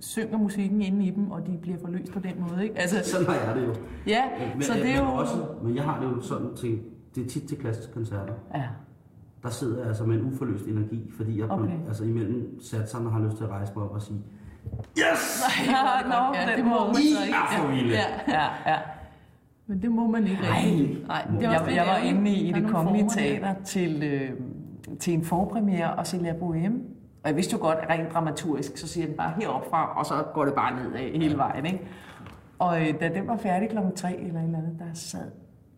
synger 0.00 0.38
musikken 0.38 0.82
inde 0.82 1.04
i 1.06 1.10
dem, 1.10 1.30
og 1.30 1.46
de 1.46 1.58
bliver 1.62 1.78
forløst 1.78 2.12
på 2.12 2.18
den 2.18 2.32
måde. 2.50 2.64
Ikke? 2.64 2.78
Altså, 2.78 3.10
Sådan 3.10 3.26
har 3.26 3.34
jeg 3.34 3.56
det 3.56 3.66
jo. 3.66 3.74
ja, 4.06 4.22
Men, 4.54 4.62
så 4.62 4.72
det 4.72 4.90
er 4.90 4.96
jo... 4.98 5.08
Også, 5.14 5.34
men 5.62 5.76
jeg 5.76 5.84
har 5.84 6.00
det 6.00 6.06
jo 6.06 6.20
sådan 6.20 6.54
til, 6.56 6.78
det 7.14 7.24
er 7.24 7.28
tit 7.28 7.42
til 7.48 7.58
klassiske 7.58 7.92
koncerter. 7.92 8.32
ja. 8.54 8.62
Der 9.42 9.52
sidder 9.52 9.78
jeg 9.78 9.86
altså 9.88 10.04
med 10.04 10.16
en 10.16 10.24
uforløst 10.32 10.64
energi, 10.66 11.10
fordi 11.16 11.38
jeg 11.40 11.50
Okay. 11.50 11.64
okay. 11.64 11.78
altså 11.88 12.04
imellem 12.04 12.60
satserne 12.60 13.10
har 13.10 13.20
lyst 13.20 13.36
til 13.36 13.44
at 13.44 13.50
rejse 13.50 13.72
mig 13.76 13.84
op 13.84 13.90
og 13.90 14.02
sige, 14.02 14.18
Yes! 14.98 15.42
Ja, 15.66 16.08
Nå, 16.08 16.34
ja, 16.34 16.56
det 16.56 16.64
må 16.64 16.86
man 16.86 16.94
så 16.94 17.00
ikke. 17.26 17.34
er 17.36 17.58
for 17.60 17.68
vilde! 17.68 17.90
Ja, 17.94 18.04
Ja, 18.28 18.72
ja. 18.72 18.78
men 19.66 19.82
det 19.82 19.90
må 19.92 20.10
man 20.10 20.22
ikke 20.26 20.42
Ej. 20.42 20.64
rigtigt. 20.66 21.06
Nej, 21.08 21.26
det 21.30 21.42
Jeg, 21.42 21.72
jeg 21.74 21.86
var 21.86 21.96
inde 21.96 22.30
i, 22.30 22.48
i 22.48 22.52
det 22.52 22.66
kongelige 22.70 23.08
teater 23.14 23.54
til, 23.64 24.02
øh, 24.02 24.30
til 25.00 25.14
en 25.14 25.24
forpremiere 25.24 25.94
og 25.94 26.06
se 26.06 26.16
La 26.18 26.32
Bohème. 26.32 26.74
Og 27.26 27.30
jeg 27.30 27.36
vidste 27.36 27.52
jo 27.52 27.62
godt, 27.62 27.78
at 27.78 27.88
rent 27.90 28.12
dramaturgisk, 28.12 28.76
så 28.76 28.88
siger 28.88 29.06
den 29.06 29.16
bare 29.16 29.32
heroppe 29.40 29.70
fra, 29.70 29.98
og 29.98 30.06
så 30.06 30.14
går 30.34 30.44
det 30.44 30.54
bare 30.54 30.76
ned 30.76 30.92
hele 31.20 31.36
vejen. 31.36 31.66
Ikke? 31.66 31.88
Og 32.58 32.80
øh, 32.80 33.00
da 33.00 33.08
den 33.08 33.26
var 33.26 33.36
færdig 33.36 33.68
klokken 33.68 33.94
3 33.94 34.16
eller 34.16 34.40
et 34.40 34.44
eller 34.44 34.58
andet, 34.58 34.76
der 34.78 34.84
sad 34.94 35.30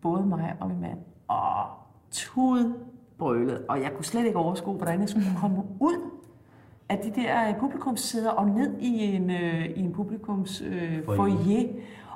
både 0.03 0.27
mig 0.27 0.55
og 0.61 0.69
min 0.69 0.81
mand 0.81 0.99
og 1.29 1.67
tudbrølede. 2.11 3.65
Og 3.69 3.83
jeg 3.83 3.93
kunne 3.95 4.05
slet 4.05 4.27
ikke 4.27 4.39
overskue, 4.39 4.75
hvordan 4.75 5.01
jeg 5.01 5.09
skulle 5.09 5.27
komme 5.41 5.63
ud 5.81 6.11
af 6.89 6.99
de 6.99 7.11
der 7.21 7.49
øh, 7.49 7.59
publikumssæder 7.61 8.31
og 8.31 8.49
ned 8.49 8.79
i 8.79 9.15
en, 9.15 9.31
øh, 9.31 9.65
i 9.65 9.81
en 9.81 9.93
publikums 9.93 10.63
øh, 10.67 11.05
Foyer. 11.05 11.17
foyer 11.17 11.69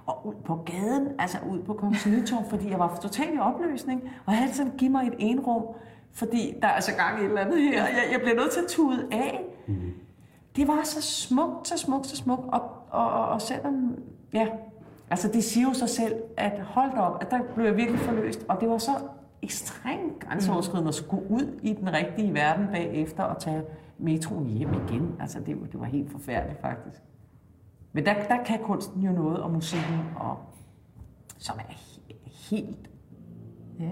og 0.07 0.27
ud 0.27 0.35
på 0.45 0.57
gaden, 0.67 1.09
altså 1.19 1.39
ud 1.51 1.63
på 1.63 1.73
Kongens 1.73 2.07
Nytorv, 2.07 2.51
fordi 2.51 2.71
jeg 2.71 2.79
var 2.79 2.99
totalt 3.03 3.35
i 3.35 3.39
opløsning, 3.39 4.03
og 4.27 4.33
jeg 4.33 4.39
havde 4.39 4.55
sådan, 4.55 4.73
giv 4.79 4.91
mig 4.91 5.07
et 5.07 5.15
enrum, 5.19 5.63
fordi 6.15 6.55
der 6.63 6.69
er 6.69 6.73
altså 6.73 6.93
gang 6.97 7.19
i 7.19 7.23
et 7.25 7.29
eller 7.29 7.41
andet 7.41 7.63
her, 7.63 7.83
jeg, 7.87 8.05
jeg 8.13 8.21
bliver 8.21 8.37
nødt 8.37 8.51
til 8.53 8.61
at 8.61 8.67
tude 8.69 9.07
af. 9.13 9.41
Det 10.57 10.69
var 10.69 10.81
så 10.85 11.03
smukt, 11.03 11.69
så 11.69 11.79
smukt, 11.79 12.07
så 12.07 12.17
smukt, 12.17 12.43
og, 12.53 12.61
og, 12.91 13.11
og, 13.13 13.29
og 13.29 13.43
selvom, 13.43 13.99
ja, 14.33 14.47
altså 15.11 15.29
det 15.29 15.45
siger 15.45 15.69
jo 15.69 15.75
sig 15.75 15.89
selv, 15.89 16.15
at 16.37 16.61
hold 16.61 16.91
da 16.91 17.01
op, 17.01 17.23
at 17.23 17.31
der 17.31 17.39
blev 17.55 17.65
jeg 17.67 17.77
virkelig 17.77 18.01
forløst, 18.01 18.45
og 18.49 18.61
det 18.61 18.69
var 18.69 18.79
så 18.79 18.91
ekstremt 19.43 20.19
grænseoverskridende 20.21 20.89
at 20.89 20.95
skulle 20.95 21.31
ud 21.31 21.59
i 21.63 21.73
den 21.73 21.93
rigtige 21.93 22.35
verden 22.35 22.67
bagefter 22.73 23.23
og 23.23 23.41
tage 23.41 23.63
metroen 23.99 24.47
hjem 24.47 24.69
igen. 24.89 25.17
Altså 25.21 25.41
det, 25.41 25.61
var- 25.61 25.67
det 25.67 25.81
var 25.81 25.87
helt 25.87 26.11
forfærdeligt 26.11 26.61
faktisk. 26.61 27.03
Men 27.93 28.07
der, 28.07 28.15
der 28.29 28.45
kan 28.45 28.59
kunsten 28.59 29.03
jo 29.03 29.13
noget, 29.13 29.39
og 29.43 29.51
musikken, 29.51 30.01
og, 30.17 30.39
som 31.39 31.57
er 31.59 31.73
he- 31.73 32.29
helt, 32.51 32.91
Ja, 33.81 33.89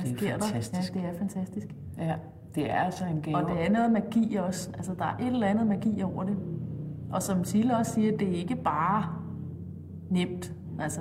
hvad 0.00 0.12
Det 0.12 0.12
er 0.12 0.38
sker 0.38 0.38
fantastisk. 0.46 0.94
der? 0.94 1.00
Ja, 1.00 1.06
det 1.06 1.14
er 1.14 1.18
fantastisk. 1.18 1.66
ja, 1.98 2.14
det 2.54 2.70
er 2.70 2.74
altså 2.80 3.04
en 3.04 3.22
gave. 3.22 3.36
Og 3.36 3.50
det 3.50 3.66
er 3.66 3.70
noget 3.70 3.92
magi 3.92 4.34
også. 4.36 4.70
Altså, 4.74 4.94
der 4.94 5.04
er 5.04 5.16
et 5.20 5.26
eller 5.26 5.46
andet 5.46 5.66
magi 5.66 6.02
over 6.02 6.24
det. 6.24 6.36
Og 7.12 7.22
som 7.22 7.44
Sille 7.44 7.76
også 7.76 7.92
siger, 7.92 8.16
det 8.16 8.28
er 8.28 8.32
ikke 8.32 8.56
bare 8.56 9.04
nemt. 10.10 10.54
Altså, 10.80 11.00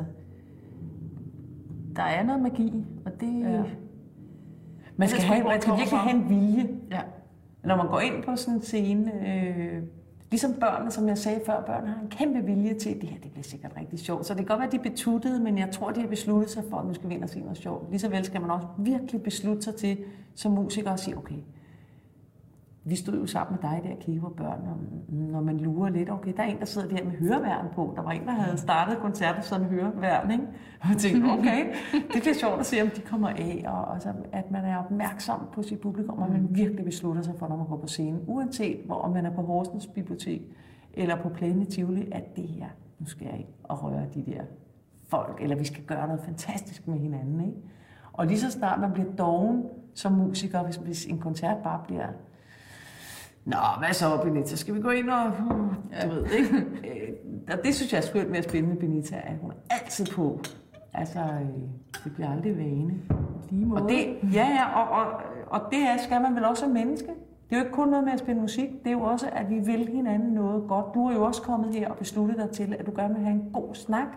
der 1.95 2.03
er 2.03 2.23
noget 2.23 2.41
magi, 2.41 2.85
og 3.05 3.11
det... 3.21 3.39
Ja. 3.41 3.63
Man 4.97 5.07
skal, 5.07 5.21
det 5.21 5.29
have, 5.29 5.43
man 5.43 5.61
skal 5.61 5.73
virkelig 5.73 5.99
have 5.99 6.15
en 6.23 6.29
vilje. 6.29 6.67
ja. 6.91 7.01
Når 7.63 7.75
man 7.75 7.87
går 7.87 7.99
ind 7.99 8.23
på 8.23 8.35
sådan 8.35 8.55
en 8.55 8.61
scene, 8.61 9.11
øh, 9.27 9.83
ligesom 10.31 10.53
børnene, 10.53 10.91
som 10.91 11.07
jeg 11.07 11.17
sagde 11.17 11.41
før, 11.45 11.63
børn 11.63 11.87
har 11.87 12.01
en 12.01 12.09
kæmpe 12.09 12.39
vilje 12.39 12.73
til, 12.73 12.89
at 12.89 13.01
det 13.01 13.09
her 13.09 13.17
det 13.19 13.31
bliver 13.31 13.43
sikkert 13.43 13.71
rigtig 13.77 13.99
sjovt. 13.99 14.25
Så 14.25 14.33
det 14.33 14.37
kan 14.37 14.47
godt 14.47 14.59
være, 14.59 14.67
at 14.67 14.71
de 14.71 14.77
er 14.77 14.91
betuttede, 14.91 15.39
men 15.39 15.57
jeg 15.57 15.69
tror, 15.71 15.91
de 15.91 16.01
har 16.01 16.07
besluttet 16.07 16.49
sig 16.49 16.63
for, 16.69 16.77
at 16.77 16.85
nu 16.85 16.93
skal 16.93 17.09
vi 17.09 17.15
ind 17.15 17.23
og 17.23 17.29
se 17.29 17.39
noget 17.39 17.57
sjovt. 17.57 17.89
Ligeså 17.89 18.09
vel 18.09 18.25
skal 18.25 18.41
man 18.41 18.51
også 18.51 18.67
virkelig 18.77 19.23
beslutte 19.23 19.61
sig 19.61 19.75
til, 19.75 19.97
som 20.35 20.51
musiker, 20.51 20.91
at 20.91 20.99
sige, 20.99 21.17
okay, 21.17 21.35
vi 22.89 22.95
stod 22.95 23.19
jo 23.19 23.25
sammen 23.25 23.59
med 23.61 23.71
dig 23.71 23.81
der, 23.83 23.95
Kiva 23.95 24.25
og 24.25 24.33
børn, 24.35 24.59
og 24.67 24.77
når 25.09 25.41
man 25.41 25.57
lurer 25.57 25.89
lidt, 25.89 26.09
okay, 26.09 26.33
der 26.37 26.43
er 26.43 26.47
en, 26.47 26.59
der 26.59 26.65
sidder 26.65 26.87
der 26.87 27.03
med 27.03 27.11
høreværn 27.11 27.65
på. 27.75 27.93
Der 27.95 28.01
var 28.01 28.11
en, 28.11 28.25
der 28.25 28.31
havde 28.31 28.57
startet 28.57 28.97
koncerten 28.97 29.43
sådan 29.43 29.65
høreværn, 29.65 30.31
ikke? 30.31 30.43
Og 30.81 30.89
jeg 30.89 30.97
tænkte, 30.97 31.27
okay, 31.27 31.73
det 32.13 32.21
bliver 32.21 32.33
sjovt 32.33 32.59
at 32.59 32.65
se, 32.65 32.81
om 32.81 32.89
de 32.89 33.01
kommer 33.01 33.29
af, 33.29 33.63
og, 33.67 33.85
og 33.85 34.01
så, 34.01 34.13
at 34.31 34.51
man 34.51 34.65
er 34.65 34.77
opmærksom 34.77 35.39
på 35.53 35.63
sit 35.63 35.79
publikum, 35.79 36.19
og 36.19 36.31
man 36.31 36.47
virkelig 36.49 36.85
beslutter 36.85 37.21
sig 37.21 37.33
for, 37.39 37.47
når 37.47 37.57
man 37.57 37.67
går 37.67 37.77
på 37.77 37.87
scenen, 37.87 38.21
uanset 38.27 38.79
hvor 38.85 38.95
om 38.95 39.11
man 39.11 39.25
er 39.25 39.31
på 39.31 39.41
Horsens 39.41 39.87
Bibliotek, 39.87 40.41
eller 40.93 41.15
på 41.15 41.29
Plæne 41.29 41.65
Tivoli, 41.65 42.07
at 42.11 42.35
det 42.35 42.47
her, 42.47 42.67
nu 42.99 43.05
skal 43.05 43.27
jeg 43.31 43.37
ikke 43.37 43.51
og 43.63 43.83
røre 43.83 44.05
de 44.13 44.23
der 44.25 44.41
folk, 45.07 45.37
eller 45.41 45.55
vi 45.55 45.65
skal 45.65 45.83
gøre 45.83 46.07
noget 46.07 46.21
fantastisk 46.21 46.87
med 46.87 46.99
hinanden, 46.99 47.39
ikke? 47.39 47.57
Og 48.13 48.25
lige 48.27 48.39
så 48.39 48.51
snart 48.51 48.79
man 48.79 48.91
bliver 48.91 49.11
doven 49.11 49.63
som 49.93 50.11
musiker, 50.11 50.63
hvis, 50.63 50.75
hvis 50.75 51.05
en 51.05 51.19
koncert 51.19 51.57
bare 51.63 51.81
bliver 51.87 52.07
Nå, 53.47 53.57
hvad 53.79 53.93
så, 53.93 54.17
Benita? 54.23 54.55
Skal 54.55 54.75
vi 54.75 54.81
gå 54.81 54.89
ind 54.89 55.09
og... 55.09 55.31
Ja. 55.91 56.07
Du 56.07 56.13
ved, 56.13 56.25
ikke? 56.25 56.55
Øh, 56.57 57.13
og 57.51 57.57
det 57.63 57.75
synes 57.75 57.93
jeg 57.93 57.97
er 57.97 58.01
skønt 58.01 58.29
med 58.29 58.37
at 58.37 58.43
spille 58.43 58.67
med 58.67 58.77
Benita, 58.77 59.15
at 59.15 59.33
hun 59.41 59.51
er 59.51 59.55
altid 59.69 60.05
på. 60.05 60.39
Altså, 60.93 61.19
øh, 61.19 62.03
det 62.03 62.13
bliver 62.15 62.31
aldrig 62.31 62.57
vane. 62.57 62.93
Lige 63.49 63.65
måde. 63.65 63.81
Og 63.83 63.89
det, 63.89 64.17
ja, 64.33 64.47
ja, 64.47 64.81
og, 64.81 64.89
og, 64.99 65.21
og 65.47 65.61
det 65.71 65.79
er, 65.79 65.97
skal 65.97 66.21
man 66.21 66.35
vel 66.35 66.45
også 66.45 66.61
som 66.61 66.69
menneske. 66.69 67.07
Det 67.49 67.55
er 67.55 67.59
jo 67.59 67.63
ikke 67.63 67.75
kun 67.75 67.87
noget 67.87 68.03
med 68.03 68.13
at 68.13 68.19
spille 68.19 68.41
musik, 68.41 68.69
det 68.83 68.87
er 68.87 68.91
jo 68.91 69.01
også, 69.01 69.29
at 69.31 69.49
vi 69.49 69.59
vil 69.59 69.87
hinanden 69.87 70.33
noget 70.33 70.63
godt. 70.67 70.85
Du 70.93 71.07
er 71.07 71.13
jo 71.13 71.23
også 71.23 71.41
kommet 71.41 71.75
her 71.75 71.89
og 71.89 71.97
besluttet 71.97 72.37
dig 72.37 72.49
til, 72.49 72.75
at 72.79 72.85
du 72.85 72.91
gerne 72.95 73.13
vil 73.13 73.23
have 73.23 73.33
en 73.33 73.49
god 73.53 73.75
snak, 73.75 74.07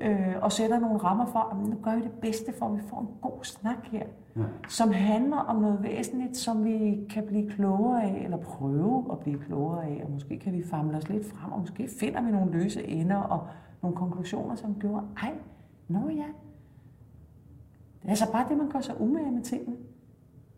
øh, 0.00 0.34
og 0.42 0.52
sætter 0.52 0.78
nogle 0.78 0.96
rammer 0.98 1.26
for, 1.26 1.38
at 1.38 1.68
nu 1.68 1.76
gør 1.82 1.96
vi 1.96 2.02
det 2.02 2.12
bedste 2.20 2.52
for, 2.58 2.66
at 2.66 2.76
vi 2.76 2.80
får 2.88 3.00
en 3.00 3.08
god 3.22 3.38
snak 3.44 3.86
her, 3.90 4.06
Ja. 4.36 4.42
som 4.68 4.90
handler 4.92 5.36
om 5.36 5.62
noget 5.62 5.82
væsentligt, 5.82 6.36
som 6.36 6.64
vi 6.64 7.06
kan 7.10 7.26
blive 7.26 7.50
klogere 7.50 8.02
af, 8.04 8.24
eller 8.24 8.36
prøve 8.36 9.04
at 9.12 9.18
blive 9.18 9.38
klogere 9.38 9.84
af, 9.86 10.02
og 10.04 10.10
måske 10.10 10.38
kan 10.38 10.52
vi 10.52 10.62
famle 10.62 10.96
os 10.96 11.08
lidt 11.08 11.26
frem, 11.26 11.52
og 11.52 11.60
måske 11.60 11.88
finder 12.00 12.22
vi 12.22 12.30
nogle 12.30 12.52
løse 12.52 12.84
ender 12.88 13.16
og 13.16 13.46
nogle 13.82 13.96
konklusioner, 13.96 14.54
som 14.54 14.74
gjorde, 14.80 15.02
ej, 15.22 15.34
nå 15.88 15.98
ja, 16.08 16.24
det 18.02 18.04
er 18.04 18.08
altså 18.08 18.32
bare 18.32 18.46
det, 18.48 18.56
man 18.58 18.68
gør 18.70 18.80
sig 18.80 19.00
umage 19.00 19.30
med 19.30 19.42
tingene. 19.42 19.76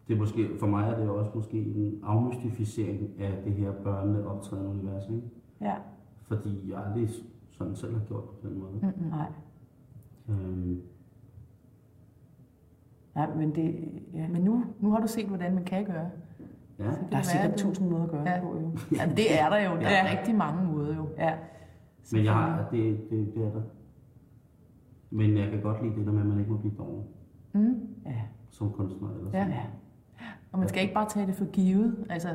Det 0.09 0.15
er 0.15 0.19
måske, 0.19 0.49
for 0.61 0.67
mig 0.67 0.89
er 0.91 0.99
det 0.99 1.09
også 1.09 1.31
måske 1.35 1.57
en 1.59 1.95
afmystificering 2.05 3.11
af 3.21 3.43
det 3.45 3.53
her 3.53 3.73
børnene 3.73 4.27
optrædende 4.29 4.71
univers, 4.71 5.09
ikke? 5.09 5.23
Ja, 5.61 5.75
Fordi 6.23 6.71
jeg 6.71 6.79
aldrig 6.87 7.09
sådan 7.59 7.77
selv 7.77 7.95
har 7.99 8.05
gjort 8.05 8.25
det 8.31 8.39
på 8.41 8.49
den 8.49 8.59
måde. 8.59 8.73
mm. 8.83 9.07
nej. 9.11 9.29
Øhm, 10.29 10.83
Nej, 13.15 13.35
men 13.35 13.55
det, 13.55 13.89
ja. 14.15 14.29
Men 14.29 14.43
nu, 14.43 14.65
nu 14.81 14.91
har 14.91 15.01
du 15.01 15.07
set, 15.07 15.27
hvordan 15.27 15.55
man 15.55 15.65
kan 15.65 15.85
gøre. 15.85 16.11
ja, 16.79 16.85
Det 16.85 16.99
der 17.13 17.19
er 17.19 17.23
sikkert 17.23 17.53
du- 17.53 17.59
tusind 17.59 17.91
måder 17.91 18.05
at 18.05 18.11
gøre 18.11 18.29
Ja. 18.29 18.35
det 18.35 18.43
på, 18.43 18.57
jo. 18.59 18.71
Ja, 18.97 19.11
det 19.17 19.41
er 19.41 19.49
der 19.49 19.59
jo. 19.71 19.71
Der 19.81 19.87
er 19.89 20.07
Ja. 20.13 20.19
rigtig 20.19 20.35
mange 20.35 20.73
måder 20.73 20.97
jo. 20.97 21.09
Ja. 21.19 21.35
men 22.13 22.25
jeg 22.25 22.33
har, 22.35 22.69
det, 22.71 23.11
det, 23.11 23.35
det 23.35 23.45
er 23.47 23.51
der. 23.53 23.63
Men 25.11 25.37
jeg 25.37 25.51
kan 25.51 25.61
godt 25.63 25.83
lide 25.83 25.97
det 25.97 26.07
der 26.07 26.13
med, 26.13 26.21
at 26.21 26.27
man 26.27 26.39
ikke 26.39 26.51
må 26.53 26.57
blive 26.59 26.75
doven 26.79 27.05
Mm. 27.53 27.89
ja. 28.07 28.21
som 28.51 28.73
kunstner. 28.73 29.09
Eller 29.09 29.31
Ja. 29.33 29.45
sådan. 29.45 29.49
ja. 29.51 29.63
Og 30.53 30.59
man 30.59 30.69
skal 30.69 30.83
ikke 30.83 30.95
bare 30.95 31.09
tage 31.09 31.27
det 31.27 31.35
for 31.35 31.45
givet. 31.45 32.07
Altså, 32.11 32.29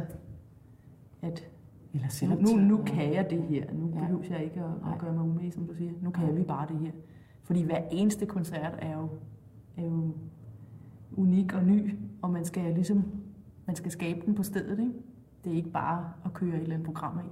at 1.21 1.49
Eller 1.93 2.05
nu, 2.05 2.09
selvoptaget. 2.11 2.61
nu, 2.61 2.77
nu 2.77 2.83
kan 2.83 3.13
jeg 3.13 3.29
det 3.29 3.41
her. 3.43 3.65
Nu 3.73 3.91
Ja. 3.95 3.99
behøver 3.99 4.23
jeg 4.29 4.43
ikke 4.43 4.59
at, 4.59 4.91
at 4.93 4.99
gøre 4.99 5.13
mig 5.13 5.23
umage, 5.23 5.51
som 5.51 5.67
du 5.67 5.73
siger. 5.75 5.91
Nu 6.01 6.09
kan 6.09 6.23
Nej. 6.23 6.33
vi 6.33 6.43
bare 6.43 6.67
det 6.67 6.79
her. 6.79 6.91
Fordi 7.43 7.63
hver 7.63 7.81
eneste 7.91 8.25
koncert 8.25 8.75
er 8.79 8.93
jo, 8.97 9.09
er 9.77 9.83
jo 9.83 10.13
unik 11.17 11.53
og 11.53 11.63
ny, 11.63 11.95
og 12.21 12.29
man 12.31 12.45
skal 12.45 12.73
ligesom 12.73 13.03
man 13.67 13.75
skal 13.75 13.91
skabe 13.91 14.19
den 14.25 14.35
på 14.35 14.43
stedet. 14.43 14.79
Ikke? 14.79 14.91
Det 15.43 15.51
er 15.51 15.55
ikke 15.55 15.69
bare 15.69 16.05
at 16.25 16.33
køre 16.33 16.49
et 16.55 16.61
eller 16.61 16.73
andet 16.73 16.85
program 16.85 17.17
af. 17.17 17.23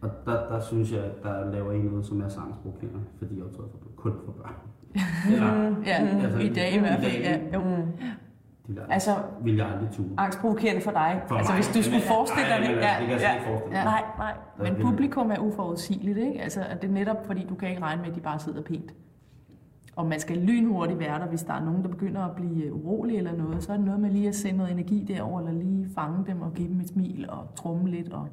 Og 0.00 0.10
der, 0.26 0.48
der 0.48 0.60
synes 0.60 0.92
jeg, 0.92 1.04
at 1.04 1.22
der 1.22 1.50
laver 1.52 1.72
en 1.72 1.84
noget, 1.84 2.06
som 2.06 2.20
er 2.20 2.28
sangsprovokerende, 2.28 3.00
fordi 3.18 3.36
jeg 3.36 3.44
optræder 3.44 3.68
for, 3.68 3.78
kun 3.96 4.12
for 4.24 4.32
børn. 4.32 4.54
Eller, 5.32 5.76
Ja, 5.90 6.06
Altså, 6.24 6.38
i 6.38 6.48
dag 6.48 6.74
i 6.74 6.78
hvert 6.78 7.00
fald. 7.00 7.12
i 7.12 7.22
dag, 7.22 7.48
Ja, 7.52 7.58
jo. 7.58 7.86
Det 8.66 8.76
der, 8.76 8.82
Altså, 8.90 9.10
vil 9.44 9.56
jeg 9.56 9.66
aldrig 9.66 9.88
tue. 9.92 10.06
angstprovokerende 10.18 10.80
for 10.80 10.90
dig. 10.90 11.22
For 11.28 11.34
altså, 11.34 11.52
mig. 11.52 11.62
hvis 11.62 11.76
du 11.76 11.82
skulle 11.82 12.02
forestille 12.02 12.48
dig 12.48 12.58
det. 12.60 12.66
altså, 12.68 12.88
det 13.00 13.08
kan 13.08 13.20
jeg 13.20 13.34
ikke 13.34 13.46
forestille. 13.46 13.84
Nej, 13.84 14.02
nej. 14.18 14.32
Men 14.58 14.76
vil- 14.76 14.82
publikum 14.84 15.30
er 15.30 15.38
uforudsigeligt, 15.38 16.18
ikke? 16.18 16.42
Altså, 16.42 16.60
at 16.70 16.82
det 16.82 16.88
er 16.90 16.94
netop, 16.94 17.26
fordi 17.26 17.46
du 17.48 17.54
kan 17.54 17.68
ikke 17.68 17.82
regne 17.82 18.02
med, 18.02 18.10
at 18.10 18.14
de 18.16 18.20
bare 18.20 18.38
sidder 18.38 18.62
pænt. 18.62 18.94
Og 19.96 20.06
man 20.06 20.20
skal 20.20 20.36
lynhurtigt 20.38 20.98
være 20.98 21.18
der, 21.18 21.26
hvis 21.26 21.42
der 21.42 21.54
er 21.54 21.64
nogen, 21.64 21.82
der 21.82 21.88
begynder 21.88 22.20
at 22.22 22.36
blive 22.36 22.72
urolig 22.74 23.16
eller 23.18 23.36
noget. 23.36 23.62
Så 23.62 23.72
er 23.72 23.76
det 23.76 23.86
noget 23.86 24.00
med 24.00 24.10
lige 24.10 24.28
at 24.28 24.34
sende 24.34 24.58
noget 24.58 24.72
energi 24.72 25.04
derover, 25.08 25.40
eller 25.40 25.52
lige 25.52 25.88
fange 25.94 26.24
dem 26.26 26.42
og 26.42 26.52
give 26.54 26.68
dem 26.68 26.80
et 26.80 26.88
smil 26.88 27.26
og 27.30 27.54
trumme 27.56 27.90
lidt 27.90 28.12
og 28.12 28.28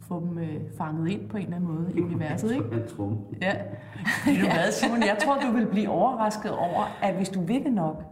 få 0.00 0.20
dem 0.20 0.38
øh, 0.38 0.54
fanget 0.78 1.08
ind 1.10 1.28
på 1.28 1.36
en 1.36 1.42
eller 1.44 1.56
anden 1.56 1.70
måde 1.74 1.92
i 1.94 2.00
universet, 2.00 2.52
ikke? 2.56 2.64
En 2.72 2.82
trum. 2.96 3.18
Ja. 3.42 3.52
Ved 4.26 4.34
du 4.40 4.46
hvad, 4.46 4.72
Simon? 4.72 5.00
Jeg 5.00 5.16
tror, 5.24 5.34
du 5.38 5.56
vil 5.56 5.66
blive 5.66 5.88
overrasket 5.88 6.50
over, 6.52 6.84
at 7.02 7.14
hvis 7.14 7.28
du 7.28 7.40
vil 7.40 7.64
det 7.64 7.72
nok, 7.72 8.04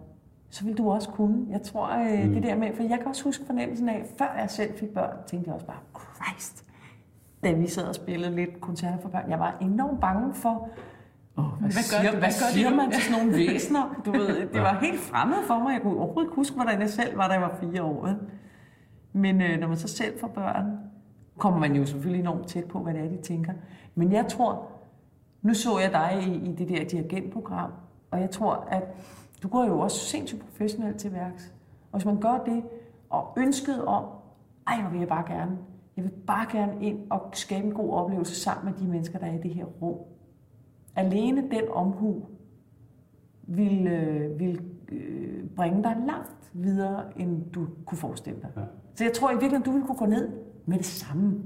så 0.53 0.65
vil 0.65 0.79
du 0.79 0.91
også 0.91 1.09
kunne. 1.09 1.47
Jeg 1.51 1.63
tror, 1.63 1.89
øh, 1.89 2.27
Mm. 2.29 2.35
det 2.35 2.43
der 2.43 2.57
med, 2.57 2.69
for 2.77 2.83
jeg 2.83 2.99
kan 2.99 3.07
også 3.09 3.25
huske 3.25 3.47
fornemmelsen 3.47 3.89
af, 3.89 4.05
før 4.19 4.35
jeg 4.41 4.51
selv 4.51 4.79
fik 4.79 4.89
børn, 4.89 5.17
tænkte 5.27 5.49
jeg 5.49 5.55
også 5.55 5.67
bare, 5.67 5.77
Christ, 6.17 6.65
da 7.45 7.53
vi 7.53 7.67
sad 7.67 7.85
og 7.87 7.95
spillede 7.95 8.35
lidt 8.37 8.61
koncerter 8.61 8.99
for 9.03 9.09
børn, 9.09 9.31
jeg 9.31 9.39
var 9.39 9.57
enormt 9.61 10.01
bange 10.01 10.35
for, 10.35 10.69
Oh, 11.37 11.45
hvad, 11.45 11.59
Hvad 11.61 11.69
gør 11.69 11.81
siger, 11.81 12.11
hvad, 12.11 12.21
hvad 12.21 12.29
de 12.29 12.35
siger 12.35 12.71
man 12.71 12.91
til 12.91 13.03
sådan 13.03 13.27
nogle 13.27 13.39
væsener? 13.39 13.95
Du 14.07 14.13
ved, 14.13 14.49
det 14.53 14.61
var 14.63 14.79
helt 14.81 15.01
fremmed 15.01 15.37
for 15.47 15.59
mig. 15.59 15.73
Jeg 15.73 15.83
kunne 15.83 15.97
overhovedet 15.99 16.23
ikke 16.29 16.35
huske, 16.37 16.57
hvordan 16.57 16.81
jeg 16.81 16.91
selv 16.91 17.17
var, 17.19 17.27
da 17.29 17.33
jeg 17.33 17.43
var 17.43 17.57
fire 17.61 17.83
år. 17.83 18.09
Men 19.13 19.43
øh, 19.43 19.61
når 19.61 19.69
man 19.69 19.77
så 19.77 19.89
selv 19.89 20.21
får 20.21 20.29
børn, 20.29 20.79
kommer 21.39 21.61
man 21.61 21.77
jo 21.77 21.87
selvfølgelig 21.87 22.21
enormt 22.21 22.47
tæt 22.49 22.65
på, 22.65 22.79
hvad 22.79 22.95
det 22.95 23.05
er, 23.05 23.09
de 23.09 23.23
tænker. 23.23 23.53
Men 23.95 24.13
jeg 24.13 24.27
tror, 24.27 24.71
nu 25.43 25.55
så 25.55 25.79
jeg 25.79 25.93
dig 25.93 26.23
i, 26.27 26.51
i 26.51 26.53
det 26.55 26.69
der 26.69 26.85
dirigentprogram, 26.85 27.71
og 28.11 28.21
jeg 28.21 28.31
tror, 28.31 28.67
at 28.71 28.83
du 29.43 29.49
går 29.49 29.65
jo 29.65 29.81
også 29.81 29.99
sindssygt 29.99 30.41
professionelt 30.41 30.97
til 30.97 31.13
værks. 31.13 31.55
Og 31.93 31.99
hvis 31.99 32.07
man 32.07 32.21
gør 32.21 32.43
det, 32.47 32.63
og 33.11 33.35
ønsket 33.39 33.85
om, 33.85 34.05
ej, 34.67 34.81
hvor 34.81 34.91
vil 34.91 34.99
jeg 34.99 35.09
bare 35.09 35.35
gerne, 35.35 35.59
jeg 35.97 36.05
vil 36.05 36.11
bare 36.27 36.47
gerne 36.53 36.85
ind 36.85 37.11
og 37.11 37.31
skabe 37.33 37.67
en 37.67 37.75
god 37.75 37.93
oplevelse 37.93 38.35
sammen 38.35 38.73
med 38.73 38.81
de 38.81 38.91
mennesker, 38.93 39.19
der 39.19 39.27
er 39.27 39.35
i 39.35 39.43
det 39.43 39.55
her 39.55 39.65
rum. 39.65 39.99
Alene 40.97 41.41
den 41.41 41.63
omhu 41.71 42.25
vil, 43.43 43.87
øh, 43.87 44.39
vil 44.39 44.61
øh, 44.89 45.45
bringe 45.57 45.83
dig 45.83 45.97
langt 46.07 46.53
videre, 46.53 47.19
end 47.19 47.51
du 47.51 47.67
kunne 47.87 47.99
forestille 47.99 48.41
dig. 48.41 48.51
Ja. 48.57 48.63
Så 48.95 49.05
jeg 49.05 49.13
tror 49.13 49.31
i 49.31 49.33
virkeligheden, 49.33 49.63
du 49.63 49.71
ville 49.71 49.87
kunne 49.87 49.99
gå 49.99 50.07
ned 50.07 50.29
med 50.67 50.79
det 50.79 50.87
samme. 50.87 51.43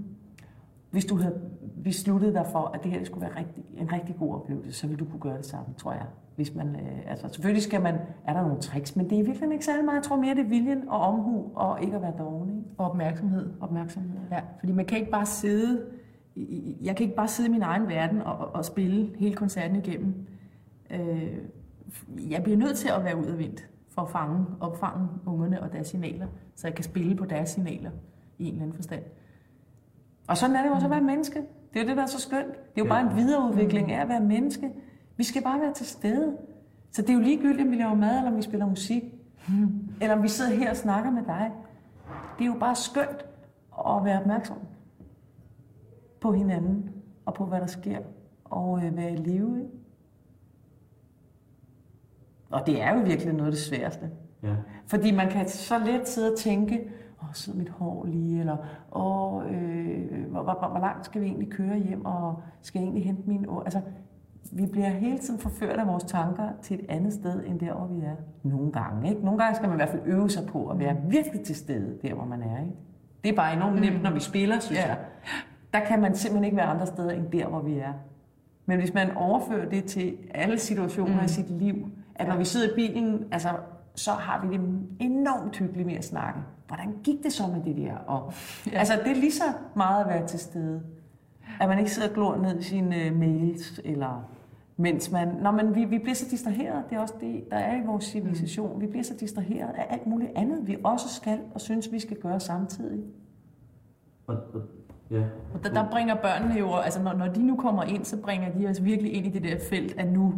Hvis 0.90 1.04
du 1.04 1.16
havde 1.16 1.40
besluttet 1.86 2.34
dig 2.34 2.46
for, 2.52 2.58
at 2.74 2.82
det 2.84 2.90
her 2.92 3.04
skulle 3.04 3.22
være 3.26 3.38
rigtig, 3.38 3.64
en 3.76 3.92
rigtig 3.92 4.16
god 4.18 4.34
oplevelse, 4.34 4.72
så 4.72 4.86
ville 4.86 5.04
du 5.04 5.10
kunne 5.10 5.20
gøre 5.20 5.36
det 5.36 5.46
samme, 5.46 5.74
tror 5.78 5.92
jeg. 5.92 6.06
Hvis 6.36 6.54
man, 6.54 6.68
øh, 6.76 7.10
altså, 7.10 7.28
selvfølgelig 7.28 7.62
skal 7.62 7.80
man, 7.82 7.94
er 8.26 8.32
der 8.32 8.42
nogle 8.42 8.60
tricks, 8.60 8.96
men 8.96 9.04
det 9.04 9.12
er 9.12 9.16
i 9.16 9.20
virkeligheden 9.20 9.52
ikke 9.52 9.64
særlig 9.64 9.84
meget. 9.84 9.96
Jeg 9.96 10.04
tror 10.04 10.16
mere, 10.16 10.34
det 10.34 10.44
er 10.44 10.48
viljen 10.48 10.88
og 10.88 11.00
omhu, 11.00 11.50
og 11.54 11.82
ikke 11.82 11.96
at 11.96 12.02
være 12.02 12.14
doven. 12.18 12.48
Ikke? 12.50 12.62
Og 12.78 12.90
opmærksomhed. 12.90 13.52
Opmærksomhed. 13.60 14.20
Ja, 14.30 14.40
fordi 14.58 14.72
man 14.72 14.84
kan 14.86 14.98
ikke 14.98 15.10
bare 15.10 15.26
sidde, 15.26 15.82
jeg 16.82 16.96
kan 16.96 17.04
ikke 17.04 17.16
bare 17.16 17.28
sidde 17.28 17.48
i 17.48 17.52
min 17.52 17.62
egen 17.62 17.88
verden 17.88 18.22
og, 18.22 18.38
og- 18.38 18.54
og 18.54 18.64
spille 18.64 19.10
hele 19.18 19.34
koncerten 19.34 19.76
igennem. 19.76 20.14
Øh, 20.90 21.32
jeg 22.30 22.42
bliver 22.42 22.58
nødt 22.58 22.76
til 22.76 22.88
at 22.88 23.04
være 23.04 23.16
udadvendt 23.16 23.68
for 23.88 24.02
at 24.02 24.10
fange, 24.10 24.46
opfange 24.60 25.08
ungerne 25.26 25.62
og 25.62 25.72
deres 25.72 25.86
signaler, 25.88 26.26
så 26.54 26.66
jeg 26.66 26.74
kan 26.74 26.84
spille 26.84 27.16
på 27.16 27.24
deres 27.24 27.48
signaler 27.48 27.90
i 28.38 28.44
en 28.44 28.52
eller 28.52 28.62
anden 28.62 28.74
forstand. 28.76 29.02
Og 30.28 30.36
sådan 30.36 30.56
er 30.56 30.62
det 30.62 30.68
jo 30.68 30.74
også 30.74 30.86
at 30.86 30.90
være 30.90 31.00
menneske. 31.00 31.42
Det 31.76 31.82
er 31.82 31.84
jo 31.86 31.88
det, 31.88 31.96
der 31.96 32.02
er 32.02 32.06
så 32.06 32.20
skønt. 32.20 32.48
Det 32.52 32.56
er 32.56 32.78
jo 32.78 32.84
Ja. 32.84 32.88
bare 32.88 33.10
en 33.10 33.16
videreudvikling 33.16 33.92
af 33.92 34.02
at 34.02 34.08
være 34.08 34.20
menneske. 34.20 34.70
Vi 35.16 35.24
skal 35.24 35.42
bare 35.42 35.60
være 35.60 35.72
til 35.74 35.86
stede. 35.86 36.36
Så 36.92 37.02
det 37.02 37.10
er 37.10 37.14
jo 37.14 37.20
ligegyldigt, 37.20 37.66
om 37.66 37.70
vi 37.70 37.76
laver 37.76 37.94
mad, 37.94 38.16
eller 38.18 38.30
om 38.30 38.36
vi 38.36 38.42
spiller 38.42 38.66
musik. 38.66 39.02
Eller 40.00 40.16
om 40.16 40.22
vi 40.22 40.28
sidder 40.28 40.50
her 40.56 40.70
og 40.70 40.76
snakker 40.76 41.10
med 41.10 41.22
dig. 41.22 41.52
Det 42.38 42.44
er 42.44 42.48
jo 42.48 42.58
bare 42.60 42.74
skønt 42.74 43.26
at 43.86 44.04
være 44.04 44.20
opmærksom 44.20 44.56
på 46.20 46.32
hinanden, 46.32 46.90
og 47.26 47.34
på 47.34 47.44
hvad 47.44 47.60
der 47.60 47.66
sker, 47.66 47.98
og 48.44 48.84
øh, 48.84 48.96
være 48.96 49.12
i 49.12 49.16
live. 49.16 49.58
Ikke? 49.58 49.70
Og 52.50 52.66
det 52.66 52.82
er 52.82 52.94
jo 52.94 53.00
virkelig 53.04 53.32
noget 53.32 53.46
af 53.46 53.52
det 53.52 53.60
sværeste. 53.60 54.10
Ja. 54.42 54.54
Fordi 54.86 55.10
man 55.14 55.30
kan 55.30 55.48
så 55.48 55.78
let 55.78 56.08
sidde 56.08 56.32
og 56.32 56.38
tænke, 56.38 56.90
åh, 57.28 57.34
sidder 57.34 57.58
mit 57.58 57.68
hår 57.68 58.06
lige, 58.06 58.40
eller 58.40 58.56
åh, 58.92 59.42
øh, 59.52 60.30
hvor, 60.30 60.42
hvor, 60.42 60.68
hvor 60.70 60.80
langt 60.80 61.06
skal 61.06 61.20
vi 61.20 61.26
egentlig 61.26 61.50
køre 61.50 61.78
hjem, 61.78 62.04
og 62.04 62.42
skal 62.60 62.78
jeg 62.78 62.84
egentlig 62.84 63.04
hente 63.04 63.48
ord? 63.48 63.62
Altså, 63.64 63.80
vi 64.52 64.66
bliver 64.66 64.88
hele 64.88 65.18
tiden 65.18 65.40
forført 65.40 65.78
af 65.78 65.86
vores 65.86 66.04
tanker 66.04 66.48
til 66.62 66.80
et 66.80 66.86
andet 66.88 67.12
sted, 67.12 67.42
end 67.46 67.60
der, 67.60 67.74
hvor 67.74 67.86
vi 67.86 68.00
er. 68.00 68.16
Nogle 68.42 68.72
gange, 68.72 69.08
ikke? 69.08 69.24
Nogle 69.24 69.38
gange 69.38 69.56
skal 69.56 69.68
man 69.68 69.76
i 69.76 69.78
hvert 69.78 69.88
fald 69.88 70.02
øve 70.06 70.30
sig 70.30 70.46
på 70.46 70.66
at 70.68 70.78
være 70.78 70.96
virkelig 71.08 71.40
til 71.40 71.56
stede, 71.56 71.98
der 72.02 72.14
hvor 72.14 72.24
man 72.24 72.42
er, 72.42 72.60
ikke? 72.60 72.72
Det 73.24 73.32
er 73.32 73.36
bare 73.36 73.56
enormt 73.56 73.80
nemt, 73.80 74.02
når 74.02 74.10
vi 74.10 74.20
spiller, 74.20 74.58
synes 74.58 74.78
Ja. 74.80 74.86
jeg. 74.86 74.98
Der 75.72 75.80
kan 75.80 76.00
man 76.00 76.14
simpelthen 76.14 76.44
ikke 76.44 76.56
være 76.56 76.66
andre 76.66 76.86
steder, 76.86 77.10
end 77.10 77.26
der, 77.32 77.46
hvor 77.48 77.60
vi 77.60 77.78
er. 77.78 77.92
Men 78.66 78.78
hvis 78.78 78.94
man 78.94 79.16
overfører 79.16 79.68
det 79.68 79.84
til 79.84 80.16
alle 80.34 80.58
situationer 80.58 81.18
mm. 81.18 81.24
i 81.24 81.28
sit 81.28 81.50
liv, 81.50 81.86
at 82.14 82.28
når 82.28 82.36
vi 82.36 82.44
sidder 82.44 82.66
i 82.66 82.74
bilen, 82.74 83.24
altså, 83.32 83.48
så 83.96 84.10
har 84.10 84.46
vi 84.46 84.56
det 84.56 84.60
enormt 85.00 85.56
hyggeligt 85.56 85.86
med 85.86 85.96
at 85.96 86.04
snakke. 86.04 86.40
Hvordan 86.66 86.94
gik 87.04 87.22
det 87.22 87.32
så 87.32 87.42
med 87.46 87.64
det 87.64 87.76
der? 87.76 87.96
Og, 87.96 88.32
ja. 88.66 88.78
Altså, 88.78 88.94
det 89.04 89.12
er 89.12 89.20
lige 89.20 89.32
så 89.32 89.44
meget 89.76 90.04
at 90.04 90.08
være 90.08 90.26
til 90.26 90.38
stede. 90.38 90.82
At 91.60 91.68
man 91.68 91.78
ikke 91.78 91.90
sidder 91.90 92.08
og 92.08 92.14
glor 92.14 92.36
ned 92.36 92.58
i 92.58 92.62
sine 92.62 92.96
uh, 93.10 93.18
mails, 93.18 93.80
eller 93.84 94.30
mens 94.76 95.12
man... 95.12 95.28
Nå, 95.42 95.50
men 95.50 95.74
vi, 95.74 95.84
vi 95.84 95.98
bliver 95.98 96.14
så 96.14 96.26
distraheret. 96.30 96.84
Det 96.90 96.96
er 96.96 97.00
også 97.00 97.14
det, 97.20 97.44
der 97.50 97.56
er 97.56 97.82
i 97.82 97.86
vores 97.86 98.04
civilisation. 98.04 98.74
Mm. 98.74 98.80
Vi 98.80 98.86
bliver 98.86 99.04
så 99.04 99.14
distraheret 99.20 99.74
af 99.74 99.86
alt 99.90 100.06
muligt 100.06 100.30
andet, 100.36 100.66
vi 100.66 100.76
også 100.84 101.08
skal 101.08 101.38
og 101.54 101.60
synes, 101.60 101.92
vi 101.92 101.98
skal 102.00 102.16
gøre 102.16 102.40
samtidig. 102.40 103.04
Og, 104.26 104.36
og, 104.54 104.62
ja. 105.10 105.22
Og 105.54 105.64
der, 105.64 105.72
der 105.72 105.90
bringer 105.90 106.14
børnene 106.14 106.54
jo, 106.54 106.74
altså 106.74 107.02
når, 107.02 107.12
når 107.12 107.26
de 107.26 107.42
nu 107.42 107.56
kommer 107.56 107.82
ind, 107.82 108.04
så 108.04 108.16
bringer 108.16 108.52
de 108.52 108.66
os 108.66 108.84
virkelig 108.84 109.12
ind 109.12 109.26
i 109.26 109.30
det 109.30 109.42
der 109.42 109.56
felt 109.70 109.98
af 109.98 110.08
nu. 110.08 110.34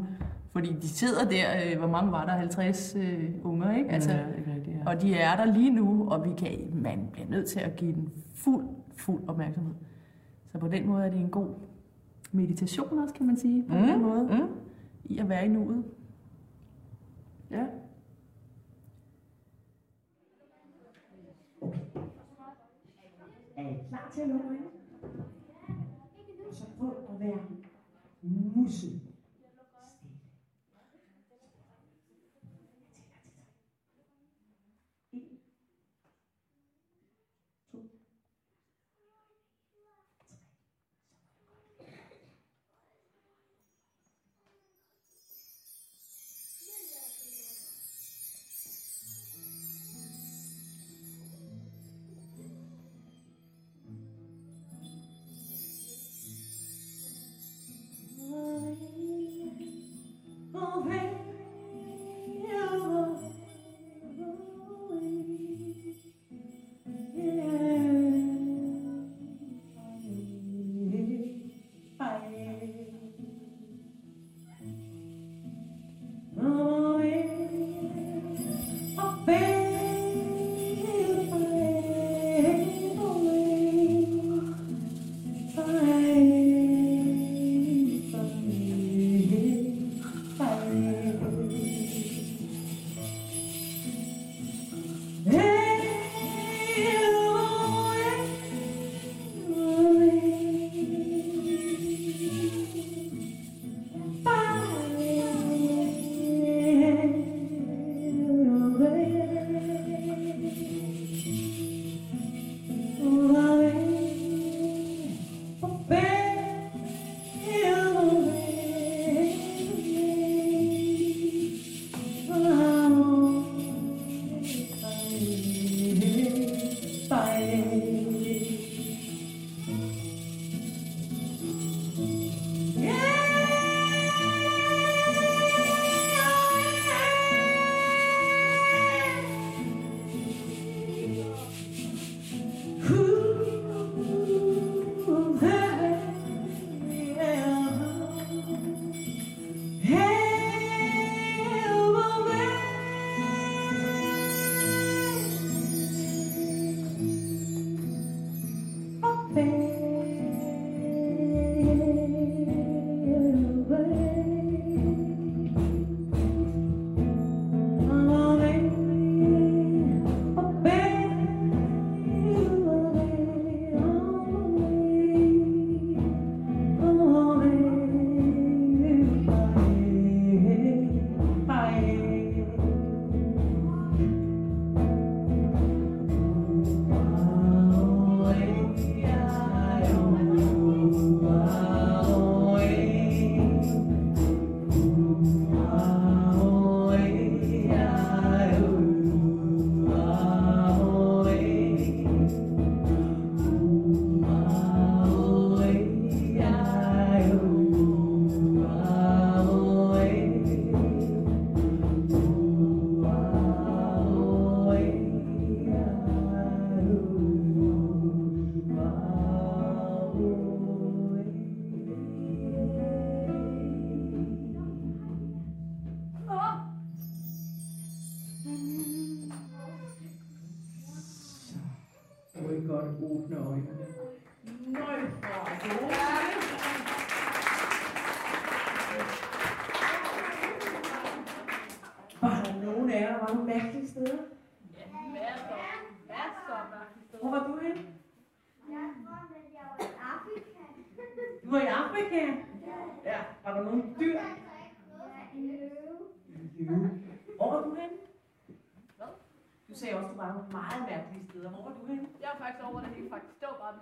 Fordi 0.59 0.73
de 0.73 0.89
sidder 0.89 1.29
der, 1.29 1.47
øh, 1.71 1.79
hvor 1.79 1.87
mange 1.89 2.13
var 2.13 2.25
der? 2.25 2.33
50 2.33 2.97
øh, 2.97 3.31
unger, 3.45 3.77
ikke? 3.77 3.91
Altså, 3.91 4.11
ja, 4.11 4.27
rigtigt, 4.57 4.77
ja. 4.77 4.91
Og 4.91 5.03
de 5.03 5.15
er 5.15 5.37
der 5.37 5.45
lige 5.45 5.71
nu, 5.71 6.09
og 6.11 6.25
vi 6.25 6.31
kan, 6.39 6.71
man 6.75 7.09
bliver 7.13 7.29
nødt 7.29 7.47
til 7.47 7.61
at 7.61 7.77
give 7.77 7.93
den 7.93 8.13
fuld, 8.35 8.65
fuld 8.97 9.29
opmærksomhed. 9.29 9.75
Så 10.53 10.59
på 10.59 10.69
den 10.69 10.87
måde 10.87 11.05
er 11.05 11.11
det 11.11 11.21
en 11.21 11.31
god 11.31 11.49
meditation 12.33 12.99
også, 12.99 13.15
kan 13.15 13.27
man 13.27 13.37
sige, 13.37 13.65
på 13.69 13.75
mm. 13.75 13.87
den 13.87 14.03
måde, 14.03 14.23
mm. 14.23 14.49
i 15.05 15.19
at 15.19 15.29
være 15.29 15.45
i 15.45 15.49
nuet. 15.49 15.85
Ja. 17.51 17.67
Er 23.57 23.69
I 23.69 23.75
klar 23.89 24.11
til 24.15 24.21
at 24.21 24.29
lukke 24.29 24.49
øjnene? 24.49 24.69
Så 26.53 26.65
prøv 26.79 26.97
at 27.15 27.21
være 27.21 27.39
musse 28.23 29.08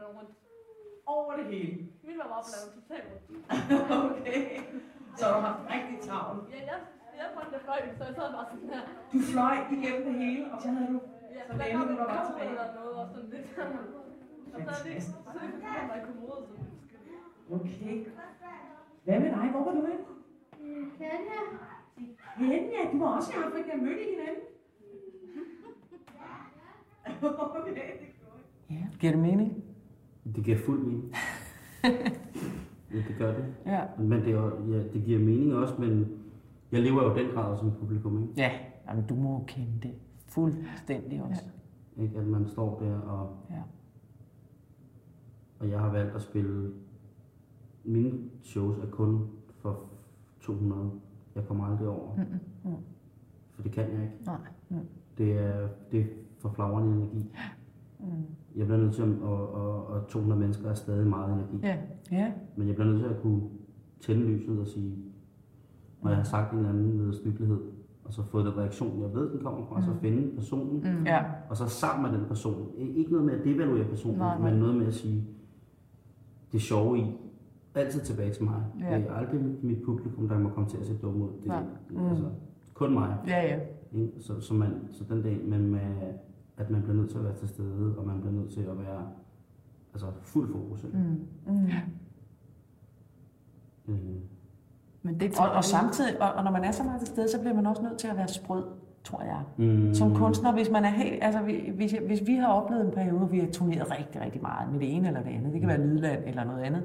med 0.01 0.09
rundt. 0.17 0.31
Over 1.07 1.33
det 1.39 1.47
hele. 1.53 1.73
Min 2.07 2.17
var 2.19 2.29
lavet 2.55 2.71
totalt 2.77 3.07
rundt. 3.13 3.31
okay. 4.05 4.41
Så 5.19 5.25
du 5.35 5.39
har 5.47 5.55
rigtig 5.75 5.97
travlt. 6.09 6.43
Ja, 6.55 6.61
jeg, 6.71 6.79
jeg 7.21 7.27
fandt 7.37 7.51
det 7.55 7.61
fløjt, 7.67 7.99
så 7.99 8.05
jeg 8.09 8.15
sad 8.19 8.29
bare 8.37 8.47
sådan 8.51 8.69
her. 8.75 8.83
Du 9.13 9.19
fløj 9.33 9.57
igennem 9.77 10.03
det 10.09 10.15
hele, 10.25 10.45
og 10.53 10.59
så 10.63 10.69
havde 10.69 10.89
du 10.93 11.01
Ja, 11.37 11.41
så 11.47 11.53
der 11.53 11.59
længe 11.59 11.79
kom 11.79 11.87
du 11.89 11.93
en 11.93 11.99
var 11.99 12.07
bare 12.15 12.27
tilbage. 12.31 12.51
eller 12.51 12.75
noget, 12.79 12.95
og 13.03 13.07
sådan 13.15 13.31
lidt. 13.31 13.47
Og 14.55 14.63
så 14.63 14.71
er 14.71 14.83
det, 14.95 15.03
så 15.03 15.13
kom 15.27 15.35
der 15.91 15.97
i 15.97 16.05
kommode, 16.07 16.47
så 16.49 17.55
Okay. 17.55 18.07
Hvad 19.05 19.21
med 19.21 19.31
dig? 19.31 19.51
Hvor 19.51 19.65
var 19.65 19.73
du 19.73 19.87
henne? 19.87 20.05
Kenya. 20.99 21.41
Kenya, 22.39 22.93
du 22.93 22.99
var 22.99 23.17
også 23.17 23.33
i 23.33 23.37
Afrika. 23.45 23.77
Mødte 23.77 24.03
I 24.03 24.11
hinanden? 24.11 24.43
okay, 27.57 27.75
det 27.75 27.83
er 27.83 28.31
godt. 28.31 28.45
Ja, 28.71 28.87
giver 29.01 29.13
det 29.13 29.21
mening? 29.23 29.65
Det 30.35 30.45
giver 30.45 30.59
fuld 30.59 30.81
mening. 30.81 31.13
ja, 32.95 32.97
det 32.97 33.15
gør 33.19 33.33
det. 33.35 33.45
Ja. 33.67 33.81
Men 33.99 34.21
det, 34.21 34.33
er, 34.33 34.67
ja, 34.69 34.83
det 34.93 35.03
giver 35.05 35.19
mening 35.19 35.55
også, 35.55 35.75
men 35.79 36.09
jeg 36.73 36.83
lever 36.83 37.03
jo 37.05 37.15
den 37.17 37.31
grad 37.35 37.59
som 37.59 37.73
publikum, 37.81 38.23
ikke? 38.23 38.33
Ja, 38.37 38.51
jamen, 38.89 39.07
du 39.07 39.15
må 39.15 39.45
kende 39.47 39.73
det 39.83 39.93
fuldstændig 40.27 41.23
også. 41.23 41.45
ikke? 41.97 42.19
At 42.19 42.27
man 42.27 42.49
står 42.49 42.81
der, 42.81 42.99
og, 43.01 43.37
Ja. 43.51 43.63
og 45.59 45.71
jeg 45.71 45.81
har 45.81 45.91
valgt 45.91 46.15
at 46.15 46.23
spille... 46.23 46.73
Mine 47.89 48.19
shows 48.43 48.79
er 48.79 48.87
kun 48.91 49.29
for 49.59 49.81
200. 50.41 50.91
Jeg 51.35 51.45
kommer 51.47 51.65
aldrig 51.67 51.89
over. 51.89 52.17
Mm. 52.65 52.71
For 53.55 53.63
det 53.63 53.73
kan 53.73 53.85
jeg 53.93 54.03
ikke. 54.03 54.15
Nej. 54.27 54.37
Mm. 54.69 54.77
Det 55.19 55.33
er, 55.39 55.69
det 55.93 56.01
er 56.01 56.05
for 56.39 56.49
flagrende 56.49 56.93
energi. 56.97 57.31
Mm. 58.01 58.07
Jeg 58.57 58.67
bliver 58.67 58.81
nødt 58.81 58.95
til 58.95 59.03
at, 59.03 59.09
og, 59.23 59.55
og, 59.55 59.87
og 59.87 60.07
200 60.09 60.41
mennesker 60.41 60.69
er 60.71 60.75
stadig 60.75 61.07
meget 61.07 61.33
energi. 61.35 61.57
Ja. 61.63 61.77
Ja. 62.13 62.33
Men 62.57 62.67
jeg 62.69 62.75
bliver 62.77 62.89
nødt 62.91 63.01
til 63.03 63.09
at 63.09 63.21
kunne 63.23 63.43
tænde 64.01 64.23
lyset 64.27 64.61
og 64.61 64.67
sige, 64.67 64.95
når 66.03 66.11
jeg 66.11 66.17
har 66.17 66.25
sagt 66.25 66.53
en 66.53 66.59
eller 66.59 66.71
anden 66.71 66.97
nedstykkelighed, 66.97 67.61
og 68.05 68.13
så 68.13 68.23
fået 68.23 68.45
den 68.47 68.57
reaktion, 68.59 69.03
jeg 69.03 69.15
ved, 69.15 69.33
den 69.33 69.41
kommer 69.41 69.67
fra, 69.67 69.83
så 69.83 69.91
finde 70.01 70.35
personen, 70.37 70.77
Mm. 70.99 71.05
Ja. 71.07 71.25
og 71.51 71.57
så 71.57 71.67
sammen 71.67 72.11
med 72.13 72.19
den 72.21 72.29
person. 72.29 72.69
Ikke 72.77 73.11
noget 73.11 73.27
med 73.27 73.35
at 73.35 73.45
devaluere 73.45 73.85
personen, 73.85 74.19
Nej, 74.19 74.39
nej. 74.39 74.51
men 74.51 74.61
noget 74.61 74.75
med 74.77 74.87
at 74.87 74.95
sige, 74.95 75.25
det 76.53 76.61
sjove 76.61 76.99
i, 76.99 77.05
altid 77.75 78.01
tilbage 78.01 78.33
til 78.33 78.45
mig. 78.45 78.63
Ja. 78.81 78.99
Det 78.99 79.07
er 79.09 79.13
aldrig 79.15 79.41
mit 79.63 79.83
publikum, 79.85 80.29
der 80.29 80.39
må 80.39 80.49
komme 80.49 80.69
til 80.69 80.77
at 80.79 80.87
se 80.87 80.99
dumme 81.03 81.25
ud. 81.25 81.31
Det 81.43 81.51
er 81.51 81.63
Nej. 81.91 82.09
altså, 82.11 82.25
kun 82.75 82.95
mig. 82.95 83.17
Ja, 83.29 83.43
ja. 83.43 83.59
Så, 84.19 84.41
så, 84.41 84.55
man, 84.55 84.69
så 84.93 85.05
den 85.09 85.23
dag, 85.23 85.41
men 85.45 85.71
med, 85.71 85.81
at 86.57 86.71
man 86.71 86.83
bliver 86.83 86.97
nødt 86.97 87.11
til 87.11 87.19
at 87.19 87.25
være 87.25 87.35
til 87.35 87.49
stede, 87.49 87.95
og 87.99 88.07
man 88.07 88.21
bliver 88.21 88.33
nødt 88.35 88.51
til 88.53 88.61
at 88.61 88.79
være 88.79 89.09
altså, 89.95 90.07
fuld 90.23 90.53
fokus. 90.53 90.85
ikke? 90.85 90.97
Mm. 90.99 91.27
Mm. 91.55 91.67
Øh, 93.89 93.99
Men 95.03 95.21
det 95.21 95.39
Og, 95.39 95.51
og 95.51 95.65
samtidig, 95.65 96.23
og, 96.23 96.33
og 96.33 96.45
når 96.45 96.51
man 96.51 96.65
er 96.65 96.71
så 96.71 96.83
meget 96.85 97.01
til 97.01 97.09
stede, 97.09 97.31
så 97.31 97.41
bliver 97.41 97.55
man 97.55 97.67
også 97.67 97.83
nødt 97.83 97.99
til 97.99 98.09
at 98.09 98.17
være 98.17 98.29
sprød, 98.29 98.65
tror 99.05 99.23
jeg. 99.23 99.43
mm, 99.57 99.95
Som 99.95 100.15
kunstner, 100.15 100.53
hvis 100.53 100.71
man 100.71 100.85
er 100.85 100.89
helt, 100.91 101.25
altså 101.25 101.43
vi- 101.43 101.73
hvis, 101.77 101.93
hvis 102.07 102.27
vi 102.27 102.35
har 102.35 102.47
oplevet 102.49 102.85
en 102.87 102.91
periode, 102.93 103.19
hvor 103.19 103.27
vi 103.27 103.39
har 103.39 103.47
turneret 103.53 103.91
rigtig, 103.99 104.21
rigtig 104.21 104.43
meget 104.43 104.73
med 104.73 104.81
det 104.81 104.97
ene 104.97 105.07
eller 105.09 105.23
det 105.23 105.31
andet, 105.31 105.53
det 105.53 105.61
kan 105.61 105.69
være 105.69 105.87
Lydland 105.87 106.23
eller 106.27 106.45
noget 106.45 106.63
andet, 106.63 106.83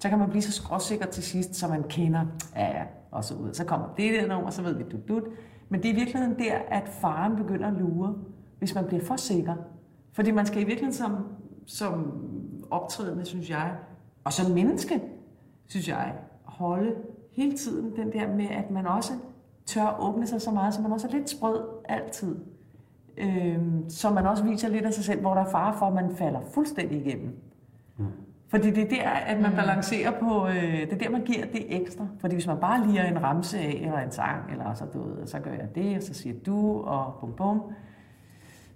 så 0.00 0.08
kan 0.08 0.18
man 0.18 0.28
blive 0.30 0.42
så 0.42 0.52
skråsikker 0.52 1.06
til 1.06 1.22
sidst, 1.22 1.54
så 1.54 1.68
man 1.68 1.82
kender, 1.82 2.26
ja 2.56 2.78
ja, 2.78 2.84
og 3.10 3.24
så 3.24 3.34
ud. 3.34 3.52
Så 3.54 3.64
kommer 3.64 3.86
det 3.96 4.12
der 4.12 4.28
nummer, 4.34 4.50
så 4.50 4.62
ved 4.62 4.74
vi 4.74 4.82
dut 4.82 5.08
dut. 5.08 5.22
Men 5.68 5.82
det 5.82 5.88
er 5.88 5.92
i 5.92 5.96
virkeligheden 5.96 6.38
der, 6.38 6.58
at 6.68 6.88
faren 6.88 7.36
begynder 7.36 7.66
at 7.68 7.74
lure, 7.74 8.14
hvis 8.58 8.74
man 8.74 8.84
bliver 8.84 9.04
for 9.04 9.16
sikker. 9.16 9.54
Fordi 10.12 10.30
man 10.30 10.46
skal 10.46 10.62
i 10.62 10.64
virkeligheden 10.64 10.94
som, 10.94 11.26
som 11.66 12.22
optrædende, 12.70 13.24
synes 13.24 13.50
jeg, 13.50 13.72
og 14.24 14.32
som 14.32 14.50
menneske, 14.54 15.02
synes 15.66 15.88
jeg, 15.88 16.14
holde 16.44 16.94
hele 17.30 17.56
tiden 17.56 17.96
den 17.96 18.12
der 18.12 18.34
med, 18.34 18.46
at 18.50 18.70
man 18.70 18.86
også 18.86 19.12
tør 19.66 19.96
åbne 20.00 20.26
sig 20.26 20.42
så 20.42 20.50
meget, 20.50 20.74
så 20.74 20.82
man 20.82 20.92
også 20.92 21.06
er 21.08 21.12
lidt 21.12 21.30
sprød 21.30 21.60
altid. 21.88 22.36
Øhm, 23.16 23.90
så 23.90 24.10
man 24.10 24.26
også 24.26 24.44
viser 24.44 24.68
lidt 24.68 24.84
af 24.84 24.92
sig 24.92 25.04
selv, 25.04 25.20
hvor 25.20 25.34
der 25.34 25.40
er 25.40 25.50
fare 25.50 25.74
for, 25.78 25.86
at 25.86 25.94
man 25.94 26.16
falder 26.16 26.40
fuldstændig 26.54 27.06
igennem. 27.06 27.38
Ja. 27.98 28.04
Fordi 28.48 28.70
det 28.70 28.82
er 28.82 28.88
der, 28.88 29.08
at 29.08 29.40
man 29.40 29.52
balancerer 29.52 30.20
på, 30.20 30.46
øh, 30.48 30.80
det 30.80 30.92
er 30.92 30.98
der, 30.98 31.10
man 31.10 31.22
giver 31.24 31.46
det 31.46 31.80
ekstra. 31.82 32.06
Fordi 32.18 32.34
hvis 32.34 32.46
man 32.46 32.56
bare 32.60 32.86
liger 32.86 33.04
en 33.04 33.22
ramse 33.22 33.58
af, 33.58 33.80
eller 33.82 33.98
en 33.98 34.10
sang, 34.10 34.50
eller 34.50 34.74
så, 34.74 34.84
du 34.84 35.02
ved, 35.02 35.26
så 35.26 35.38
gør 35.38 35.52
jeg 35.52 35.74
det, 35.74 35.96
og 35.96 36.02
så 36.02 36.14
siger 36.14 36.34
du, 36.46 36.80
og 36.80 37.14
bum 37.20 37.32
bum, 37.36 37.62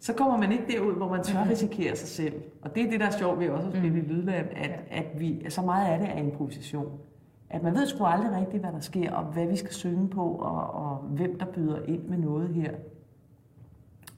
så 0.01 0.12
kommer 0.12 0.38
man 0.38 0.53
ikke 0.53 0.64
derud, 0.72 0.94
hvor 0.94 1.09
man 1.09 1.24
tør 1.24 1.48
risikere 1.51 1.96
sig 1.96 2.09
selv. 2.09 2.42
Og 2.62 2.74
det 2.74 2.84
er 2.84 2.90
det, 2.90 3.01
der 3.01 3.07
er 3.07 3.18
sjovt 3.18 3.40
ved 3.40 3.48
også 3.48 3.68
at 3.68 3.76
spille 3.76 3.98
i 3.98 4.01
Lydland, 4.01 4.46
at, 4.57 4.80
at 4.90 5.20
vi, 5.20 5.46
så 5.48 5.62
meget 5.62 5.92
af 5.92 5.98
det 5.98 6.09
er 6.09 6.18
improvisation. 6.18 6.98
At 7.51 7.62
man 7.62 7.74
ved 7.74 7.86
sgu 7.86 8.05
aldrig 8.05 8.40
rigtigt, 8.40 8.62
hvad 8.62 8.72
der 8.72 8.80
sker, 8.80 9.12
og 9.12 9.24
hvad 9.24 9.46
vi 9.46 9.57
skal 9.57 9.72
synge 9.72 10.09
på, 10.09 10.24
og, 10.24 10.70
og 10.70 10.96
hvem 10.96 11.38
der 11.38 11.46
byder 11.46 11.82
ind 11.82 12.03
med 12.09 12.18
noget 12.18 12.48
her. 12.48 12.70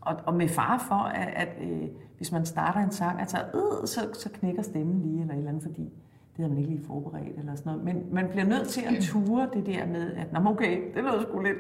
Og, 0.00 0.16
og 0.26 0.34
med 0.34 0.48
far 0.48 0.84
for, 0.88 0.94
at, 0.94 1.28
at 1.36 1.48
øh, 1.60 1.88
hvis 2.16 2.32
man 2.32 2.46
starter 2.46 2.80
en 2.80 2.90
sang, 2.90 3.20
altså, 3.20 3.36
øh, 3.54 3.86
så, 3.86 4.00
så 4.12 4.30
knækker 4.32 4.62
stemmen 4.62 5.02
lige, 5.02 5.20
eller 5.20 5.34
et 5.34 5.38
eller 5.38 5.50
andet, 5.50 5.62
fordi 5.62 5.82
det 5.82 6.36
havde 6.36 6.48
man 6.48 6.58
ikke 6.58 6.70
lige 6.70 6.84
forberedt, 6.86 7.38
eller 7.38 7.54
sådan 7.54 7.72
noget. 7.72 7.84
Men 7.84 8.14
man 8.14 8.28
bliver 8.28 8.44
nødt 8.44 8.68
til 8.68 8.80
at 8.80 9.02
ture 9.02 9.48
det 9.54 9.66
der 9.66 9.86
med, 9.86 10.12
at 10.12 10.32
Nå, 10.32 10.50
okay, 10.50 10.94
det 10.94 11.02
lyder 11.02 11.22
sgu 11.22 11.40
lidt 11.40 11.58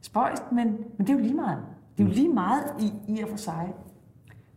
spøjst, 0.00 0.52
men, 0.52 0.66
men 0.66 1.06
det 1.06 1.10
er 1.10 1.14
jo 1.14 1.20
lige 1.20 1.34
meget. 1.34 1.62
Det 1.98 2.04
er 2.04 2.08
jo 2.08 2.14
lige 2.14 2.34
meget 2.34 2.62
i, 2.80 2.92
i 3.08 3.22
og 3.22 3.28
for 3.28 3.36
sig. 3.36 3.74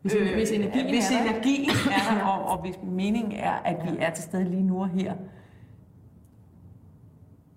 Hvis, 0.02 0.16
øh, 0.16 0.34
hvis 0.34 0.52
energien 0.52 0.90
hvis 0.90 1.12
er 1.12 1.24
der. 1.24 1.30
energien 1.30 1.70
er 1.70 2.16
der, 2.20 2.26
og, 2.32 2.52
og 2.52 2.62
hvis 2.62 2.76
meningen 2.84 3.32
er, 3.32 3.52
at 3.52 3.78
vi 3.84 3.98
er 4.00 4.10
til 4.14 4.24
stede 4.24 4.44
lige 4.44 4.64
nu 4.64 4.80
og 4.82 4.88
her. 4.90 5.14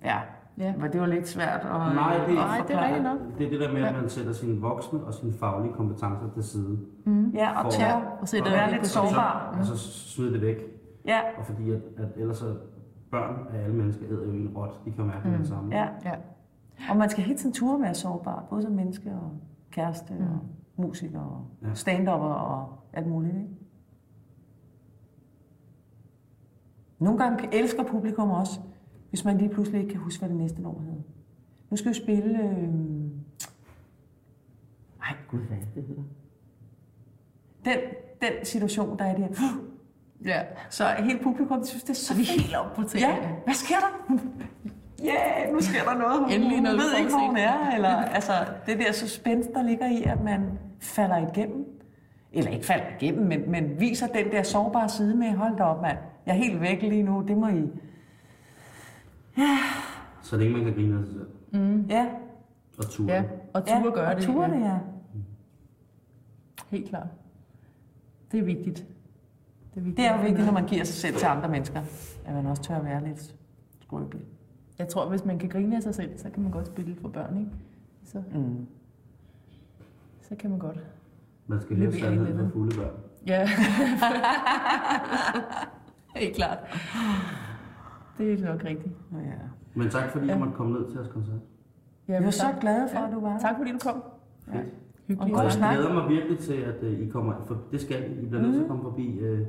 Ja, 0.04 0.18
Ja. 0.58 0.74
men 0.76 0.92
det 0.92 1.00
var 1.00 1.06
lidt 1.06 1.28
svært 1.28 1.60
at, 1.60 1.94
Nej, 1.94 2.14
det 2.28 2.38
er, 2.38 2.42
at 2.42 2.48
Nej, 2.48 2.60
det 2.68 2.76
er 2.76 2.84
rigtigt 2.84 3.02
nok. 3.04 3.18
det 3.38 3.46
er 3.46 3.50
det 3.50 3.60
der 3.60 3.72
med, 3.72 3.82
at 3.82 3.94
man 3.94 4.08
sætter 4.08 4.32
sine 4.32 4.60
voksne 4.60 5.04
og 5.04 5.14
sine 5.14 5.32
faglige 5.32 5.72
kompetencer 5.72 6.30
til 6.34 6.42
side. 6.44 6.78
Ja, 7.34 7.64
og 7.64 7.72
tør 7.72 8.16
og 8.20 8.28
sætter 8.28 8.50
være 8.50 8.66
det 8.70 8.76
lidt 8.76 8.86
sårbar. 8.86 9.56
Og 9.58 9.66
så 9.66 9.76
smide 9.78 10.32
det 10.32 10.40
væk. 10.40 10.56
Ja, 11.06 11.20
Og 11.38 11.46
fordi 11.46 11.70
at, 11.70 11.80
at 11.96 12.08
ellers 12.16 12.36
så 12.38 12.54
børn 13.10 13.46
af 13.54 13.62
alle 13.64 13.76
mennesker 13.76 14.04
æder 14.10 14.24
jo 14.24 14.30
en 14.32 14.52
rot. 14.56 14.84
De 14.84 14.90
kan 14.90 15.00
jo 15.04 15.06
mærke 15.10 15.28
mm. 15.28 15.38
det 15.38 15.48
samme. 15.48 15.76
ja. 15.76 15.88
Ja. 16.04 16.14
Og 16.90 16.96
man 16.96 17.10
skal 17.10 17.24
hele 17.24 17.38
tiden 17.38 17.52
ture 17.54 17.80
være 17.80 17.94
sårbar, 17.94 18.44
både 18.50 18.62
som 18.62 18.72
menneske 18.72 19.10
og 19.10 19.30
kæreste 19.74 20.14
mm. 20.14 20.24
og 20.24 20.38
musiker 20.76 21.20
og 21.20 21.46
Ja. 21.62 21.74
stand-upper 21.74 22.26
og 22.34 22.78
alt 22.92 23.06
muligt. 23.06 23.34
Ikke? 23.36 23.48
Nogle 26.98 27.18
gange 27.18 27.54
elsker 27.54 27.82
publikum 27.84 28.30
også, 28.30 28.60
hvis 29.08 29.24
man 29.24 29.38
lige 29.38 29.48
pludselig 29.50 29.80
ikke 29.80 29.92
kan 29.92 30.00
huske, 30.00 30.18
hvad 30.20 30.28
det 30.28 30.36
næste 30.36 30.62
nummer 30.62 30.80
hedder. 30.82 31.02
Nu 31.70 31.76
skal 31.76 31.88
vi 31.88 31.94
spille... 31.94 32.38
Øh... 32.50 32.68
Ej, 35.02 35.16
gud, 35.28 35.40
hvad 35.40 35.56
det, 35.74 35.84
hedder? 35.84 36.02
Den, 37.64 37.78
den 38.22 38.44
situation, 38.44 38.98
der 38.98 39.04
er 39.04 39.16
der. 39.16 39.28
Ja. 40.24 40.42
Så 40.70 40.84
hele 40.98 41.18
publikum 41.22 41.60
de 41.60 41.66
synes, 41.66 41.82
det 41.82 41.90
er 41.90 41.94
så 41.94 42.14
vi 42.14 42.22
er 42.22 42.26
fedt. 42.26 42.40
helt 42.42 42.56
oppe 42.56 42.74
på 42.76 42.82
Ja, 42.82 42.88
tæerne. 42.88 43.36
hvad 43.44 43.54
sker 43.54 43.74
der? 43.76 44.18
Ja, 45.04 45.42
yeah, 45.42 45.52
nu 45.52 45.60
sker 45.60 45.82
der 45.84 45.98
noget. 45.98 46.18
Hun, 46.20 46.30
Endelig 46.30 46.60
noget, 46.60 46.78
ved 46.78 46.98
ikke, 46.98 47.10
hvor 47.10 47.26
hun 47.26 47.36
er. 47.36 47.70
Eller, 47.74 47.88
altså, 47.88 48.32
det 48.66 48.78
der 48.78 48.92
suspense, 48.92 49.52
der 49.54 49.62
ligger 49.62 49.86
i, 49.86 50.02
at 50.02 50.22
man 50.22 50.58
falder 50.80 51.28
igennem. 51.28 51.66
Eller 52.32 52.50
ikke 52.50 52.66
falder 52.66 52.84
igennem, 53.00 53.26
men, 53.26 53.50
men 53.50 53.80
viser 53.80 54.06
den 54.06 54.30
der 54.30 54.42
sårbare 54.42 54.88
side 54.88 55.16
med, 55.16 55.32
hold 55.32 55.56
da 55.56 55.62
op, 55.62 55.82
mand. 55.82 55.98
Jeg 56.26 56.32
er 56.32 56.36
helt 56.36 56.60
væk 56.60 56.82
lige 56.82 57.02
nu, 57.02 57.24
det 57.28 57.36
må 57.36 57.48
I... 57.48 57.70
Så 60.22 60.36
længe 60.36 60.56
man 60.56 60.64
kan 60.64 60.74
grine 60.74 60.98
af 60.98 61.04
sig 61.04 61.14
selv. 61.14 61.84
Ja, 61.90 62.06
Og 62.78 62.90
ture. 62.90 63.12
Ja, 63.12 63.22
og 63.54 63.66
ture 63.66 63.76
ja, 63.84 63.90
gøre 63.90 64.06
og 64.06 64.16
det. 64.16 64.24
ture 64.24 64.48
ja. 64.48 64.54
det, 64.54 64.60
ja. 64.60 64.78
Helt 66.70 66.88
klart. 66.88 67.06
Det 68.32 68.40
er 68.40 68.44
vigtigt. 68.44 68.78
Det 69.74 69.80
er, 69.80 69.80
vigtigt. 69.80 69.96
Det 69.96 70.06
er 70.06 70.16
jo 70.16 70.22
vigtigt, 70.22 70.46
når 70.46 70.52
man 70.52 70.66
giver 70.66 70.84
sig 70.84 70.94
selv 70.94 71.16
til 71.16 71.26
andre 71.26 71.48
mennesker, 71.48 71.80
at 72.26 72.34
man 72.34 72.46
også 72.46 72.62
tør 72.62 72.76
at 72.76 72.84
være 72.84 73.04
lidt 73.04 73.34
skrøbelig. 73.80 74.22
Jeg 74.78 74.88
tror, 74.88 75.08
hvis 75.08 75.24
man 75.24 75.38
kan 75.38 75.48
grine 75.48 75.76
af 75.76 75.82
sig 75.82 75.94
selv, 75.94 76.18
så 76.18 76.30
kan 76.30 76.42
man 76.42 76.52
godt 76.52 76.66
spille 76.66 76.96
for 77.00 77.08
børn, 77.08 77.38
ikke? 77.38 77.50
Så, 78.04 78.22
Mm. 78.34 78.66
så 80.20 80.36
kan 80.36 80.50
man 80.50 80.58
godt. 80.58 80.78
Man 81.46 81.60
skal 81.60 81.76
leve 81.76 81.92
sandheden 81.92 82.36
lidt. 82.36 82.52
for 82.52 82.58
fulde 82.58 82.76
børn. 82.76 82.94
Ja. 83.26 83.48
Helt 86.16 86.36
klart. 86.36 86.58
Det 88.18 88.32
er 88.32 88.46
nok 88.52 88.64
rigtigt. 88.64 88.94
Ja. 89.12 89.18
Men 89.74 89.90
tak 89.90 90.10
fordi 90.10 90.26
Ja. 90.26 90.32
jeg 90.32 90.38
måtte 90.40 90.54
komme 90.54 90.72
ned 90.78 90.86
til 90.88 90.94
jeres 90.94 91.08
koncert. 91.08 91.36
Ja, 92.08 92.12
Jeg 92.14 92.24
er 92.24 92.30
så 92.30 92.46
glad 92.60 92.88
for, 92.92 92.98
Ja. 93.00 93.06
at 93.06 93.12
du 93.12 93.20
var. 93.20 93.38
Tak 93.38 93.56
fordi 93.58 93.72
du 93.72 93.78
kom. 93.78 94.02
Fedt. 94.52 94.66
Hyggeligt. 95.08 95.36
Og 95.36 95.44
jeg 95.44 95.52
glæder 95.74 95.92
mig 95.94 96.08
virkelig 96.08 96.38
til, 96.38 96.54
at 96.54 96.82
øh, 96.82 97.00
I 97.00 97.08
kommer, 97.08 97.34
for 97.46 97.58
det 97.70 97.80
skal 97.80 98.10
I. 98.10 98.22
I 98.22 98.26
bliver 98.26 98.42
nødt 98.42 98.54
til 98.54 98.60
at 98.62 98.68
komme 98.68 98.82
forbi, 98.82 99.18
øh, 99.18 99.46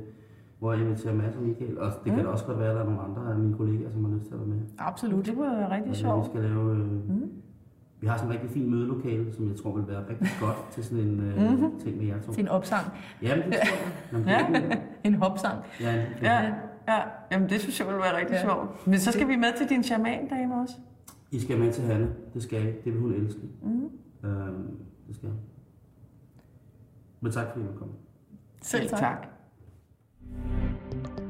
hvor 0.58 0.72
jeg 0.72 0.80
inviterer 0.82 1.14
Mads 1.14 1.36
og 1.36 1.42
Michael. 1.42 1.78
Og 1.78 1.92
det 2.04 2.12
kan 2.12 2.24
da 2.24 2.30
også 2.30 2.44
godt 2.44 2.58
være, 2.58 2.68
at 2.70 2.74
der 2.76 2.80
er 2.82 2.84
nogle 2.86 3.00
andre 3.00 3.32
af 3.32 3.38
mine 3.38 3.54
kollegaer, 3.56 3.90
som 3.90 4.04
har 4.04 4.12
lyst 4.16 4.26
til 4.26 4.32
at 4.34 4.38
være 4.40 4.48
med. 4.48 4.58
Absolut. 4.78 5.26
Det 5.26 5.36
var 5.38 5.70
rigtig 5.70 5.96
sjovt. 5.96 6.24
vi 6.24 6.30
skal 6.30 6.42
lave... 6.50 6.76
Øh, 6.76 7.20
Vi 8.00 8.06
har 8.06 8.16
sådan 8.16 8.30
en 8.30 8.34
rigtig 8.34 8.50
fin 8.50 8.70
mødelokale, 8.70 9.32
som 9.32 9.48
jeg 9.48 9.56
tror 9.56 9.76
vil 9.76 9.88
være 9.88 10.08
rigtig 10.08 10.28
godt 10.44 10.56
til 10.70 10.84
sådan 10.84 11.04
en 11.04 11.20
øh, 11.20 11.52
Mhm. 11.52 11.78
ting 11.78 11.96
med 11.96 12.06
jer 12.06 12.20
to. 12.22 12.32
Til 12.32 12.42
en 12.42 12.48
opsang. 12.48 12.86
Jamen, 13.22 13.44
det 13.44 13.54
tror 13.54 13.76
jeg. 14.18 14.26
Jamen, 14.44 14.62
det 14.62 14.72
er 14.72 14.78
En 15.04 15.14
hopsang. 15.14 15.58
ja, 15.80 15.92
det- 15.96 16.06
Ja, 16.22 16.42
ja. 16.88 17.00
Jamen, 17.32 17.48
det 17.48 17.60
synes 17.60 17.80
jeg 17.80 17.86
ville 17.88 18.00
være 18.02 18.16
rigtig 18.18 18.34
Ja. 18.34 18.42
sjovt. 18.42 18.86
Men 18.86 18.98
så 18.98 19.12
skal 19.12 19.28
vi 19.28 19.36
med 19.36 19.48
til 19.58 19.68
din 19.68 19.82
shaman-dame 19.82 20.54
også. 20.62 20.74
I 21.30 21.40
skal 21.40 21.58
med 21.58 21.72
til 21.72 21.84
Hanne. 21.84 22.08
Det 22.34 22.42
skal 22.42 22.62
I. 22.62 22.66
Det 22.84 22.92
vil 22.92 23.00
hun 23.00 23.12
elske. 23.12 23.40
Mm. 23.62 23.90
Øhm, 24.28 24.70
det 25.08 25.16
skal 25.16 25.26
jeg. 25.26 25.36
Men 27.20 27.32
tak 27.32 27.46
fordi 27.52 27.64
I 27.64 27.68
kom. 27.78 27.88
Selv 28.62 28.88
tak. 28.88 28.98
tak. 28.98 29.26
Thank 30.44 31.18
you. 31.18 31.25